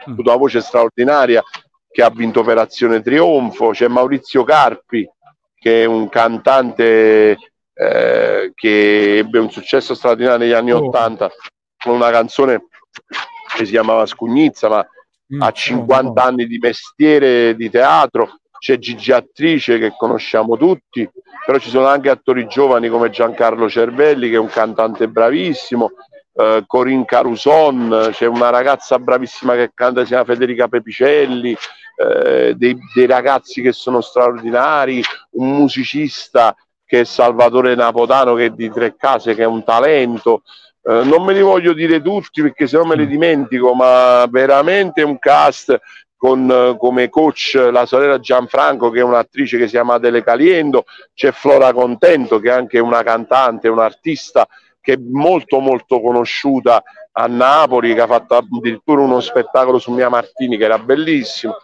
Mm. 0.09 0.15
con 0.15 0.25
una 0.25 0.35
voce 0.35 0.59
straordinaria, 0.61 1.41
che 1.89 2.03
ha 2.03 2.09
vinto 2.09 2.41
Operazione 2.41 3.01
Trionfo, 3.01 3.69
c'è 3.69 3.87
Maurizio 3.87 4.43
Carpi 4.43 5.09
che 5.57 5.83
è 5.83 5.85
un 5.85 6.09
cantante 6.09 7.37
eh, 7.75 8.51
che 8.55 9.17
ebbe 9.17 9.39
un 9.39 9.51
successo 9.51 9.93
straordinario 9.93 10.39
negli 10.39 10.53
anni 10.53 10.71
Oh. 10.71 10.85
Ottanta 10.85 11.29
con 11.77 11.93
una 11.93 12.09
canzone 12.09 12.67
che 13.55 13.65
si 13.65 13.71
chiamava 13.71 14.05
Scugnizza, 14.05 14.69
ma 14.69 14.87
Mm, 15.33 15.41
ha 15.41 15.47
oh, 15.47 15.51
50 15.51 16.21
oh. 16.21 16.25
anni 16.25 16.45
di 16.45 16.59
mestiere 16.59 17.55
di 17.55 17.69
teatro, 17.69 18.39
c'è 18.59 18.77
Gigi 18.77 19.11
Attrice 19.11 19.79
che 19.79 19.93
conosciamo 19.97 20.55
tutti, 20.55 21.09
però 21.45 21.57
ci 21.57 21.69
sono 21.69 21.87
anche 21.87 22.09
attori 22.09 22.45
giovani 22.47 22.89
come 22.89 23.09
Giancarlo 23.09 23.67
Cervelli 23.67 24.29
che 24.29 24.35
è 24.35 24.39
un 24.39 24.47
cantante 24.47 25.07
bravissimo, 25.07 25.91
eh, 26.35 26.63
Corinne 26.67 27.05
Caruson, 27.05 28.09
c'è 28.11 28.25
una 28.27 28.49
ragazza 28.49 28.99
bravissima 28.99 29.55
che 29.55 29.71
canta, 29.73 30.01
si 30.01 30.07
chiama 30.07 30.25
Federica 30.25 30.67
Pepicelli, 30.67 31.57
eh, 31.97 32.53
dei, 32.55 32.77
dei 32.93 33.05
ragazzi 33.07 33.61
che 33.63 33.71
sono 33.71 34.01
straordinari, 34.01 35.01
un 35.31 35.55
musicista 35.55 36.55
che 36.85 37.01
è 37.01 37.03
Salvatore 37.03 37.75
Napotano 37.75 38.35
che 38.35 38.45
è 38.45 38.49
di 38.49 38.69
Tre 38.69 38.95
Case, 38.95 39.35
che 39.35 39.43
è 39.43 39.47
un 39.47 39.63
talento, 39.63 40.43
eh, 40.83 41.03
non 41.03 41.23
me 41.23 41.33
li 41.33 41.41
voglio 41.41 41.73
dire 41.73 42.01
tutti 42.01 42.41
perché 42.41 42.67
se 42.67 42.77
no 42.77 42.85
me 42.85 42.95
li 42.95 43.07
dimentico, 43.07 43.73
ma 43.73 44.25
veramente 44.29 45.01
un 45.01 45.17
cast 45.17 45.79
con 46.15 46.49
eh, 46.49 46.77
come 46.77 47.09
coach 47.09 47.55
la 47.71 47.85
sorella 47.85 48.19
Gianfranco 48.19 48.89
che 48.89 48.99
è 48.99 49.03
un'attrice 49.03 49.57
che 49.57 49.65
si 49.65 49.71
chiama 49.71 49.95
Adele 49.95 50.23
Caliendo, 50.23 50.85
c'è 51.13 51.31
Flora 51.31 51.73
Contento 51.73 52.39
che 52.39 52.49
è 52.49 52.53
anche 52.53 52.79
una 52.79 53.03
cantante, 53.03 53.67
un'artista 53.67 54.47
che 54.79 54.93
è 54.93 54.97
molto 54.97 55.59
molto 55.59 55.99
conosciuta 55.99 56.83
a 57.13 57.25
Napoli, 57.25 57.95
che 57.95 58.01
ha 58.01 58.07
fatto 58.07 58.35
addirittura 58.35 59.01
uno 59.01 59.19
spettacolo 59.19 59.79
su 59.79 59.91
Mia 59.91 60.09
Martini 60.09 60.57
che 60.57 60.65
era 60.65 60.77
bellissimo. 60.77 61.55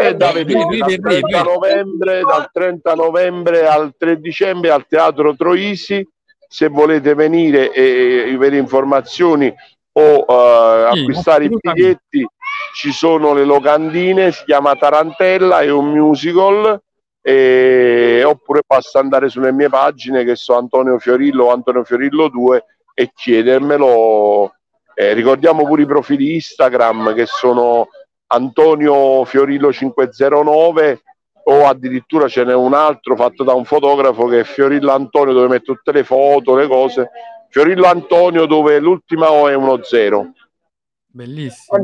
E 0.00 0.14
da 0.14 0.30
vedere 0.30 0.60
dal 0.60 0.88
vedi, 0.88 1.00
30 1.00 1.08
vedi. 1.08 1.48
novembre, 1.48 2.20
dal 2.20 2.50
30 2.52 2.94
novembre 2.94 3.66
al 3.66 3.94
3 3.98 4.20
dicembre 4.20 4.70
al 4.70 4.86
Teatro 4.86 5.34
Troisi. 5.34 6.06
Se 6.50 6.68
volete 6.68 7.14
venire 7.14 7.72
e 7.72 8.32
avere 8.32 8.56
informazioni 8.58 9.52
o 9.92 10.24
Sì, 10.28 11.00
acquistare 11.00 11.44
i 11.46 11.48
biglietti 11.48 12.26
ci 12.74 12.92
sono 12.92 13.34
le 13.34 13.44
locandine 13.44 14.30
si 14.30 14.44
chiama 14.44 14.74
Tarantella 14.74 15.60
è 15.60 15.70
un 15.70 15.90
musical 15.90 16.80
e- 17.20 18.22
oppure 18.24 18.60
basta 18.66 19.00
andare 19.00 19.28
sulle 19.28 19.52
mie 19.52 19.68
pagine 19.68 20.24
che 20.24 20.36
sono 20.36 20.60
Antonio 20.60 20.98
Fiorillo 20.98 21.46
o 21.46 21.52
Antonio 21.52 21.84
Fiorillo 21.84 22.28
2 22.28 22.64
e 22.94 23.10
chiedermelo. 23.14 24.52
Eh, 24.94 25.12
ricordiamo 25.12 25.64
pure 25.64 25.82
i 25.82 25.86
profili 25.86 26.34
Instagram 26.34 27.14
che 27.14 27.26
sono 27.26 27.88
Antonio 28.28 29.24
Fiorillo 29.24 29.72
509 29.72 31.02
o 31.44 31.66
addirittura 31.66 32.28
ce 32.28 32.44
n'è 32.44 32.54
un 32.54 32.74
altro 32.74 33.16
fatto 33.16 33.42
da 33.42 33.54
un 33.54 33.64
fotografo 33.64 34.26
che 34.26 34.40
è 34.40 34.44
Fiorillo 34.44 34.92
Antonio 34.92 35.32
dove 35.32 35.48
mette 35.48 35.64
tutte 35.64 35.92
le 35.92 36.04
foto, 36.04 36.54
le 36.54 36.66
cose. 36.66 37.10
Fiorillo 37.48 37.86
Antonio 37.86 38.44
dove 38.46 38.78
l'ultima 38.78 39.30
O 39.32 39.48
è 39.48 39.54
uno 39.54 39.82
zero. 39.82 40.32
Bellissimo. 41.06 41.78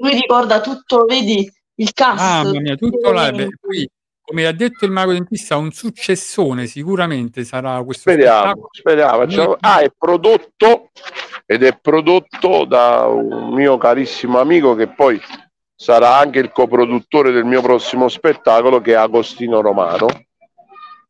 Lui 0.00 0.12
ricorda 0.12 0.60
tutto, 0.60 1.04
vedi, 1.04 1.50
il 1.74 1.92
cast. 1.92 2.44
Mamma 2.44 2.60
mia, 2.60 2.76
tutto 2.76 3.10
là. 3.10 3.32
beh, 3.32 3.48
Poi, 3.60 3.90
come 4.24 4.46
ha 4.46 4.52
detto 4.52 4.84
il 4.84 4.92
mago 4.92 5.12
dentista, 5.12 5.56
un 5.56 5.72
successone 5.72 6.66
sicuramente 6.66 7.42
sarà 7.42 7.82
questo 7.82 8.08
Speriamo, 8.08 8.38
spettacolo. 8.40 8.68
speriamo. 8.70 9.18
facciamo- 9.18 9.56
Ah, 9.58 9.80
è 9.80 9.90
prodotto 9.98 10.90
ed 11.44 11.64
è 11.64 11.76
prodotto 11.76 12.64
da 12.64 13.06
un 13.06 13.52
mio 13.52 13.76
carissimo 13.78 14.38
amico 14.38 14.76
che 14.76 14.86
poi 14.86 15.20
sarà 15.74 16.16
anche 16.16 16.38
il 16.38 16.52
coproduttore 16.52 17.32
del 17.32 17.44
mio 17.44 17.60
prossimo 17.60 18.08
spettacolo 18.08 18.80
che 18.80 18.92
è 18.92 18.94
Agostino 18.94 19.60
Romano. 19.60 20.06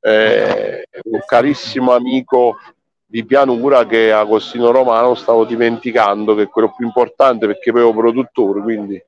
Eh, 0.01 0.89
un 1.05 1.21
carissimo 1.25 1.93
amico 1.93 2.57
di 3.05 3.25
pianura 3.25 3.87
che 3.87 4.09
è 4.09 4.11
Agostino 4.11 4.71
Romano, 4.71 5.15
stavo 5.15 5.45
dimenticando 5.45 6.35
che 6.35 6.43
è 6.43 6.49
quello 6.49 6.73
più 6.75 6.87
importante 6.87 7.47
perché 7.47 7.71
un 7.71 7.95
produttore, 7.95 8.63
quindi 8.63 9.03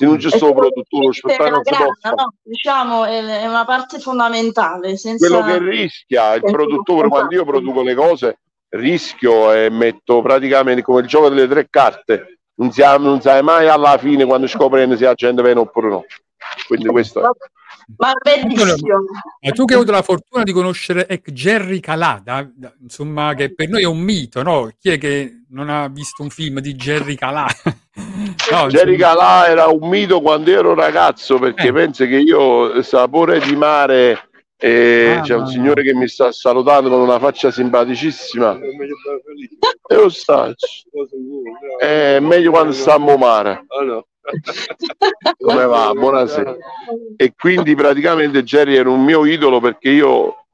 se 0.00 0.06
non 0.06 0.16
c'è 0.16 0.30
solo 0.30 0.54
produttore, 0.54 1.04
lo 1.04 1.12
spettacolo 1.12 1.60
grana, 1.60 2.14
no? 2.16 2.32
diciamo, 2.42 3.04
è, 3.04 3.22
è 3.22 3.46
una 3.46 3.66
parte 3.66 3.98
fondamentale. 3.98 4.96
Senza... 4.96 5.28
quello 5.28 5.44
che 5.44 5.58
rischia 5.58 6.32
il 6.32 6.42
produttore 6.42 7.08
quando 7.08 7.34
io 7.34 7.44
produco 7.44 7.82
le 7.82 7.94
cose 7.94 8.38
rischio 8.70 9.52
e 9.52 9.68
metto 9.68 10.22
praticamente 10.22 10.80
come 10.80 11.00
il 11.00 11.06
gioco 11.06 11.28
delle 11.28 11.46
tre 11.46 11.66
carte 11.68 12.39
non, 12.60 12.70
siamo, 12.72 13.08
non 13.08 13.20
sai 13.20 13.42
mai 13.42 13.68
alla 13.68 13.96
fine 13.98 14.24
quando 14.26 14.46
scopri 14.46 14.86
se 14.96 15.04
la 15.04 15.14
gente 15.14 15.42
viene 15.42 15.60
oppure 15.60 15.88
no 15.88 16.04
quindi 16.66 16.86
questo 16.88 17.20
è 17.20 17.28
Ma 17.96 18.12
bellissimo. 18.22 18.76
Ma 19.40 19.50
tu 19.50 19.64
che 19.64 19.74
hai 19.74 19.80
avuto 19.80 19.92
la 19.92 20.02
fortuna 20.02 20.44
di 20.44 20.52
conoscere 20.52 21.08
Ec 21.08 21.32
Jerry 21.32 21.80
Calà, 21.80 22.20
da- 22.22 22.48
da- 22.54 22.72
insomma, 22.80 23.34
che 23.34 23.52
per 23.52 23.68
noi 23.68 23.82
è 23.82 23.86
un 23.86 23.98
mito, 23.98 24.42
no? 24.42 24.70
Chi 24.78 24.90
è 24.90 24.98
che 24.98 25.42
non 25.48 25.68
ha 25.68 25.88
visto 25.88 26.22
un 26.22 26.30
film 26.30 26.60
di 26.60 26.74
Jerry 26.74 27.14
Calà? 27.16 27.46
No, 28.50 28.66
Jerry 28.68 28.94
insomma, 28.94 29.14
Calà 29.14 29.48
era 29.48 29.66
un 29.66 29.88
mito 29.88 30.20
quando 30.20 30.50
ero 30.50 30.74
ragazzo 30.74 31.38
perché 31.38 31.68
Eh. 31.68 31.72
penso 31.72 32.04
che 32.06 32.16
io 32.16 32.80
sapore 32.82 33.40
di 33.40 33.54
mare 33.56 34.29
e 34.62 35.14
Ah, 35.18 35.20
c'è 35.22 35.34
un 35.34 35.40
no. 35.42 35.46
signore 35.46 35.82
che 35.82 35.94
mi 35.94 36.06
sta 36.06 36.32
salutando 36.32 36.90
con 36.90 37.00
una 37.00 37.18
faccia 37.18 37.50
simpaticissima 37.50 38.58
e 39.88 39.94
lo 39.94 40.08
sta 40.10 40.54
è 41.78 42.18
meglio 42.20 42.50
quando 42.50 42.72
stiamo 42.72 43.16
mare 43.16 43.64
come 45.38 45.64
va? 45.64 45.92
Buonasera. 45.92 46.54
E 47.16 47.32
quindi 47.36 47.74
praticamente 47.74 48.44
Jerry 48.44 48.76
era 48.76 48.90
un 48.90 49.02
mio 49.02 49.24
idolo 49.24 49.60
perché 49.60 49.88
io 49.88 50.44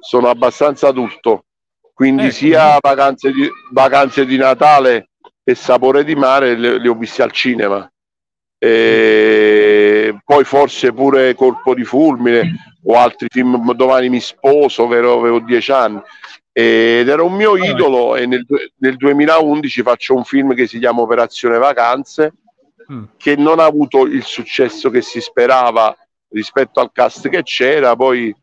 sono 0.00 0.28
abbastanza 0.28 0.88
adulto, 0.88 1.44
quindi 1.92 2.22
Ecco. 2.26 2.32
sia 2.32 2.78
vacanze 2.80 3.32
di, 3.32 3.50
vacanze 3.72 4.24
di 4.24 4.36
Natale 4.38 5.10
e 5.42 5.54
sapore 5.54 6.04
di 6.04 6.14
mare 6.14 6.56
le, 6.56 6.78
le 6.78 6.88
ho 6.88 6.94
viste 6.94 7.22
al 7.22 7.32
cinema. 7.32 7.90
E 8.56 9.77
poi 10.24 10.44
forse 10.44 10.92
pure 10.92 11.34
Colpo 11.34 11.74
di 11.74 11.84
Fulmine 11.84 12.78
o 12.84 12.94
altri 12.94 13.28
film, 13.30 13.72
Domani 13.74 14.08
mi 14.08 14.20
sposo, 14.20 14.86
vero, 14.86 15.18
avevo 15.18 15.40
dieci 15.40 15.72
anni. 15.72 16.00
Ed 16.52 17.08
era 17.08 17.22
un 17.22 17.34
mio 17.34 17.56
idolo 17.56 18.16
e 18.16 18.26
nel, 18.26 18.44
nel 18.78 18.96
2011 18.96 19.82
faccio 19.82 20.14
un 20.14 20.24
film 20.24 20.54
che 20.54 20.66
si 20.66 20.78
chiama 20.78 21.02
Operazione 21.02 21.58
Vacanze, 21.58 22.32
Mm. 22.90 23.04
che 23.18 23.36
non 23.36 23.58
ha 23.58 23.64
avuto 23.64 24.06
il 24.06 24.22
successo 24.22 24.88
che 24.88 25.02
si 25.02 25.20
sperava 25.20 25.94
rispetto 26.30 26.80
al 26.80 26.90
cast 26.90 27.28
che 27.28 27.42
c'era, 27.42 27.94
poi 27.94 28.34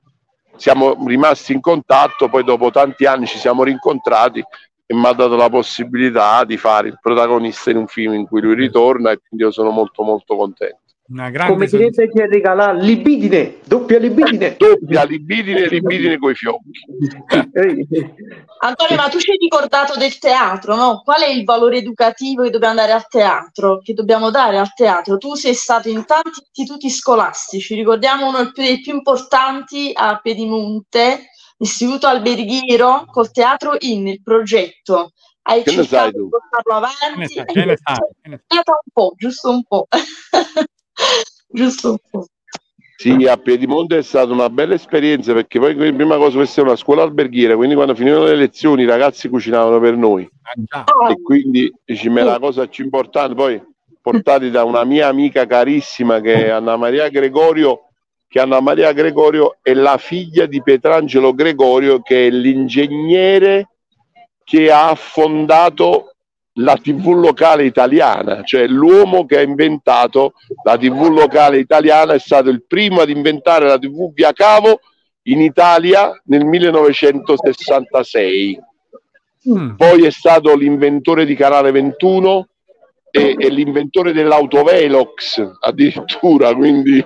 siamo 0.55 0.95
rimasti 1.07 1.51
in 1.53 1.61
contatto, 1.61 2.29
poi 2.29 2.43
dopo 2.43 2.69
tanti 2.69 3.05
anni 3.05 3.25
ci 3.25 3.39
siamo 3.39 3.63
rincontrati 3.63 4.43
e 4.85 4.93
mi 4.93 5.05
ha 5.05 5.13
dato 5.13 5.35
la 5.35 5.49
possibilità 5.49 6.43
di 6.43 6.57
fare 6.57 6.89
il 6.89 6.99
protagonista 7.01 7.71
in 7.71 7.77
un 7.77 7.87
film 7.87 8.13
in 8.13 8.27
cui 8.27 8.39
lui 8.39 8.53
ritorna 8.53 9.09
e 9.09 9.17
quindi 9.17 9.45
io 9.45 9.51
sono 9.51 9.71
molto 9.71 10.03
molto 10.03 10.35
contento. 10.35 10.84
Una 11.07 11.29
grande 11.29 11.53
Come 11.53 11.67
direbbe 11.67 12.09
chi 12.09 12.19
regala 12.25 12.71
libidine, 12.73 13.57
doppia 13.63 13.99
libidine. 13.99 14.55
Doppia 14.57 15.03
libidine, 15.03 15.67
libidine 15.67 16.17
coi 16.17 16.33
fiocchi. 16.33 16.79
Antonio, 18.61 18.95
ma 18.95 19.07
tu 19.09 19.19
ci 19.19 19.29
hai 19.29 19.37
ricordato 19.37 19.99
del 19.99 20.17
teatro, 20.17 20.75
no? 20.75 21.01
Qual 21.03 21.21
è 21.21 21.29
il 21.29 21.43
valore 21.43 21.77
educativo 21.77 22.41
che 22.41 22.49
dobbiamo 22.49 22.73
dare 22.73 22.91
al 22.93 23.07
teatro? 23.07 23.79
Che 23.83 23.93
dobbiamo 23.93 24.31
dare 24.31 24.57
al 24.57 24.73
teatro? 24.73 25.17
Tu 25.17 25.35
sei 25.35 25.53
stato 25.53 25.89
in 25.89 26.05
tanti 26.05 26.41
istituti 26.41 26.89
scolastici, 26.89 27.75
ricordiamo 27.75 28.27
uno 28.27 28.51
dei 28.51 28.81
più 28.81 28.95
importanti 28.95 29.91
a 29.93 30.19
Piedimonte, 30.19 31.29
l'Istituto 31.57 32.07
Alberghiero, 32.07 33.05
col 33.11 33.29
teatro 33.31 33.75
in 33.79 34.07
il 34.07 34.23
progetto. 34.23 35.11
Hai 35.43 35.61
Che 35.61 35.71
ne 35.71 35.83
sai 35.83 36.11
cercato 36.11 36.11
tu? 36.11 36.23
di 36.23 36.29
portarlo 36.29 36.89
Che 37.11 37.15
ne 37.15 37.27
avanti? 37.27 37.33
sai, 37.35 37.45
che 37.45 37.65
ne 37.65 37.77
sai, 37.77 37.97
che 38.21 38.29
ne 38.29 38.43
sai. 38.47 38.57
un 38.65 38.91
po', 38.91 39.13
giusto 39.15 39.51
un 39.51 39.63
po'. 39.63 39.87
Giusto 41.47 41.91
un 41.91 41.97
po'. 42.09 42.25
Sì, 42.97 43.27
a 43.27 43.35
Piedimonte 43.35 43.97
è 43.97 44.01
stata 44.01 44.31
una 44.31 44.49
bella 44.49 44.73
esperienza 44.73 45.33
perché 45.33 45.59
poi 45.59 45.75
prima 45.75 46.15
cosa 46.15 46.37
questa 46.37 46.61
è 46.61 46.63
una 46.63 46.77
scuola 46.77 47.03
alberghiera, 47.03 47.55
quindi 47.55 47.75
quando 47.75 47.93
finivano 47.93 48.23
le 48.23 48.35
lezioni 48.35 48.83
i 48.83 48.87
ragazzi 48.87 49.27
cucinavano 49.27 49.79
per 49.79 49.97
noi. 49.97 50.27
Ah, 50.69 51.11
e 51.11 51.21
quindi 51.21 51.71
dici, 51.83 52.07
ma 52.09 52.23
la 52.23 52.39
cosa 52.39 52.67
più 52.67 52.85
importante 52.85 53.35
poi 53.35 53.61
portati 54.01 54.49
da 54.49 54.63
una 54.63 54.85
mia 54.85 55.07
amica 55.07 55.45
carissima 55.45 56.21
che 56.21 56.45
è 56.45 56.49
Anna 56.49 56.77
Maria 56.77 57.09
Gregorio 57.09 57.89
che 58.27 58.39
Anna 58.39 58.59
Maria 58.59 58.91
Gregorio 58.91 59.57
è 59.61 59.73
la 59.73 59.97
figlia 59.97 60.45
di 60.45 60.61
Pietrangelo 60.61 61.33
Gregorio 61.33 62.01
che 62.01 62.27
è 62.27 62.29
l'ingegnere 62.29 63.69
che 64.43 64.71
ha 64.71 64.93
fondato 64.95 66.14
la 66.57 66.75
TV 66.75 67.13
locale 67.13 67.65
italiana, 67.65 68.41
cioè 68.43 68.65
l'uomo 68.67 69.25
che 69.25 69.37
ha 69.37 69.41
inventato 69.41 70.33
la 70.63 70.77
TV 70.77 71.09
locale 71.09 71.57
italiana 71.57 72.13
è 72.13 72.19
stato 72.19 72.49
il 72.49 72.63
primo 72.65 73.01
ad 73.01 73.09
inventare 73.09 73.67
la 73.67 73.77
TV 73.77 74.13
via 74.13 74.31
cavo 74.31 74.79
in 75.23 75.41
Italia 75.41 76.11
nel 76.25 76.45
1966 76.45 78.61
Mm. 79.47 79.75
poi 79.75 80.05
è 80.05 80.09
stato 80.09 80.55
l'inventore 80.55 81.23
di 81.23 81.35
Canale 81.35 81.69
21 81.69 82.47
e, 83.11 83.35
e 83.37 83.49
l'inventore 83.49 84.11
dell'autovelox 84.11 85.57
addirittura, 85.59 86.55
quindi 86.55 87.05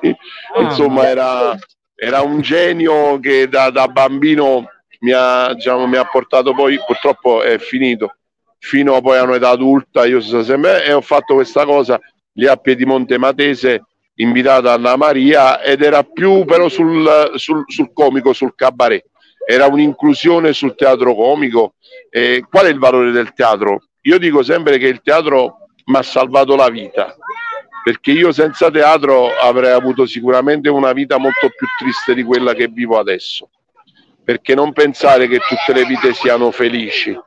Ah, 0.56 0.62
insomma 0.62 1.06
era, 1.08 1.54
era 1.94 2.22
un 2.22 2.40
genio 2.40 3.20
che 3.20 3.50
da, 3.50 3.72
da 3.72 3.90
bambino 3.90 4.70
mi 5.02 5.12
ha, 5.12 5.54
diciamo, 5.54 5.86
mi 5.86 5.98
ha 5.98 6.06
portato 6.06 6.54
poi, 6.54 6.80
purtroppo 6.86 7.44
è 7.44 7.58
finito, 7.58 8.14
fino 8.60 9.02
poi 9.02 9.18
a 9.18 9.24
un'età 9.24 9.50
adulta, 9.50 10.06
io 10.06 10.22
sono 10.22 10.44
sempre 10.44 10.86
e 10.86 10.94
ho 10.94 11.02
fatto 11.02 11.34
questa 11.34 11.66
cosa 11.66 12.00
lì 12.34 12.48
a 12.48 12.56
Piedimonte 12.56 13.18
Matese 13.18 13.86
invitata 14.16 14.74
Anna 14.74 14.96
Maria 14.96 15.62
ed 15.62 15.82
era 15.82 16.04
più 16.04 16.46
però 16.46 16.68
sul, 16.68 17.32
sul, 17.36 17.64
sul 17.68 17.92
comico, 17.94 18.34
sul 18.34 18.54
cabaret 18.56 19.06
era 19.50 19.66
un'inclusione 19.66 20.54
sul 20.54 20.76
teatro 20.76 21.16
comico. 21.16 21.74
Eh, 22.12 22.46
qual 22.48 22.68
è 22.68 22.70
il 22.70 22.78
valore 22.78 23.10
del 23.10 23.34
teatro? 23.34 23.82
Io 24.02 24.20
dico 24.20 24.44
sempre 24.44 24.78
che 24.78 24.86
il 24.86 25.02
teatro 25.02 25.56
mi 25.86 25.96
ha 25.96 26.04
salvato 26.04 26.56
la 26.56 26.70
vita, 26.70 27.16
perché 27.84 28.12
io 28.12 28.32
senza 28.32 28.70
teatro 28.70 29.36
avrei 29.36 29.72
avuto 29.72 30.06
sicuramente 30.06 30.70
una 30.70 30.94
vita 30.94 31.18
molto 31.18 31.50
più 31.50 31.66
triste 31.80 32.14
di 32.14 32.22
quella 32.22 32.54
che 32.54 32.68
vivo 32.68 33.00
adesso. 33.00 33.50
Perché 34.24 34.54
non 34.54 34.72
pensare 34.72 35.28
che 35.28 35.40
tutte 35.40 35.74
le 35.74 35.86
vite 35.88 36.14
siano 36.14 36.52
felici. 36.52 37.20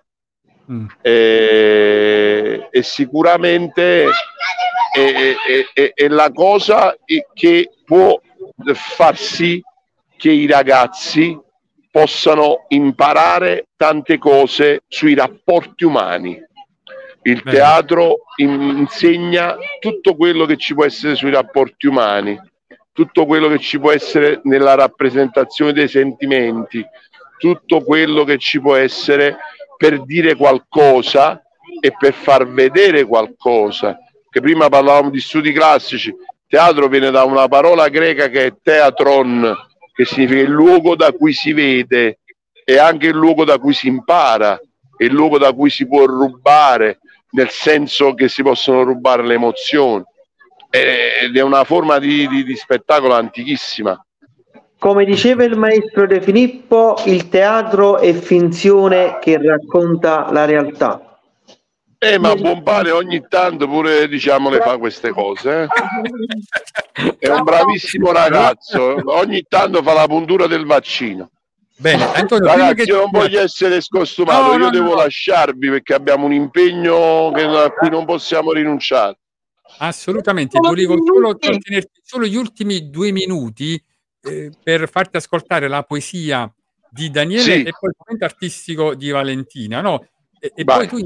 Mm. 0.70 0.86
Eh, 1.02 2.68
e 2.70 2.82
sicuramente 2.82 4.04
è, 4.04 5.00
è- 5.00 5.34
è- 5.72 5.92
è 5.94 6.08
la 6.08 6.30
cosa 6.32 6.96
che 7.34 7.70
può 7.84 8.20
far 8.74 9.16
sì 9.16 9.60
che 10.16 10.30
i 10.30 10.46
ragazzi 10.46 11.36
possano 11.90 12.64
imparare 12.68 13.66
tante 13.76 14.18
cose 14.18 14.82
sui 14.88 15.14
rapporti 15.14 15.84
umani. 15.84 16.40
Il 17.24 17.40
Bene. 17.42 17.56
teatro 17.56 18.16
in- 18.36 18.76
insegna 18.78 19.56
tutto 19.80 20.14
quello 20.16 20.44
che 20.46 20.56
ci 20.56 20.74
può 20.74 20.84
essere 20.84 21.14
sui 21.14 21.30
rapporti 21.30 21.86
umani, 21.86 22.40
tutto 22.92 23.26
quello 23.26 23.48
che 23.48 23.58
ci 23.58 23.78
può 23.78 23.90
essere 23.92 24.40
nella 24.44 24.74
rappresentazione 24.74 25.72
dei 25.72 25.88
sentimenti, 25.88 26.84
tutto 27.38 27.82
quello 27.82 28.24
che 28.24 28.38
ci 28.38 28.60
può 28.60 28.74
essere 28.76 29.36
per 29.82 30.04
dire 30.04 30.36
qualcosa 30.36 31.42
e 31.80 31.92
per 31.98 32.14
far 32.14 32.46
vedere 32.46 33.04
qualcosa. 33.04 33.98
Che 34.30 34.40
prima 34.40 34.68
parlavamo 34.68 35.10
di 35.10 35.18
studi 35.18 35.50
classici, 35.50 36.14
teatro 36.46 36.86
viene 36.86 37.10
da 37.10 37.24
una 37.24 37.48
parola 37.48 37.88
greca 37.88 38.28
che 38.28 38.46
è 38.46 38.54
teatron, 38.62 39.52
che 39.92 40.04
significa 40.04 40.40
il 40.40 40.50
luogo 40.50 40.94
da 40.94 41.10
cui 41.10 41.32
si 41.32 41.52
vede 41.52 42.20
e 42.64 42.78
anche 42.78 43.08
il 43.08 43.16
luogo 43.16 43.44
da 43.44 43.58
cui 43.58 43.74
si 43.74 43.88
impara, 43.88 44.54
è 44.96 45.02
il 45.02 45.12
luogo 45.12 45.36
da 45.36 45.52
cui 45.52 45.68
si 45.68 45.88
può 45.88 46.04
rubare, 46.04 47.00
nel 47.30 47.50
senso 47.50 48.14
che 48.14 48.28
si 48.28 48.44
possono 48.44 48.84
rubare 48.84 49.26
le 49.26 49.34
emozioni. 49.34 50.04
Ed 50.70 51.36
è 51.36 51.42
una 51.42 51.64
forma 51.64 51.98
di, 51.98 52.28
di- 52.28 52.44
di 52.44 52.54
spettacolo 52.54 53.14
antichissima. 53.14 54.00
Come 54.82 55.04
diceva 55.04 55.44
il 55.44 55.56
maestro 55.56 56.08
De 56.08 56.20
Filippo, 56.20 56.96
il 57.06 57.28
teatro 57.28 57.98
è 57.98 58.12
finzione 58.14 59.20
che 59.20 59.40
racconta 59.40 60.32
la 60.32 60.44
realtà. 60.44 61.20
Eh, 61.98 62.18
ma 62.18 62.34
buon 62.34 62.64
pane 62.64 62.90
ogni 62.90 63.24
tanto 63.28 63.68
pure 63.68 64.08
diciamo 64.08 64.50
le 64.50 64.58
fa 64.58 64.78
queste 64.78 65.10
cose. 65.10 65.68
eh. 65.70 67.14
È 67.16 67.28
un 67.28 67.44
bravissimo 67.44 68.10
ragazzo, 68.10 68.96
ogni 69.04 69.44
tanto 69.48 69.84
fa 69.84 69.92
la 69.92 70.08
puntura 70.08 70.48
del 70.48 70.66
vaccino. 70.66 71.30
Bene, 71.76 72.12
Antonio, 72.14 72.48
Ragazzi, 72.48 72.74
che 72.74 72.82
io 72.90 72.96
non 73.02 73.10
voglio 73.12 73.40
essere 73.40 73.80
scostumato, 73.80 74.48
No, 74.48 74.52
io 74.54 74.58
no, 74.64 74.70
devo 74.70 74.88
no. 74.88 74.94
lasciarvi 74.96 75.70
perché 75.70 75.94
abbiamo 75.94 76.26
un 76.26 76.32
impegno 76.32 77.30
che- 77.32 77.44
a 77.44 77.70
cui 77.70 77.88
non 77.88 78.04
possiamo 78.04 78.50
rinunciare. 78.50 79.16
Assolutamente, 79.78 80.58
volevo 80.58 80.96
solo 81.06 81.36
trattenerti 81.36 82.00
solo 82.02 82.26
gli 82.26 82.34
ultimi 82.36 82.90
due 82.90 83.12
minuti 83.12 83.80
eh, 84.22 84.50
per 84.62 84.88
farti 84.88 85.16
ascoltare 85.16 85.68
la 85.68 85.82
poesia 85.82 86.52
di 86.90 87.10
Daniele 87.10 87.42
Sì. 87.42 87.62
e 87.62 87.72
poi 87.78 87.90
il 87.90 87.96
commento 87.96 88.24
artistico 88.24 88.94
di 88.94 89.10
Valentina, 89.10 89.80
no? 89.80 90.06
E, 90.38 90.52
e 90.54 90.64
poi 90.64 90.86
tu 90.88 90.98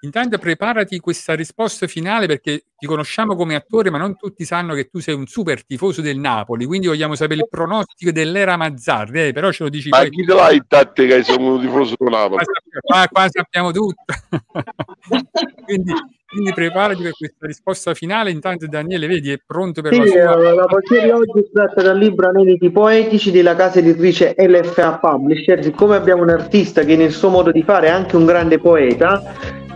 intanto 0.00 0.38
preparati 0.38 0.98
questa 0.98 1.34
risposta 1.34 1.86
finale 1.86 2.26
perché 2.26 2.64
ti 2.76 2.86
conosciamo 2.86 3.36
come 3.36 3.54
attore, 3.54 3.90
ma 3.90 3.98
non 3.98 4.16
tutti 4.16 4.44
sanno 4.44 4.74
che 4.74 4.88
tu 4.88 4.98
sei 5.00 5.14
un 5.14 5.26
super 5.26 5.64
tifoso 5.64 6.00
del 6.00 6.18
Napoli, 6.18 6.64
quindi 6.64 6.86
vogliamo 6.86 7.14
sapere 7.14 7.40
il 7.40 7.48
pronostico 7.48 8.10
dell'era 8.10 8.56
Mazzarri, 8.56 9.28
eh, 9.28 9.32
però 9.32 9.52
ce 9.52 9.64
lo 9.64 9.68
dici 9.68 9.88
Ma 9.90 9.98
poi. 9.98 10.10
chi 10.10 10.24
te 10.24 10.34
l'hai 10.34 10.62
a 10.66 10.84
te 10.84 11.06
che 11.06 11.22
sono 11.22 11.54
un 11.54 11.60
tifoso 11.60 11.90
di 11.90 11.96
Qua, 11.96 12.10
Napoli? 12.10 12.44
qua- 12.80 13.08
qua 13.10 13.26
sappiamo 13.28 13.70
tutto. 13.72 14.04
quindi, 15.64 15.92
quindi 16.26 16.52
preparati 16.54 17.02
per 17.02 17.12
questa 17.12 17.46
risposta 17.46 17.94
finale. 17.94 18.30
Intanto 18.30 18.66
Daniele, 18.66 19.06
vedi, 19.06 19.32
è 19.32 19.40
pronto 19.44 19.82
per 19.82 19.92
Sì, 19.92 19.98
la 20.00 20.06
sua... 20.06 20.48
eh, 20.48 20.54
la 20.54 20.64
poesia 20.64 21.02
di 21.02 21.10
oggi 21.10 21.40
è 21.40 21.50
tratta 21.52 21.82
dal 21.82 21.98
libro 21.98 22.28
Aneliti 22.28 22.70
Poetici 22.70 23.30
della 23.30 23.54
casa 23.54 23.80
editrice 23.80 24.34
LFA 24.38 24.98
Publisher. 24.98 25.62
Siccome 25.62 25.96
abbiamo 25.96 26.22
un 26.22 26.30
artista 26.30 26.84
che 26.84 26.96
nel 26.96 27.12
suo 27.12 27.28
modo 27.28 27.50
di 27.52 27.62
fare 27.62 27.88
è 27.88 27.90
anche 27.90 28.16
un 28.16 28.24
grande 28.24 28.58
poeta, 28.58 29.22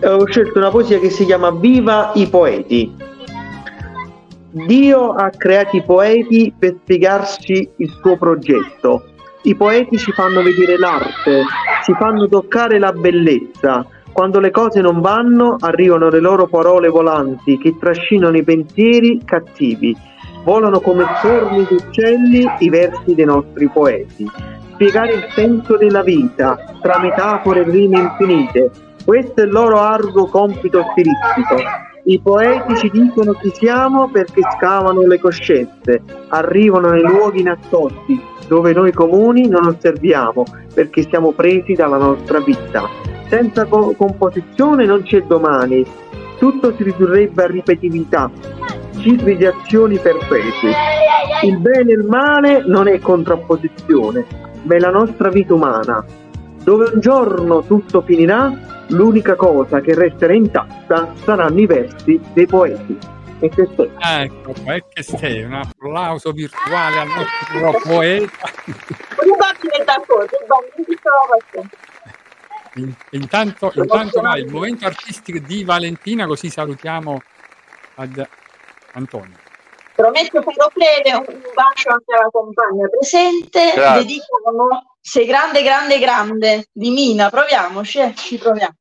ho 0.03 0.25
scelto 0.27 0.59
una 0.59 0.69
poesia 0.69 0.99
che 0.99 1.09
si 1.09 1.25
chiama 1.25 1.51
Viva 1.51 2.11
i 2.15 2.27
poeti. 2.27 2.93
Dio 4.51 5.11
ha 5.11 5.29
creato 5.29 5.75
i 5.75 5.83
poeti 5.83 6.53
per 6.57 6.77
spiegarci 6.81 7.71
il 7.77 7.89
suo 8.01 8.17
progetto. 8.17 9.03
I 9.43 9.55
poeti 9.55 9.97
ci 9.97 10.11
fanno 10.11 10.41
vedere 10.41 10.77
l'arte, 10.77 11.43
ci 11.83 11.93
fanno 11.93 12.27
toccare 12.27 12.79
la 12.79 12.91
bellezza. 12.91 13.85
Quando 14.11 14.39
le 14.39 14.51
cose 14.51 14.79
non 14.79 15.01
vanno, 15.01 15.57
arrivano 15.59 16.09
le 16.09 16.19
loro 16.19 16.47
parole 16.47 16.87
volanti 16.87 17.57
che 17.57 17.75
trascinano 17.77 18.37
i 18.37 18.43
pensieri 18.43 19.21
cattivi. 19.25 19.95
Volano 20.43 20.79
come 20.79 21.03
formi 21.21 21.65
di 21.67 21.75
uccelli 21.75 22.45
i 22.59 22.69
versi 22.69 23.13
dei 23.13 23.25
nostri 23.25 23.67
poeti. 23.67 24.29
Spiegare 24.73 25.13
il 25.13 25.27
senso 25.31 25.77
della 25.77 26.01
vita 26.01 26.57
tra 26.81 26.99
metafore 26.99 27.61
e 27.61 27.69
rime 27.69 27.99
infinite. 27.99 28.71
Questo 29.05 29.41
è 29.41 29.43
il 29.43 29.51
loro 29.51 29.77
arduo 29.79 30.25
compito 30.25 30.83
stilistico. 30.91 31.55
I 32.05 32.19
poeti 32.19 32.75
ci 32.77 32.89
dicono 32.89 33.33
chi 33.33 33.51
siamo 33.53 34.09
perché 34.09 34.41
scavano 34.55 35.01
le 35.01 35.19
coscienze, 35.19 36.01
arrivano 36.29 36.89
nei 36.89 37.03
luoghi 37.03 37.43
nascosti 37.43 38.19
dove 38.47 38.73
noi 38.73 38.91
comuni 38.91 39.47
non 39.47 39.67
osserviamo 39.67 40.43
perché 40.73 41.03
siamo 41.07 41.33
presi 41.33 41.73
dalla 41.73 41.97
nostra 41.97 42.39
vita. 42.39 42.83
Senza 43.29 43.65
co- 43.65 43.93
composizione 43.93 44.85
non 44.85 45.03
c'è 45.03 45.21
domani, 45.21 45.85
tutto 46.39 46.73
si 46.75 46.83
ridurrebbe 46.83 47.43
a 47.43 47.47
ripetitività, 47.47 48.31
cicli 48.97 49.37
di 49.37 49.45
azioni 49.45 49.99
perpetui. 49.99 50.71
Il 51.43 51.59
bene 51.59 51.91
e 51.91 51.95
il 51.95 52.05
male 52.05 52.63
non 52.65 52.87
è 52.87 52.99
contrapposizione, 52.99 54.25
ma 54.63 54.75
è 54.75 54.79
la 54.79 54.89
nostra 54.89 55.29
vita 55.29 55.53
umana. 55.53 56.03
Dove 56.65 56.89
un 56.95 56.99
giorno 56.99 57.63
tutto 57.63 58.01
finirà, 58.01 58.51
l'unica 58.87 59.35
cosa 59.35 59.81
che 59.81 59.93
resterà 59.93 60.33
intatta 60.33 61.13
saranno 61.23 61.59
i 61.59 61.67
versi 61.67 62.19
dei 62.33 62.47
poeti. 62.47 62.97
E 63.39 63.49
questo 63.49 63.87
è. 63.99 64.21
Ecco, 64.23 64.51
e 64.65 64.83
che 64.91 65.03
sei, 65.03 65.43
un 65.43 65.53
applauso 65.53 66.31
virtuale 66.31 67.01
al 67.01 67.07
nostro 67.07 67.81
poeta. 67.87 68.49
Intanto, 73.11 73.71
intanto 73.75 74.21
vai, 74.21 74.41
il 74.41 74.51
momento 74.51 74.87
artistico 74.87 75.37
di 75.45 75.63
Valentina, 75.63 76.25
così 76.25 76.49
salutiamo 76.49 77.21
ad 77.97 78.27
Antonio. 78.93 79.37
Prometto 79.93 80.41
farò 80.41 80.71
breve 80.73 81.31
un 81.31 81.41
bacio 81.53 81.89
anche 81.89 82.15
alla 82.15 82.29
compagna 82.31 82.87
presente. 82.87 83.71
Grazie. 83.75 84.01
Dedichiamo 84.01 84.94
Sei 85.07 85.27
grande, 85.27 85.61
grande, 85.61 85.99
grande 85.99 86.65
di 86.71 86.89
Mina. 86.89 87.29
Proviamoci, 87.29 87.99
eh, 87.99 88.15
ci 88.15 88.39
proviamo. 88.39 88.73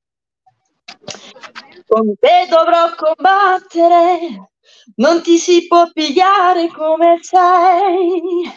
Con 1.87 2.15
te 2.19 2.47
dovrò 2.49 2.95
combattere, 2.95 4.51
non 4.97 5.21
ti 5.21 5.37
si 5.37 5.67
può 5.67 5.91
pigliare 5.93 6.69
come 6.69 7.19
sei. 7.21 8.51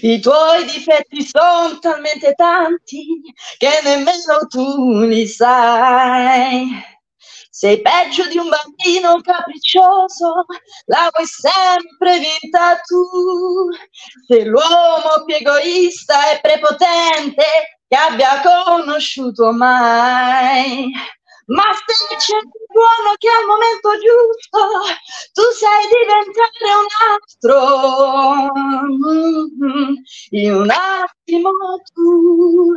I 0.00 0.20
tuoi 0.20 0.64
difetti 0.64 1.22
sono 1.22 1.78
talmente 1.80 2.32
tanti 2.32 3.20
che 3.58 3.80
nemmeno 3.84 4.46
tu 4.48 5.00
li 5.02 5.26
sai. 5.26 6.82
Sei 7.58 7.80
peggio 7.80 8.28
di 8.28 8.36
un 8.36 8.50
bambino 8.50 9.18
capriccioso, 9.22 10.44
la 10.84 11.08
vuoi 11.10 11.24
sempre 11.24 12.18
vinta 12.18 12.78
tu. 12.80 13.70
Sei 14.26 14.44
l'uomo 14.44 15.24
più 15.24 15.36
egoista 15.36 16.32
e 16.32 16.40
prepotente 16.42 17.44
che 17.88 17.96
abbia 17.96 18.42
conosciuto 18.42 19.52
mai. 19.52 20.92
Ma 21.46 21.62
se 21.86 22.16
c'è 22.16 22.34
un 22.34 22.50
buono 22.66 23.14
che 23.18 23.28
al 23.28 23.46
momento 23.46 23.90
giusto 24.02 24.58
tu 25.32 25.42
sai 25.54 25.86
diventare 25.86 26.68
un 26.74 26.90
altro, 27.14 28.50
Mm, 29.56 29.94
in 30.30 30.54
un 30.54 30.70
attimo 30.70 31.50
tu 31.92 32.72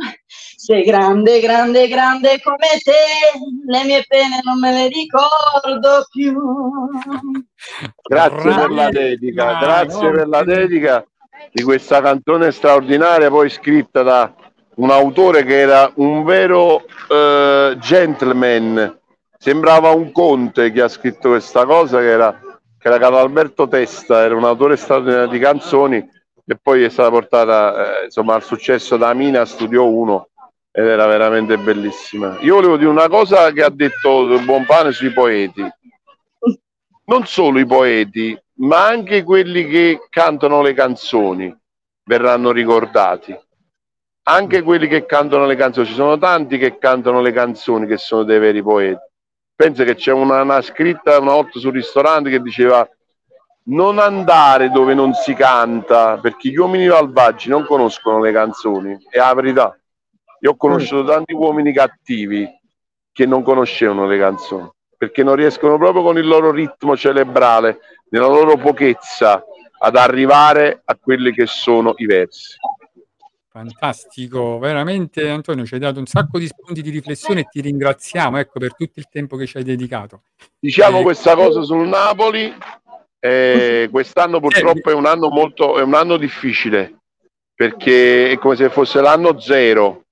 sei 0.56 0.82
grande, 0.82 1.40
grande, 1.40 1.88
grande 1.88 2.40
come 2.42 2.78
te, 2.82 2.92
le 3.66 3.84
mie 3.84 4.04
pene 4.06 4.40
non 4.42 4.58
me 4.58 4.72
le 4.72 4.88
ricordo 4.88 6.04
più. 6.10 6.34
Grazie 8.02 8.54
per 8.54 8.70
la 8.70 8.88
dedica, 8.90 9.58
grazie 9.58 10.10
per 10.10 10.28
la 10.28 10.42
dedica 10.42 11.04
di 11.52 11.62
questa 11.62 12.00
canzone 12.00 12.50
straordinaria, 12.50 13.28
poi 13.28 13.48
scritta 13.48 14.02
da 14.02 14.34
un 14.76 14.90
autore 14.90 15.44
che 15.44 15.60
era 15.60 15.90
un 15.96 16.24
vero 16.24 16.84
eh, 17.08 17.49
gentleman, 17.78 18.98
sembrava 19.38 19.90
un 19.90 20.12
conte 20.12 20.70
che 20.72 20.82
ha 20.82 20.88
scritto 20.88 21.30
questa 21.30 21.64
cosa, 21.64 21.98
che 21.98 22.10
era, 22.10 22.40
che 22.78 22.88
era 22.88 23.06
Alberto 23.06 23.68
Testa, 23.68 24.22
era 24.22 24.36
un 24.36 24.44
autore 24.44 24.76
straordinario 24.76 25.28
di 25.28 25.38
canzoni 25.38 25.96
e 26.44 26.58
poi 26.60 26.82
è 26.82 26.88
stata 26.88 27.10
portata 27.10 28.00
eh, 28.00 28.04
insomma, 28.06 28.34
al 28.34 28.42
successo 28.42 28.96
da 28.96 29.12
Mina 29.14 29.44
Studio 29.44 29.88
1 29.88 30.28
ed 30.72 30.86
era 30.86 31.06
veramente 31.06 31.58
bellissima. 31.58 32.38
Io 32.40 32.54
volevo 32.56 32.76
dire 32.76 32.90
una 32.90 33.08
cosa 33.08 33.50
che 33.52 33.62
ha 33.62 33.70
detto 33.70 34.26
Buonpane 34.44 34.92
sui 34.92 35.12
poeti 35.12 35.62
non 37.10 37.26
solo 37.26 37.58
i 37.58 37.66
poeti, 37.66 38.40
ma 38.60 38.86
anche 38.86 39.24
quelli 39.24 39.66
che 39.66 40.06
cantano 40.08 40.62
le 40.62 40.72
canzoni 40.74 41.54
verranno 42.04 42.52
ricordati. 42.52 43.36
Anche 44.22 44.62
quelli 44.62 44.86
che 44.86 45.06
cantano 45.06 45.46
le 45.46 45.56
canzoni, 45.56 45.86
ci 45.86 45.94
sono 45.94 46.18
tanti 46.18 46.58
che 46.58 46.78
cantano 46.78 47.20
le 47.20 47.32
canzoni 47.32 47.86
che 47.86 47.96
sono 47.96 48.22
dei 48.22 48.38
veri 48.38 48.62
poeti. 48.62 49.00
Penso 49.54 49.84
che 49.84 49.94
c'è 49.94 50.12
una, 50.12 50.42
una 50.42 50.62
scritta 50.62 51.18
una 51.18 51.32
volta 51.32 51.58
sul 51.58 51.72
ristorante 51.72 52.30
che 52.30 52.40
diceva 52.40 52.88
non 53.64 53.98
andare 53.98 54.70
dove 54.70 54.94
non 54.94 55.12
si 55.14 55.34
canta, 55.34 56.18
perché 56.18 56.48
gli 56.48 56.56
uomini 56.56 56.88
malvagi 56.88 57.48
non 57.48 57.64
conoscono 57.64 58.20
le 58.20 58.32
canzoni, 58.32 58.96
è 59.08 59.18
la 59.18 59.34
verità. 59.34 59.78
Io 60.40 60.52
ho 60.52 60.56
conosciuto 60.56 61.04
tanti 61.04 61.34
uomini 61.34 61.72
cattivi 61.72 62.48
che 63.12 63.26
non 63.26 63.42
conoscevano 63.42 64.06
le 64.06 64.18
canzoni, 64.18 64.70
perché 64.96 65.22
non 65.22 65.34
riescono 65.34 65.76
proprio 65.76 66.02
con 66.02 66.16
il 66.16 66.26
loro 66.26 66.50
ritmo 66.50 66.96
cerebrale, 66.96 67.80
nella 68.10 68.26
loro 68.26 68.56
pochezza, 68.56 69.44
ad 69.82 69.96
arrivare 69.96 70.82
a 70.84 70.96
quelli 70.96 71.32
che 71.32 71.46
sono 71.46 71.94
i 71.96 72.06
versi. 72.06 72.56
Fantastico, 73.52 74.60
veramente 74.60 75.28
Antonio 75.28 75.66
ci 75.66 75.74
hai 75.74 75.80
dato 75.80 75.98
un 75.98 76.06
sacco 76.06 76.38
di 76.38 76.46
spunti 76.46 76.82
di 76.82 76.90
riflessione 76.90 77.40
e 77.40 77.48
ti 77.50 77.60
ringraziamo 77.60 78.38
ecco, 78.38 78.60
per 78.60 78.76
tutto 78.76 79.00
il 79.00 79.08
tempo 79.10 79.36
che 79.36 79.46
ci 79.46 79.56
hai 79.56 79.64
dedicato. 79.64 80.22
Diciamo 80.56 81.00
Eh, 81.00 81.02
questa 81.02 81.34
cosa 81.34 81.62
sul 81.62 81.88
Napoli, 81.88 82.54
eh, 83.18 83.88
quest'anno 83.90 84.38
purtroppo 84.38 84.90
è 84.90 84.94
un 84.94 85.04
anno 85.04 85.30
molto, 85.30 85.80
è 85.80 85.82
un 85.82 85.94
anno 85.94 86.16
difficile, 86.16 86.98
perché 87.52 88.30
è 88.30 88.38
come 88.38 88.54
se 88.54 88.70
fosse 88.70 89.00
l'anno 89.00 89.40
zero, 89.40 90.04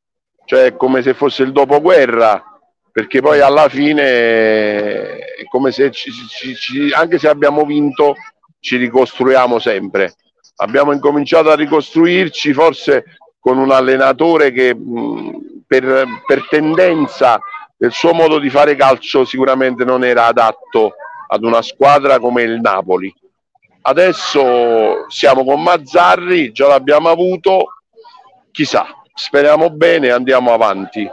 cioè 0.44 0.64
è 0.64 0.76
come 0.76 1.00
se 1.02 1.14
fosse 1.14 1.44
il 1.44 1.52
dopoguerra, 1.52 2.42
perché 2.90 3.20
poi 3.20 3.38
alla 3.40 3.68
fine 3.68 4.02
è 4.02 5.44
come 5.48 5.70
se 5.70 5.92
ci- 5.92 6.10
ci- 6.10 6.56
ci- 6.56 6.90
anche 6.92 7.20
se 7.20 7.28
abbiamo 7.28 7.64
vinto 7.64 8.16
ci 8.58 8.76
ricostruiamo 8.78 9.60
sempre. 9.60 10.14
Abbiamo 10.56 10.90
incominciato 10.92 11.50
a 11.50 11.54
ricostruirci 11.54 12.52
forse 12.52 13.04
con 13.38 13.58
un 13.58 13.70
allenatore 13.70 14.52
che 14.52 14.74
mh, 14.74 15.62
per, 15.66 16.06
per 16.26 16.46
tendenza 16.48 17.40
del 17.76 17.92
suo 17.92 18.12
modo 18.12 18.38
di 18.38 18.50
fare 18.50 18.74
calcio 18.74 19.24
sicuramente 19.24 19.84
non 19.84 20.04
era 20.04 20.26
adatto 20.26 20.94
ad 21.28 21.44
una 21.44 21.62
squadra 21.62 22.18
come 22.18 22.42
il 22.42 22.60
Napoli. 22.60 23.14
Adesso 23.82 25.08
siamo 25.08 25.44
con 25.44 25.62
Mazzarri, 25.62 26.52
già 26.52 26.66
l'abbiamo 26.66 27.08
avuto, 27.08 27.66
chissà, 28.50 28.86
speriamo 29.14 29.70
bene, 29.70 30.10
andiamo 30.10 30.52
avanti. 30.52 31.08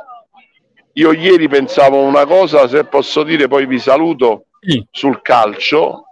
Io 0.94 1.12
ieri 1.12 1.48
pensavo 1.48 2.02
una 2.02 2.26
cosa, 2.26 2.68
se 2.68 2.86
posso 2.86 3.24
dire, 3.24 3.48
poi 3.48 3.66
vi 3.66 3.80
saluto 3.80 4.46
sul 4.92 5.22
calcio, 5.22 6.06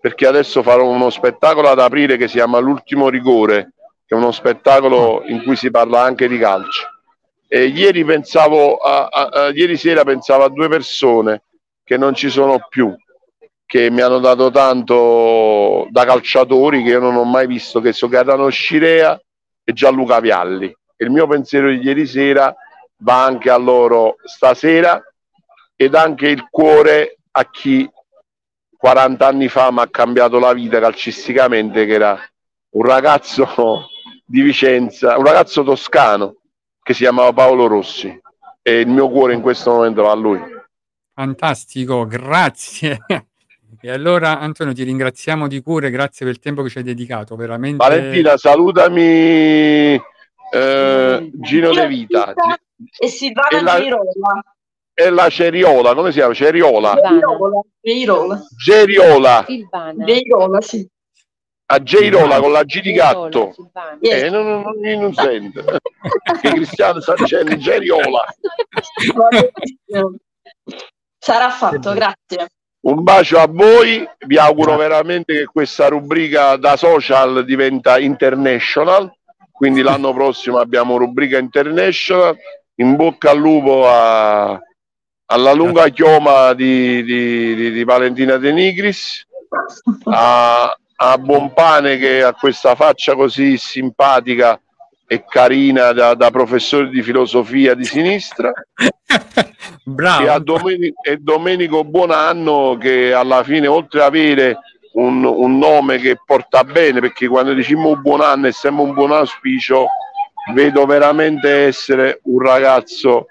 perché 0.00 0.26
adesso 0.26 0.62
farò 0.62 0.86
uno 0.86 1.10
spettacolo 1.10 1.68
ad 1.68 1.80
aprile 1.80 2.16
che 2.16 2.28
si 2.28 2.34
chiama 2.36 2.58
L'ultimo 2.58 3.08
rigore, 3.08 3.74
che 4.08 4.14
è 4.14 4.16
uno 4.16 4.32
spettacolo 4.32 5.22
in 5.26 5.42
cui 5.42 5.54
si 5.54 5.70
parla 5.70 6.00
anche 6.00 6.28
di 6.28 6.38
calcio. 6.38 6.86
E 7.46 7.64
ieri 7.66 8.04
pensavo, 8.06 8.76
a, 8.78 9.06
a- 9.08 9.28
a- 9.30 9.48
ieri 9.50 9.76
sera 9.76 10.02
pensavo 10.02 10.44
a 10.44 10.48
due 10.48 10.66
persone 10.68 11.42
che 11.84 11.98
non 11.98 12.14
ci 12.14 12.30
sono 12.30 12.58
più, 12.70 12.94
che 13.66 13.90
mi 13.90 14.00
hanno 14.00 14.18
dato 14.18 14.50
tanto 14.50 15.86
da 15.90 16.06
calciatori 16.06 16.82
che 16.82 16.90
io 16.90 17.00
non 17.00 17.16
ho 17.16 17.24
mai 17.24 17.46
visto, 17.46 17.80
che 17.82 17.92
sono 17.92 18.12
Gaetano 18.12 18.48
Scirea 18.48 19.20
e 19.62 19.72
Gianluca 19.74 20.20
Vialli. 20.20 20.74
E 20.96 21.04
il 21.04 21.10
mio 21.10 21.26
pensiero 21.26 21.68
di 21.68 21.76
ieri 21.82 22.06
sera 22.06 22.54
va 23.00 23.24
anche 23.24 23.50
a 23.50 23.58
loro 23.58 24.16
stasera 24.24 25.02
ed 25.76 25.94
anche 25.94 26.28
il 26.28 26.46
cuore 26.50 27.18
a 27.32 27.44
chi 27.50 27.88
40 28.74 29.26
anni 29.26 29.48
fa 29.48 29.70
mi 29.70 29.80
ha 29.80 29.88
cambiato 29.88 30.38
la 30.38 30.54
vita 30.54 30.80
calcisticamente, 30.80 31.84
che 31.84 31.92
era 31.92 32.18
un 32.70 32.82
ragazzo 32.84 33.86
di 34.30 34.42
Vicenza, 34.42 35.16
un 35.16 35.24
ragazzo 35.24 35.62
toscano 35.64 36.36
che 36.82 36.92
si 36.92 37.02
chiamava 37.02 37.32
Paolo 37.32 37.66
Rossi 37.66 38.20
e 38.62 38.80
il 38.80 38.86
mio 38.88 39.08
cuore 39.08 39.32
in 39.32 39.40
questo 39.40 39.70
momento 39.72 40.02
va 40.02 40.10
a 40.10 40.14
lui. 40.14 40.38
fantastico, 41.14 42.06
grazie. 42.06 42.98
E 43.80 43.90
allora 43.90 44.38
Antonio 44.40 44.72
ti 44.74 44.82
ringraziamo 44.82 45.46
di 45.46 45.60
cuore, 45.62 45.90
grazie 45.90 46.26
per 46.26 46.34
il 46.34 46.40
tempo 46.40 46.62
che 46.62 46.68
ci 46.68 46.78
hai 46.78 46.84
dedicato, 46.84 47.36
veramente. 47.36 47.76
Valentina, 47.76 48.36
salutami 48.36 49.94
eh, 50.52 51.30
Gino 51.32 51.72
De 51.72 51.86
Vita 51.86 52.34
e 52.98 53.08
Silvana 53.08 53.58
E 53.58 53.62
la- 53.62 53.80
Girola. 53.80 54.42
e 54.94 55.10
la 55.10 55.28
Ceriola, 55.28 55.94
come 55.94 56.10
si 56.10 56.18
chiama? 56.18 56.34
Ceriola, 56.34 56.94
Girola. 56.94 57.60
Girola. 57.80 58.42
Geriola, 58.56 59.44
Silvana. 59.46 60.60
Sì. 60.60 60.88
A 61.70 61.82
Geirola 61.82 62.40
con 62.40 62.52
la 62.52 62.64
G 62.64 62.80
di 62.80 62.92
gatto. 62.92 63.54
Yes. 64.00 64.22
Eh, 64.22 64.30
non, 64.30 64.46
non, 64.46 64.62
non, 64.62 65.00
non 65.00 65.12
sento. 65.14 65.62
che 66.40 66.50
Cristiano 66.50 67.00
sta 67.00 67.14
dicendo 67.14 67.56
Geriola. 67.56 68.24
Sarà 71.18 71.50
fatto, 71.50 71.92
grazie. 71.92 72.46
Un 72.80 73.02
bacio 73.02 73.38
a 73.38 73.46
voi, 73.48 74.08
vi 74.26 74.38
auguro 74.38 74.76
veramente 74.76 75.34
che 75.34 75.44
questa 75.46 75.88
rubrica 75.88 76.56
da 76.56 76.76
social 76.76 77.44
diventa 77.44 77.98
international, 77.98 79.12
quindi 79.50 79.82
l'anno 79.82 80.12
prossimo 80.14 80.58
abbiamo 80.58 80.96
rubrica 80.96 81.38
international. 81.38 82.36
In 82.76 82.94
bocca 82.94 83.30
al 83.32 83.38
lupo 83.38 83.88
a- 83.88 84.58
alla 85.30 85.52
lunga 85.52 85.88
chioma 85.88 86.54
di, 86.54 87.02
di- 87.02 87.54
di- 87.56 87.70
di 87.72 87.84
Valentina 87.84 88.36
De 88.36 88.52
Nigris, 88.52 89.26
a, 90.04 90.74
a 91.00 91.16
Buonpane 91.16 91.96
che 91.96 92.22
ha 92.22 92.32
questa 92.32 92.74
faccia 92.74 93.14
così 93.14 93.56
simpatica 93.56 94.60
e 95.06 95.24
carina 95.24 95.92
da, 95.92 96.14
da 96.14 96.30
professore 96.30 96.88
di 96.88 97.02
filosofia 97.02 97.74
di 97.74 97.84
sinistra 97.84 98.52
Bravo. 99.84 100.24
e, 100.24 100.28
a 100.28 100.38
Domeni- 100.38 100.92
e 101.00 101.16
Domenico 101.18 101.84
Buonanno 101.84 102.76
che 102.80 103.12
alla 103.12 103.44
fine 103.44 103.68
oltre 103.68 104.00
ad 104.00 104.06
avere 104.06 104.58
un, 104.94 105.24
un 105.24 105.56
nome 105.56 105.98
che 105.98 106.18
porta 106.24 106.64
bene 106.64 106.98
perché 107.00 107.28
quando 107.28 107.54
diciamo 107.54 107.96
buon 107.96 108.20
anno 108.20 108.48
è 108.48 108.52
sempre 108.52 108.84
un 108.84 108.92
buon 108.92 109.12
auspicio 109.12 109.86
vedo 110.52 110.84
veramente 110.84 111.48
essere 111.66 112.20
un 112.24 112.40
ragazzo 112.40 113.26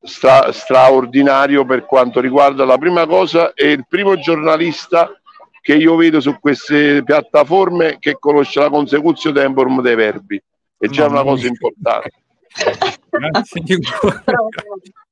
stra- 0.00 0.50
straordinario 0.50 1.66
per 1.66 1.84
quanto 1.84 2.20
riguarda 2.20 2.64
la 2.64 2.78
prima 2.78 3.06
cosa 3.06 3.52
è 3.52 3.66
il 3.66 3.84
primo 3.86 4.16
giornalista 4.18 5.10
che 5.62 5.74
io 5.74 5.96
vedo 5.96 6.20
su 6.20 6.38
queste 6.40 7.02
piattaforme 7.04 7.96
che 7.98 8.18
conosce 8.18 8.60
la 8.60 8.68
consecuzione 8.68 9.40
temporum 9.40 9.80
dei 9.80 9.94
verbi 9.94 10.42
è 10.76 10.88
già 10.88 11.06
Mamma 11.06 11.20
una 11.22 11.30
cosa 11.30 11.46
importante 11.46 12.10
Grazie, 13.08 13.64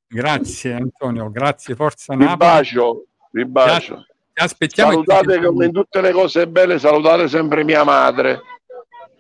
grazie 0.06 0.72
Antonio, 0.74 1.30
grazie 1.30 1.74
Forza 1.74 2.14
vi 2.14 2.24
Napoli. 2.24 2.36
bacio 2.50 3.04
vi 3.32 3.44
bacio 3.46 4.04
Ti 4.32 4.42
aspettiamo. 4.42 4.90
e 4.90 4.94
ti 4.96 5.02
Salutate 5.06 5.30
sentiamo. 5.32 5.52
come 5.54 5.64
in 5.66 5.72
tutte 5.72 6.00
le 6.00 6.12
cose 6.12 6.48
belle, 6.48 6.78
salutate 6.78 7.28
sempre 7.28 7.64
mia 7.64 7.84
madre 7.84 8.40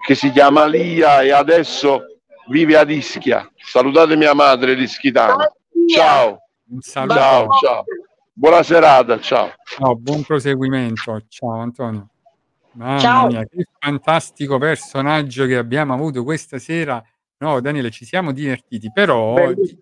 che 0.04 0.14
si 0.14 0.30
chiama 0.30 0.66
Lia 0.66 1.20
e 1.22 1.30
adesso 1.30 2.02
vive 2.48 2.76
ad 2.76 2.90
Ischia. 2.90 3.48
Salutate 3.56 4.16
mia 4.16 4.34
madre 4.34 4.74
di 4.74 4.82
Ischitana. 4.84 5.50
Ciao, 5.94 6.38
Un 6.70 6.80
saluto. 6.80 7.14
ciao, 7.14 7.48
ciao. 7.62 7.84
Buona 8.40 8.62
serata, 8.62 9.20
ciao. 9.20 9.52
Ciao, 9.64 9.96
buon 9.96 10.22
proseguimento. 10.22 11.20
Ciao 11.28 11.60
Antonio. 11.60 12.08
Mamma 12.72 12.98
Ciao. 12.98 13.26
mia, 13.26 13.44
che 13.44 13.66
fantastico 13.78 14.56
personaggio 14.56 15.44
che 15.44 15.58
abbiamo 15.58 15.92
avuto 15.92 16.24
questa 16.24 16.58
sera. 16.58 17.04
No, 17.36 17.60
Daniele, 17.60 17.90
ci 17.90 18.06
siamo 18.06 18.32
divertiti, 18.32 18.90
però 18.90 19.34
Bellissimo. 19.34 19.80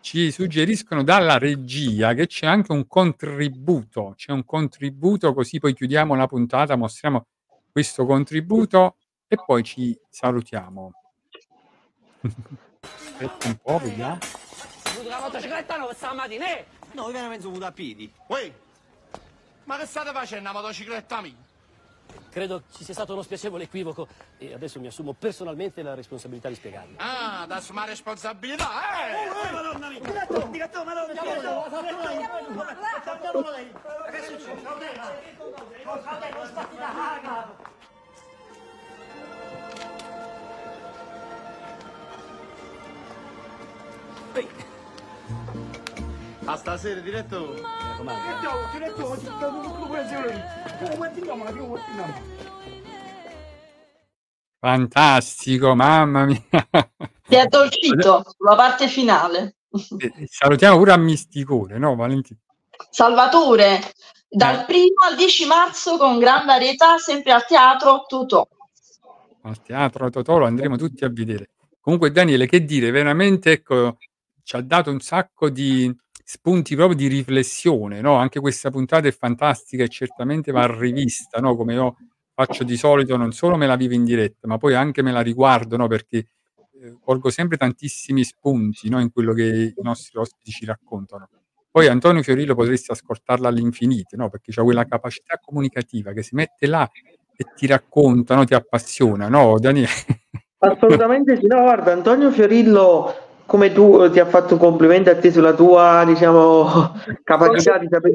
ci 0.00 0.32
suggeriscono 0.32 1.04
dalla 1.04 1.38
regia 1.38 2.12
che 2.14 2.26
c'è 2.26 2.46
anche 2.46 2.72
un 2.72 2.88
contributo. 2.88 4.14
C'è 4.16 4.32
un 4.32 4.44
contributo, 4.44 5.32
così 5.32 5.60
poi 5.60 5.72
chiudiamo 5.72 6.16
la 6.16 6.26
puntata, 6.26 6.74
mostriamo 6.74 7.24
questo 7.70 8.04
contributo 8.04 8.96
e 9.28 9.36
poi 9.36 9.62
ci 9.62 9.96
salutiamo. 10.10 10.90
Aspetta 12.82 13.46
un 13.46 13.56
po', 13.62 13.78
vediamo. 13.78 14.18
Venuto 16.96 17.04
la 17.04 17.04
motocicletta 17.04 17.04
nuova 17.04 17.04
stamattina, 17.04 17.04
eh? 17.04 17.04
No, 17.04 17.06
io 17.06 17.12
veramente 17.12 17.44
venuto 17.44 17.66
a 17.66 17.72
piedi. 17.72 18.12
Uè, 18.26 18.52
ma 19.64 19.76
che 19.78 19.86
state 19.86 20.12
facendo 20.12 20.48
a 20.48 20.52
motocicletta 20.52 21.20
mia? 21.20 21.34
Credo 22.30 22.62
ci 22.74 22.84
sia 22.84 22.94
stato 22.94 23.12
uno 23.12 23.22
spiacevole 23.22 23.64
equivoco 23.64 24.06
e 24.38 24.52
adesso 24.52 24.78
mi 24.78 24.86
assumo 24.86 25.14
personalmente 25.14 25.82
la 25.82 25.94
responsabilità 25.94 26.48
di 26.48 26.54
spiegarlo. 26.54 26.96
Ah, 26.98 27.44
da 27.46 27.56
assumere 27.56 27.88
responsabilità, 27.88 28.68
eh! 29.08 29.52
Madonna 29.52 29.88
mia! 29.88 30.00
Diretto, 30.00 30.48
diretto, 30.50 30.84
madonna, 30.84 31.12
diretto! 31.12 31.64
Che 34.10 34.22
succede? 34.22 34.62
Non 35.84 36.46
sbatti 36.46 36.76
da 36.76 36.92
caga! 36.94 37.74
A 46.48 46.56
stasera, 46.56 47.00
diretto! 47.00 47.54
Mi 47.54 47.60
raccomando. 47.60 48.68
Diretto, 48.72 49.16
Fantastico, 54.58 55.74
mamma 55.74 56.24
mia. 56.24 56.40
Ti 56.50 57.34
è 57.34 57.38
addolcito 57.38 58.24
sulla 58.36 58.54
parte 58.54 58.88
finale. 58.88 59.56
E 59.98 60.26
Salutiamo 60.28 60.78
pure 60.78 60.92
a 60.92 60.96
Misticone, 60.96 61.78
no 61.78 61.94
Valentino? 61.96 62.38
Salvatore, 62.90 63.80
dal 64.28 64.60
Eh. 64.60 64.64
primo 64.64 65.02
al 65.08 65.16
10 65.16 65.46
marzo 65.46 65.96
con 65.98 66.18
gran 66.18 66.46
varietà, 66.46 66.96
sempre 66.98 67.32
al 67.32 67.44
teatro 67.46 68.04
Tutò. 68.06 68.46
Al 69.42 69.60
teatro 69.62 70.10
Totò 70.10 70.38
lo 70.38 70.46
andremo 70.46 70.76
tutti 70.76 71.04
a 71.04 71.10
vedere. 71.10 71.50
Comunque 71.80 72.10
Daniele, 72.10 72.46
che 72.46 72.64
dire, 72.64 72.90
veramente 72.90 73.52
ecco, 73.52 73.98
ci 74.42 74.56
ha 74.56 74.62
dato 74.62 74.90
un 74.90 75.00
sacco 75.00 75.50
di 75.50 75.94
spunti 76.28 76.74
proprio 76.74 76.96
di 76.96 77.06
riflessione, 77.06 78.00
no? 78.00 78.16
Anche 78.16 78.40
questa 78.40 78.68
puntata 78.68 79.06
è 79.06 79.12
fantastica 79.12 79.84
e 79.84 79.88
certamente 79.88 80.50
va 80.50 80.66
rivista, 80.66 81.38
no? 81.38 81.54
Come 81.54 81.74
io 81.74 81.96
faccio 82.34 82.64
di 82.64 82.76
solito, 82.76 83.16
non 83.16 83.30
solo 83.30 83.56
me 83.56 83.68
la 83.68 83.76
vivo 83.76 83.94
in 83.94 84.02
diretta, 84.02 84.48
ma 84.48 84.58
poi 84.58 84.74
anche 84.74 85.02
me 85.02 85.12
la 85.12 85.20
riguardo, 85.20 85.76
no? 85.76 85.86
Perché 85.86 86.16
eh, 86.82 86.96
colgo 87.00 87.30
sempre 87.30 87.56
tantissimi 87.56 88.24
spunti, 88.24 88.88
no? 88.88 88.98
In 89.00 89.12
quello 89.12 89.32
che 89.34 89.72
i 89.76 89.82
nostri 89.82 90.18
ospiti 90.18 90.50
ci 90.50 90.64
raccontano. 90.64 91.28
Poi 91.70 91.86
Antonio 91.86 92.24
Fiorillo 92.24 92.56
potresti 92.56 92.90
ascoltarla 92.90 93.46
all'infinito, 93.46 94.16
no? 94.16 94.28
Perché 94.28 94.50
c'ha 94.50 94.64
quella 94.64 94.84
capacità 94.84 95.38
comunicativa 95.40 96.12
che 96.12 96.24
si 96.24 96.34
mette 96.34 96.66
là 96.66 96.90
e 97.36 97.44
ti 97.54 97.68
racconta, 97.68 98.34
no? 98.34 98.44
Ti 98.44 98.54
appassiona, 98.54 99.28
no, 99.28 99.60
Daniele? 99.60 99.90
Assolutamente 100.58 101.36
sì, 101.36 101.46
no, 101.46 101.62
guarda, 101.62 101.92
Antonio 101.92 102.32
Fiorillo, 102.32 103.14
come 103.46 103.72
tu 103.72 104.02
eh, 104.02 104.10
ti 104.10 104.18
ha 104.18 104.26
fatto 104.26 104.56
complimenti 104.56 105.08
a 105.08 105.16
te 105.16 105.30
sulla 105.30 105.54
tua, 105.54 106.02
diciamo, 106.04 106.92
capacità 107.22 107.78
di 107.78 107.88
saper 107.90 108.12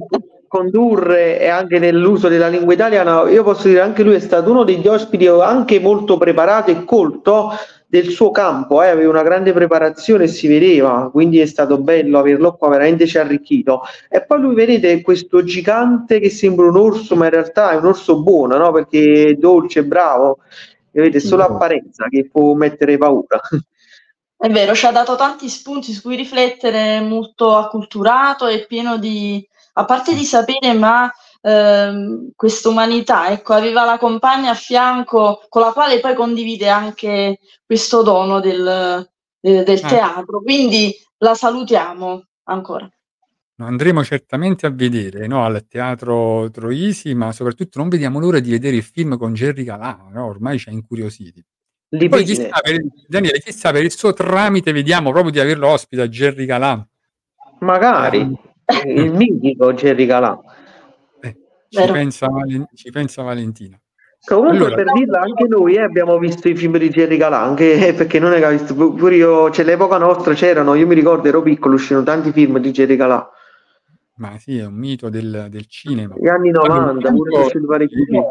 condurre 0.48 1.40
e 1.40 1.48
anche 1.48 1.80
nell'uso 1.80 2.28
della 2.28 2.50
lingua 2.50 2.74
italiana, 2.74 3.30
io 3.30 3.42
posso 3.42 3.70
dire 3.70 3.80
anche 3.80 4.04
lui 4.04 4.16
è 4.16 4.20
stato 4.20 4.52
uno 4.52 4.66
degli 4.66 4.86
ospiti 4.86 5.26
anche 5.26 5.80
molto 5.80 6.18
preparato 6.18 6.72
e 6.72 6.84
colto 6.84 7.52
del 7.88 8.10
suo 8.10 8.32
campo, 8.32 8.84
eh, 8.84 8.88
aveva 8.88 9.10
una 9.10 9.24
grande 9.24 9.54
preparazione 9.54 10.26
e 10.26 10.28
si 10.28 10.48
vedeva, 10.50 11.10
quindi 11.12 11.40
è 11.40 11.46
stato 11.46 11.78
bello 11.78 12.20
averlo 12.20 12.56
qua, 12.56 12.70
veramente 12.70 13.06
ci 13.08 13.18
ha 13.18 13.22
arricchito. 13.22 13.82
E 14.10 14.26
poi 14.26 14.42
lui, 14.42 14.56
vedete, 14.56 15.02
questo 15.02 15.44
gigante 15.44 16.20
che 16.20 16.30
sembra 16.30 16.68
un 16.68 16.78
orso, 16.78 17.16
ma 17.16 17.26
in 17.26 17.32
realtà 17.32 17.72
è 17.72 17.76
un 17.76 17.86
orso 17.86 18.22
buono, 18.22 18.58
no? 18.58 18.72
Perché 18.72 19.28
è 19.28 19.34
dolce, 19.34 19.84
bravo. 19.84 20.40
E 20.92 21.02
vedete, 21.02 21.20
solo 21.20 21.44
apparenza 21.44 22.08
che 22.10 22.30
può 22.32 22.54
mettere 22.54 22.98
paura. 22.98 23.40
È 24.42 24.50
vero, 24.50 24.74
ci 24.74 24.88
ha 24.88 24.92
dato 24.92 25.16
tanti 25.16 25.48
spunti 25.48 25.94
su 25.94 26.02
cui 26.02 26.16
riflettere, 26.16 27.00
molto 27.00 27.56
acculturato 27.56 28.48
e 28.48 28.66
pieno 28.66 28.98
di, 28.98 29.48
a 29.74 29.86
parte 29.86 30.16
di 30.16 30.24
sapere, 30.24 30.74
ma 30.74 31.12
ehm, 31.42 32.32
questa 32.36 32.70
umanità, 32.70 33.30
ecco, 33.30 33.54
aveva 33.54 33.86
la 33.86 34.00
compagna 34.00 34.50
a 34.50 34.56
fianco 34.56 35.46
con 35.48 35.62
la 35.62 35.72
quale 35.74 36.00
poi 36.00 36.16
condivide 36.16 36.70
anche 36.70 37.38
questo 37.64 38.02
dono 38.02 38.40
del, 38.40 39.08
eh, 39.42 39.64
del 39.64 39.80
teatro. 39.80 40.42
Quindi 40.42 40.92
la 41.20 41.36
salutiamo 41.36 42.26
ancora. 42.46 42.90
Andremo 43.58 44.04
certamente 44.04 44.66
a 44.66 44.72
vedere, 44.72 45.28
no? 45.28 45.46
Al 45.46 45.68
Teatro 45.68 46.50
Troisi, 46.50 47.14
ma 47.14 47.32
soprattutto 47.32 47.78
non 47.78 47.90
vediamo 47.90 48.18
l'ora 48.18 48.40
di 48.40 48.50
vedere 48.50 48.76
il 48.76 48.84
film 48.84 49.20
con 49.20 49.36
Gerry 49.36 49.66
Calà, 49.66 50.08
no? 50.12 50.26
Ormai 50.26 50.58
ci 50.58 50.70
ha 50.70 50.72
incuriositi. 50.72 51.46
Poi 51.92 52.24
chissà 52.24 52.60
per, 52.62 52.82
Daniele, 53.08 53.40
chissà 53.40 53.72
per 53.72 53.84
il 53.84 53.92
suo 53.92 54.14
tramite 54.14 54.72
vediamo 54.72 55.12
proprio 55.12 55.32
di 55.32 55.40
averlo 55.42 55.68
ospite 55.68 56.02
a 56.04 56.08
Gerry 56.08 56.46
Calà. 56.46 56.88
Magari 57.60 58.20
il 58.86 59.12
mitico 59.14 59.74
Gerry 59.74 60.06
Calà. 60.06 60.40
Eh, 61.20 61.36
ci, 61.68 61.92
pensa, 61.92 62.28
Valen- 62.28 62.68
ci 62.74 62.90
pensa 62.92 63.24
Valentina. 63.24 63.78
Comunque 64.24 64.68
Allora- 64.68 64.76
per 64.76 64.92
dirla 64.94 65.20
anche 65.20 65.48
noi 65.48 65.76
eh, 65.76 65.82
abbiamo 65.82 66.18
visto 66.18 66.48
i 66.48 66.56
film 66.56 66.78
di 66.78 66.90
Gerry 66.90 67.18
Calà, 67.18 67.42
anche 67.42 67.88
eh, 67.88 67.94
perché 67.94 68.20
non 68.20 68.32
è 68.34 68.50
visto, 68.50 68.74
pu- 68.74 68.94
pure 68.94 69.16
io, 69.16 69.50
c'è 69.50 69.64
l'epoca 69.64 69.98
nostra 69.98 70.34
c'erano, 70.34 70.76
io 70.76 70.88
mi 70.88 70.96
ricordo 70.96 71.28
ero 71.28 71.42
piccolo, 71.42 71.74
uscivano 71.74 72.06
tanti 72.06 72.32
film 72.32 72.60
di 72.60 72.72
Gerry 72.72 72.96
Calà, 72.96 73.30
Ma 74.18 74.38
sì, 74.38 74.60
è 74.60 74.66
un 74.66 74.76
mito 74.76 75.10
del, 75.10 75.48
del 75.50 75.66
cinema. 75.68 76.16
gli 76.18 76.28
anni 76.28 76.50
Allora, 76.52 76.92
90, 76.94 77.12
pure 77.12 77.40
usciti 77.40 77.66
parecchi 77.66 78.06
film. 78.06 78.24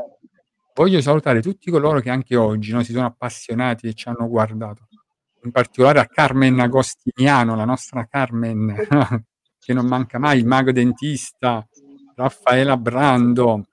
Io 0.71 0.73
voglio 0.75 1.01
salutare 1.01 1.43
tutti 1.43 1.71
coloro 1.71 2.01
che 2.01 2.11
anche 2.11 2.37
oggi 2.37 2.73
no, 2.73 2.83
si 2.83 2.93
sono 2.93 3.07
appassionati 3.07 3.89
e 3.89 3.95
ci 3.95 4.09
hanno 4.09 4.29
guardato. 4.29 4.87
In 5.43 5.51
particolare 5.51 6.01
a 6.01 6.07
Carmen 6.07 6.61
Agostiniano, 6.61 7.57
la 7.57 7.65
nostra 7.65 8.07
Carmen, 8.07 8.75
che 9.59 9.73
non 9.73 9.87
manca 9.87 10.19
mai, 10.19 10.39
il 10.39 10.47
mago 10.47 10.73
dentista, 10.73 11.67
Raffaela 12.15 12.77
Brando, 12.77 13.65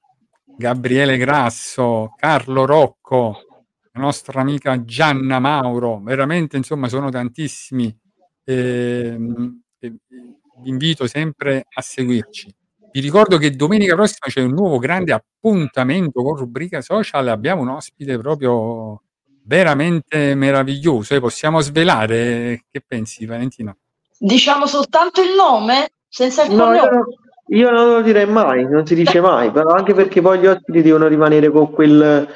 Gabriele 0.58 1.18
Grasso, 1.18 2.14
Carlo 2.16 2.66
Rocco, 2.66 3.46
la 3.92 4.02
nostra 4.02 4.42
amica 4.42 4.84
Gianna 4.84 5.40
Mauro, 5.40 6.00
veramente 6.00 6.58
insomma 6.58 6.88
sono 6.88 7.10
tantissimi. 7.10 7.96
Ehm, 8.46 9.62
e 9.80 9.96
vi 10.62 10.70
invito 10.70 11.06
sempre 11.08 11.66
a 11.70 11.82
seguirci. 11.82 12.56
Vi 12.98 13.04
ricordo 13.04 13.38
che 13.38 13.52
domenica 13.52 13.94
prossima 13.94 14.26
c'è 14.26 14.42
un 14.42 14.54
nuovo 14.54 14.80
grande 14.80 15.14
appuntamento 15.14 16.24
con 16.24 16.36
rubrica 16.36 16.82
social. 16.82 17.28
Abbiamo 17.28 17.62
un 17.62 17.68
ospite 17.68 18.18
proprio 18.18 19.04
veramente 19.44 20.34
meraviglioso. 20.34 21.14
E 21.14 21.20
possiamo 21.20 21.62
svelare? 21.62 22.64
Che 22.72 22.82
pensi, 22.88 23.28
Valentina? 23.28 23.78
Diciamo 24.18 24.66
soltanto 24.66 25.22
il 25.22 25.36
nome? 25.38 25.92
Senza 26.10 26.46
il 26.46 26.56
No, 26.56 26.74
io 26.74 26.80
cognome? 26.80 26.96
non, 26.96 27.06
io 27.50 27.70
non 27.70 27.88
lo 27.88 28.02
direi 28.02 28.26
mai, 28.26 28.68
non 28.68 28.84
si 28.88 28.96
dice 28.96 29.22
mai, 29.22 29.52
però 29.52 29.70
anche 29.74 29.94
perché 29.94 30.20
poi 30.20 30.40
gli 30.40 30.48
ospiti 30.48 30.82
devono 30.82 31.06
rimanere 31.06 31.52
con 31.52 31.70
quel 31.70 32.28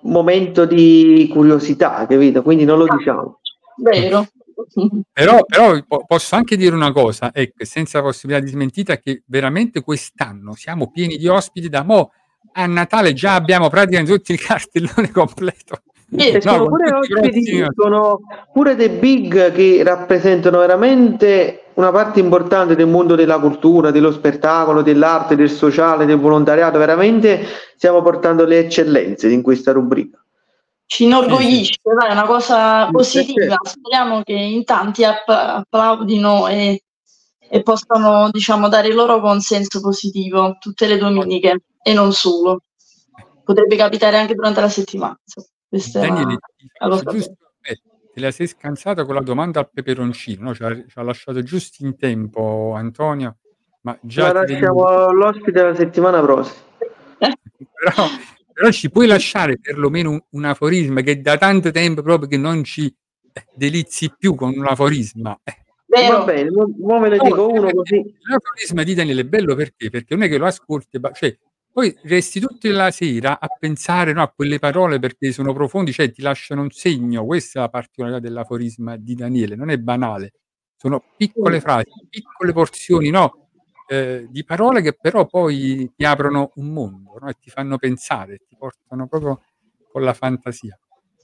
momento 0.00 0.64
di 0.64 1.30
curiosità, 1.32 2.04
capito? 2.08 2.42
Quindi 2.42 2.64
non 2.64 2.78
lo 2.78 2.86
diciamo. 2.96 3.38
Vero. 3.76 4.26
Però, 5.12 5.44
però 5.44 5.78
po- 5.86 6.04
posso 6.06 6.34
anche 6.34 6.56
dire 6.56 6.74
una 6.74 6.92
cosa, 6.92 7.30
ecco, 7.32 7.64
senza 7.64 8.00
possibilità 8.00 8.44
di 8.44 8.50
smentita, 8.50 8.96
che 8.96 9.22
veramente 9.26 9.82
quest'anno 9.82 10.54
siamo 10.54 10.90
pieni 10.90 11.16
di 11.16 11.28
ospiti 11.28 11.68
da 11.68 11.82
mo' 11.82 12.12
a 12.54 12.66
Natale 12.66 13.12
già 13.14 13.34
abbiamo 13.34 13.68
praticamente 13.68 14.12
tutti 14.12 14.32
il 14.32 14.40
cartellone 14.40 15.10
completo. 15.10 15.82
E 16.14 16.42
sono 16.42 16.66
pure 16.66 16.92
ospiti, 16.92 17.64
sono 17.74 18.20
pure 18.52 18.74
dei 18.76 18.90
big 18.90 19.50
che 19.52 19.82
rappresentano 19.82 20.58
veramente 20.58 21.70
una 21.74 21.90
parte 21.90 22.20
importante 22.20 22.76
del 22.76 22.86
mondo 22.86 23.14
della 23.14 23.38
cultura, 23.38 23.90
dello 23.90 24.12
spettacolo, 24.12 24.82
dell'arte, 24.82 25.36
del 25.36 25.48
sociale, 25.48 26.04
del 26.04 26.18
volontariato. 26.18 26.78
Veramente 26.78 27.46
stiamo 27.76 28.02
portando 28.02 28.44
le 28.44 28.58
eccellenze 28.58 29.30
in 29.30 29.40
questa 29.40 29.72
rubrica. 29.72 30.21
Ci 30.92 31.04
inorgoglisce, 31.04 31.80
è 31.82 32.12
una 32.12 32.26
cosa 32.26 32.86
positiva. 32.90 33.56
sì. 33.62 33.70
Speriamo 33.70 34.22
che 34.22 34.34
in 34.34 34.62
tanti 34.62 35.04
app- 35.04 35.26
applaudino 35.26 36.48
e, 36.48 36.82
e 37.38 37.62
possano, 37.62 38.28
diciamo, 38.30 38.68
dare 38.68 38.88
il 38.88 38.94
loro 38.94 39.18
consenso 39.18 39.80
positivo 39.80 40.58
tutte 40.60 40.86
le 40.86 40.98
domeniche 40.98 41.62
e 41.82 41.94
non 41.94 42.12
solo. 42.12 42.64
Potrebbe 43.42 43.74
capitare 43.74 44.18
anche 44.18 44.34
durante 44.34 44.60
la 44.60 44.68
settimana. 44.68 45.18
Questa 45.66 46.00
Daniele, 46.00 46.36
la 46.78 47.00
eh, 47.62 47.80
te 48.12 48.20
la 48.20 48.30
sei 48.30 48.46
scansata 48.46 49.06
con 49.06 49.14
la 49.14 49.22
domanda 49.22 49.60
al 49.60 49.70
peperoncino, 49.72 50.48
no? 50.48 50.54
ci, 50.54 50.62
ha, 50.62 50.74
ci 50.74 50.98
ha 50.98 51.02
lasciato 51.02 51.42
giusto 51.42 51.86
in 51.86 51.96
tempo 51.96 52.74
Antonio, 52.76 53.38
ma 53.80 53.98
già 54.02 54.30
La 54.30 54.40
ti 54.40 54.52
devi- 54.52 54.60
lasciamo 54.60 55.10
l'ospite 55.10 55.62
la 55.62 55.74
settimana 55.74 56.20
prossima. 56.20 56.60
però, 57.16 58.08
però 58.52 58.70
ci 58.70 58.90
puoi 58.90 59.06
lasciare 59.06 59.58
perlomeno 59.58 60.10
un, 60.10 60.20
un 60.30 60.44
aforisma 60.44 61.00
che 61.00 61.20
da 61.20 61.36
tanto 61.36 61.70
tempo 61.70 62.02
proprio 62.02 62.28
che 62.28 62.36
non 62.36 62.64
ci 62.64 62.86
eh, 63.32 63.46
delizi 63.54 64.12
più 64.16 64.34
con 64.34 64.56
un 64.56 64.66
aforisma. 64.66 65.38
Eh, 65.42 65.62
Vero. 65.86 66.18
Va 66.18 66.24
bene, 66.24 66.50
mo, 66.50 67.00
ve 67.00 67.08
ne 67.10 67.16
No, 67.16 67.22
dico 67.24 67.48
uno 67.48 67.60
perché 67.60 67.74
così. 67.74 68.16
L'aforisma 68.22 68.82
di 68.82 68.94
Daniele 68.94 69.20
è 69.20 69.24
bello 69.24 69.54
perché? 69.54 69.90
Perché 69.90 70.14
non 70.14 70.24
è 70.24 70.28
che 70.28 70.38
lo 70.38 70.46
ascolti, 70.46 70.98
cioè, 71.12 71.36
poi 71.70 71.94
resti 72.04 72.40
tutta 72.40 72.70
la 72.70 72.90
sera 72.90 73.38
a 73.38 73.46
pensare 73.58 74.14
no, 74.14 74.22
a 74.22 74.32
quelle 74.34 74.58
parole 74.58 74.98
perché 74.98 75.32
sono 75.32 75.52
profondi, 75.52 75.92
cioè 75.92 76.10
ti 76.10 76.22
lasciano 76.22 76.62
un 76.62 76.70
segno. 76.70 77.26
Questa 77.26 77.58
è 77.58 77.62
la 77.62 77.68
particolarità 77.68 78.20
dell'aforisma 78.20 78.96
di 78.96 79.14
Daniele, 79.14 79.54
non 79.54 79.68
è 79.68 79.76
banale. 79.76 80.32
Sono 80.76 81.02
piccole 81.14 81.60
frasi, 81.60 81.90
piccole 82.08 82.52
porzioni 82.52 83.10
no, 83.10 83.41
eh, 83.92 84.26
di 84.30 84.42
parole 84.42 84.80
che 84.80 84.96
però 84.98 85.26
poi 85.26 85.92
ti 85.94 86.04
aprono 86.06 86.52
un 86.54 86.68
mondo 86.68 87.18
no, 87.20 87.28
e 87.28 87.34
ti 87.38 87.50
fanno 87.50 87.76
pensare, 87.76 88.38
ti 88.48 88.56
portano 88.56 89.06
proprio 89.06 89.42
con 89.90 90.02
la 90.02 90.14
fantasia. 90.14 90.78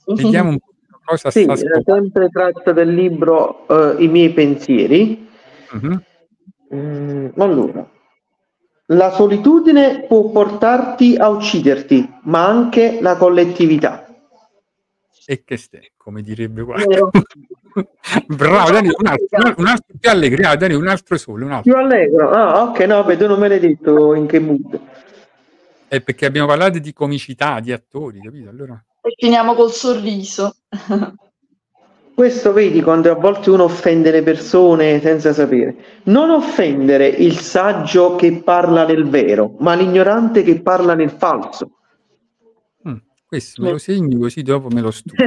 Vediamo 0.05 0.51
un 0.51 0.59
po' 0.59 0.75
cosa 1.03 1.31
Sì, 1.31 1.45
sta 1.45 1.57
sempre 1.57 2.29
tratto 2.29 2.73
del 2.73 2.93
libro 2.93 3.67
eh, 3.69 4.05
I 4.05 4.09
miei 4.09 4.31
pensieri. 4.35 5.27
Mhm. 5.73 6.03
Mm, 6.75 7.29
allora, 7.39 7.89
la 8.89 9.11
solitudine 9.13 10.05
può 10.07 10.29
portarti 10.31 11.17
a 11.17 11.31
ucciderti, 11.31 12.17
ma 12.25 12.47
anche 12.47 12.99
la 13.01 13.17
collettività. 13.17 14.08
E 15.31 15.45
che 15.45 15.59
stai, 15.59 15.93
come 15.95 16.23
direbbe 16.23 16.65
qua. 16.65 16.77
Bravo, 18.27 18.71
Dani, 18.71 18.89
un 18.89 19.07
altro, 19.07 19.55
un 19.59 19.67
altro 19.67 19.95
più 20.01 20.09
allegri, 20.09 20.43
ah, 20.43 20.57
Dani, 20.57 20.73
un 20.73 20.89
altro 20.89 21.19
solo, 21.19 21.45
un 21.45 21.53
altro. 21.53 21.71
Più 21.71 21.79
allegro? 21.79 22.31
Ah, 22.31 22.63
ok, 22.63 22.79
no, 22.87 23.05
beh, 23.05 23.19
tu 23.19 23.27
non 23.27 23.39
me 23.39 23.49
l'hai 23.49 23.61
detto 23.61 24.15
in 24.15 24.27
che 24.27 24.39
mood. 24.39 24.81
È 25.87 26.01
perché 26.01 26.25
abbiamo 26.25 26.47
parlato 26.47 26.79
di 26.79 26.95
comicità, 26.95 27.61
di 27.61 27.73
attori, 27.73 28.21
capito? 28.21 28.49
Allora, 28.49 28.83
E 29.03 29.13
finiamo 29.19 29.53
col 29.53 29.71
sorriso. 29.71 30.57
Questo 32.15 32.55
vedi 32.55 32.81
quando 32.81 33.13
a 33.13 33.15
volte 33.15 33.51
uno 33.51 33.65
offende 33.65 34.11
le 34.11 34.23
persone 34.23 34.99
senza 35.03 35.35
sapere. 35.35 35.77
Non 36.05 36.31
offendere 36.31 37.07
il 37.07 37.37
saggio 37.39 38.17
che 38.17 38.33
parla 38.43 38.87
nel 38.87 39.07
vero, 39.07 39.57
ma 39.59 39.75
l'ignorante 39.75 40.43
che 40.43 40.63
parla 40.63 40.95
nel 40.95 41.11
falso. 41.11 41.73
Questo 43.29 43.63
me 43.63 43.73
lo 43.73 43.79
segno 43.79 44.19
così 44.19 44.41
dopo 44.43 44.69
me 44.71 44.81
lo 44.81 44.91
studio. 44.91 45.27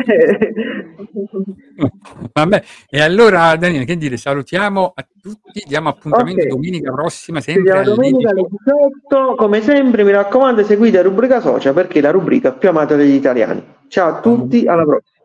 Vabbè, 2.33 2.63
e 2.89 2.99
allora 2.99 3.55
Daniele, 3.55 3.85
che 3.85 3.95
dire, 3.95 4.17
salutiamo 4.17 4.91
a 4.95 5.07
tutti, 5.21 5.63
diamo 5.67 5.89
appuntamento 5.89 6.41
Ok. 6.41 6.47
domenica 6.47 6.91
prossima, 6.91 7.41
sempre 7.41 7.71
alle 7.71 7.83
domenica 7.83 8.29
alle 8.31 8.47
18. 8.49 9.35
Come 9.35 9.61
sempre, 9.61 10.03
mi 10.03 10.11
raccomando, 10.11 10.63
seguite 10.63 10.97
la 10.97 11.03
rubrica 11.03 11.41
social 11.41 11.75
perché 11.75 11.99
è 11.99 12.01
la 12.01 12.11
rubrica 12.11 12.51
più 12.53 12.69
amata 12.69 12.95
dagli 12.95 13.13
italiani. 13.13 13.63
Ciao 13.87 14.15
a 14.15 14.19
tutti, 14.19 14.65
alla 14.65 14.83
prossima. 14.83 15.19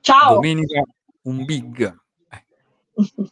Ciao. 0.00 0.34
domenica 0.34 0.82
un 1.24 1.44
big. 1.44 1.94